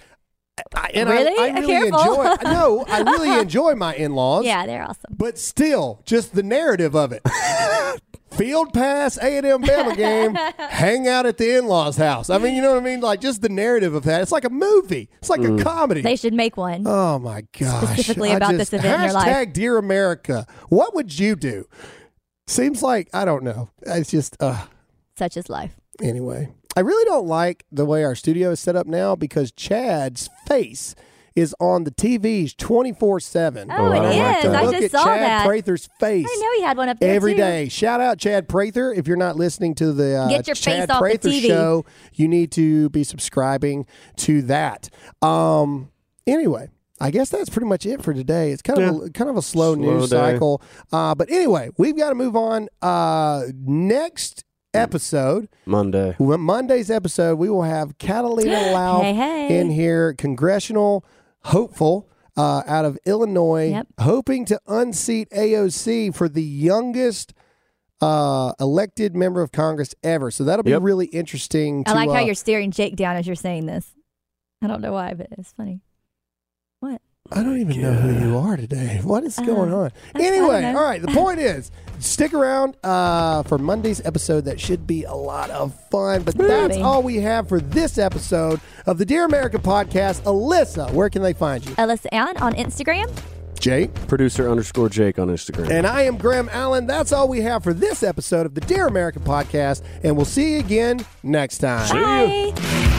I, 0.72 0.90
and 0.94 1.08
Really? 1.08 1.36
I, 1.36 1.46
I 1.56 1.60
really 1.60 1.90
Careful. 1.90 2.22
enjoy. 2.22 2.34
No, 2.44 2.84
I 2.86 3.00
really 3.00 3.40
enjoy 3.40 3.74
my 3.74 3.94
in-laws. 3.96 4.44
Yeah, 4.44 4.66
they're 4.66 4.84
awesome. 4.84 5.16
But 5.16 5.36
still, 5.38 6.00
just 6.04 6.34
the 6.34 6.44
narrative 6.44 6.94
of 6.94 7.10
it. 7.12 7.22
Field 8.36 8.72
pass, 8.72 9.16
A 9.18 9.36
and 9.38 9.46
M 9.46 9.62
Bama 9.62 9.96
game, 9.96 10.34
hang 10.68 11.06
out 11.08 11.26
at 11.26 11.38
the 11.38 11.56
in-laws' 11.58 11.96
house. 11.96 12.30
I 12.30 12.38
mean, 12.38 12.54
you 12.54 12.62
know 12.62 12.72
what 12.74 12.82
I 12.82 12.84
mean? 12.84 13.00
Like 13.00 13.20
just 13.20 13.42
the 13.42 13.48
narrative 13.48 13.94
of 13.94 14.04
that. 14.04 14.22
It's 14.22 14.32
like 14.32 14.44
a 14.44 14.50
movie. 14.50 15.08
It's 15.18 15.30
like 15.30 15.42
a 15.42 15.62
comedy. 15.62 16.00
They 16.02 16.16
should 16.16 16.34
make 16.34 16.56
one. 16.56 16.84
oh 16.86 17.18
my 17.18 17.44
gosh! 17.58 17.84
Specifically 17.94 18.32
about 18.32 18.52
just- 18.56 18.70
this 18.70 18.80
event 18.80 18.94
in 18.96 19.02
your 19.04 19.12
life. 19.12 19.28
Hashtag 19.28 19.52
Dear 19.52 19.78
America. 19.78 20.46
What 20.68 20.94
would 20.94 21.18
you 21.18 21.36
do? 21.36 21.66
Seems 22.46 22.82
like 22.82 23.08
I 23.14 23.24
don't 23.24 23.42
know. 23.42 23.70
It's 23.82 24.10
just 24.10 24.36
uh, 24.40 24.66
Such 25.16 25.36
is 25.36 25.48
life. 25.48 25.74
anyway. 26.02 26.50
I 26.76 26.80
really 26.80 27.04
don't 27.04 27.28
like 27.28 27.64
the 27.70 27.84
way 27.84 28.02
our 28.02 28.16
studio 28.16 28.50
is 28.50 28.58
set 28.58 28.74
up 28.74 28.88
now 28.88 29.14
because 29.14 29.52
Chad's 29.52 30.28
face 30.48 30.96
is 31.36 31.54
on 31.60 31.84
the 31.84 31.90
TVs 31.90 32.56
twenty 32.56 32.92
four 32.92 33.18
seven. 33.20 33.70
Oh, 33.70 33.92
it 33.92 34.04
is. 34.14 34.44
I 34.46 34.62
Look 34.62 34.72
just 34.72 34.84
at 34.84 34.90
saw 34.92 35.04
Chad 35.04 35.22
that. 35.22 35.46
Prather's 35.46 35.88
face. 35.98 36.26
I 36.30 36.36
know 36.40 36.52
he 36.56 36.62
had 36.62 36.76
one 36.76 36.88
up 36.88 37.00
there 37.00 37.14
every 37.14 37.32
too. 37.32 37.38
day. 37.38 37.68
Shout 37.68 38.00
out 38.00 38.18
Chad 38.18 38.48
Prather. 38.48 38.92
If 38.92 39.06
you're 39.08 39.16
not 39.16 39.36
listening 39.36 39.74
to 39.76 39.92
the 39.92 40.16
uh, 40.16 40.28
Get 40.28 40.46
your 40.46 40.54
Chad 40.54 40.80
face 40.88 40.90
off 40.90 40.98
the 41.00 41.00
Prather 41.00 41.28
TV. 41.28 41.46
show, 41.46 41.84
you 42.12 42.28
need 42.28 42.52
to 42.52 42.88
be 42.90 43.02
subscribing 43.04 43.86
to 44.18 44.42
that. 44.42 44.90
Um. 45.22 45.90
Anyway. 46.26 46.68
I 47.00 47.10
guess 47.10 47.28
that's 47.28 47.50
pretty 47.50 47.66
much 47.66 47.84
it 47.86 48.02
for 48.02 48.14
today. 48.14 48.52
It's 48.52 48.62
kind 48.62 48.80
of 48.80 49.02
a, 49.02 49.10
kind 49.10 49.28
of 49.28 49.36
a 49.36 49.42
slow, 49.42 49.74
Slow 49.74 49.82
news 49.98 50.10
day. 50.10 50.16
cycle, 50.16 50.62
uh, 50.92 51.12
but 51.16 51.28
anyway, 51.28 51.70
we've 51.76 51.96
got 51.96 52.10
to 52.10 52.14
move 52.14 52.36
on. 52.36 52.68
Uh, 52.80 53.42
next 53.60 54.44
episode, 54.72 55.48
Monday. 55.66 56.14
Monday's 56.20 56.92
episode, 56.92 57.36
we 57.36 57.50
will 57.50 57.62
have 57.64 57.98
Catalina 57.98 58.54
Lauf 58.72 59.02
Hey, 59.02 59.12
hey. 59.12 59.58
in 59.58 59.70
here, 59.70 60.14
congressional 60.14 61.04
hopeful 61.44 62.08
uh, 62.36 62.62
out 62.66 62.84
of 62.84 62.98
Illinois, 63.06 63.70
Yep. 63.70 63.86
hoping 64.00 64.44
to 64.46 64.60
unseat 64.66 65.28
AOC 65.30 66.14
for 66.14 66.28
the 66.28 66.42
youngest 66.42 67.32
uh, 68.00 68.52
elected 68.58 69.14
member 69.14 69.40
of 69.40 69.52
Congress 69.52 69.94
ever. 70.02 70.30
So 70.30 70.44
that'll 70.44 70.62
be 70.64 70.70
Yep. 70.72 70.82
really 70.82 71.06
interesting. 71.06 71.84
To, 71.84 71.90
I 71.90 71.94
like 71.94 72.10
how 72.10 72.16
uh, 72.16 72.20
you're 72.26 72.34
staring 72.34 72.70
Jake 72.70 72.96
down 72.96 73.16
as 73.16 73.26
you're 73.26 73.36
saying 73.36 73.66
this. 73.66 73.94
I 74.60 74.66
don't 74.66 74.80
know 74.80 74.92
why, 74.92 75.14
but 75.14 75.28
it's 75.38 75.52
funny. 75.52 75.80
What? 76.80 77.00
I 77.32 77.42
don't 77.42 77.58
even 77.58 77.80
know 77.80 77.94
who 77.94 78.28
you 78.28 78.36
are 78.36 78.56
today. 78.56 79.00
What 79.04 79.24
is 79.24 79.38
Uh, 79.38 79.44
going 79.44 79.72
on? 79.72 79.92
Anyway, 80.14 80.62
all 80.66 80.74
right. 80.74 81.00
The 81.00 81.08
point 81.08 81.38
is, 81.54 81.70
stick 81.98 82.34
around 82.34 82.76
uh, 82.84 83.42
for 83.44 83.56
Monday's 83.56 84.04
episode. 84.04 84.44
That 84.44 84.60
should 84.60 84.86
be 84.86 85.04
a 85.04 85.14
lot 85.14 85.48
of 85.50 85.72
fun. 85.90 86.22
But 86.22 86.36
that's 86.36 86.68
Maybe. 86.74 86.82
all 86.82 87.02
we 87.02 87.16
have 87.16 87.48
for 87.48 87.60
this 87.60 87.96
episode 87.96 88.60
of 88.86 88.98
the 88.98 89.06
Dear 89.06 89.24
America 89.24 89.58
podcast. 89.58 90.20
Alyssa, 90.24 90.90
where 90.92 91.08
can 91.08 91.22
they 91.22 91.32
find 91.32 91.64
you? 91.64 91.74
Alyssa 91.76 92.06
Allen 92.12 92.36
on 92.38 92.52
Instagram. 92.54 93.10
Jake. 93.58 93.94
Producer 94.06 94.50
underscore 94.50 94.90
Jake 94.90 95.18
on 95.18 95.28
Instagram. 95.28 95.70
And 95.70 95.86
I 95.86 96.02
am 96.02 96.18
Graham 96.18 96.50
Allen. 96.52 96.86
That's 96.86 97.10
all 97.12 97.26
we 97.28 97.40
have 97.40 97.64
for 97.64 97.72
this 97.72 98.02
episode 98.02 98.44
of 98.44 98.54
the 98.54 98.60
Dear 98.60 98.86
America 98.86 99.18
podcast. 99.20 99.82
And 100.02 100.14
we'll 100.14 100.26
see 100.26 100.52
you 100.54 100.58
again 100.58 101.06
next 101.22 101.58
time. 101.58 101.88
Bye. 101.88 102.93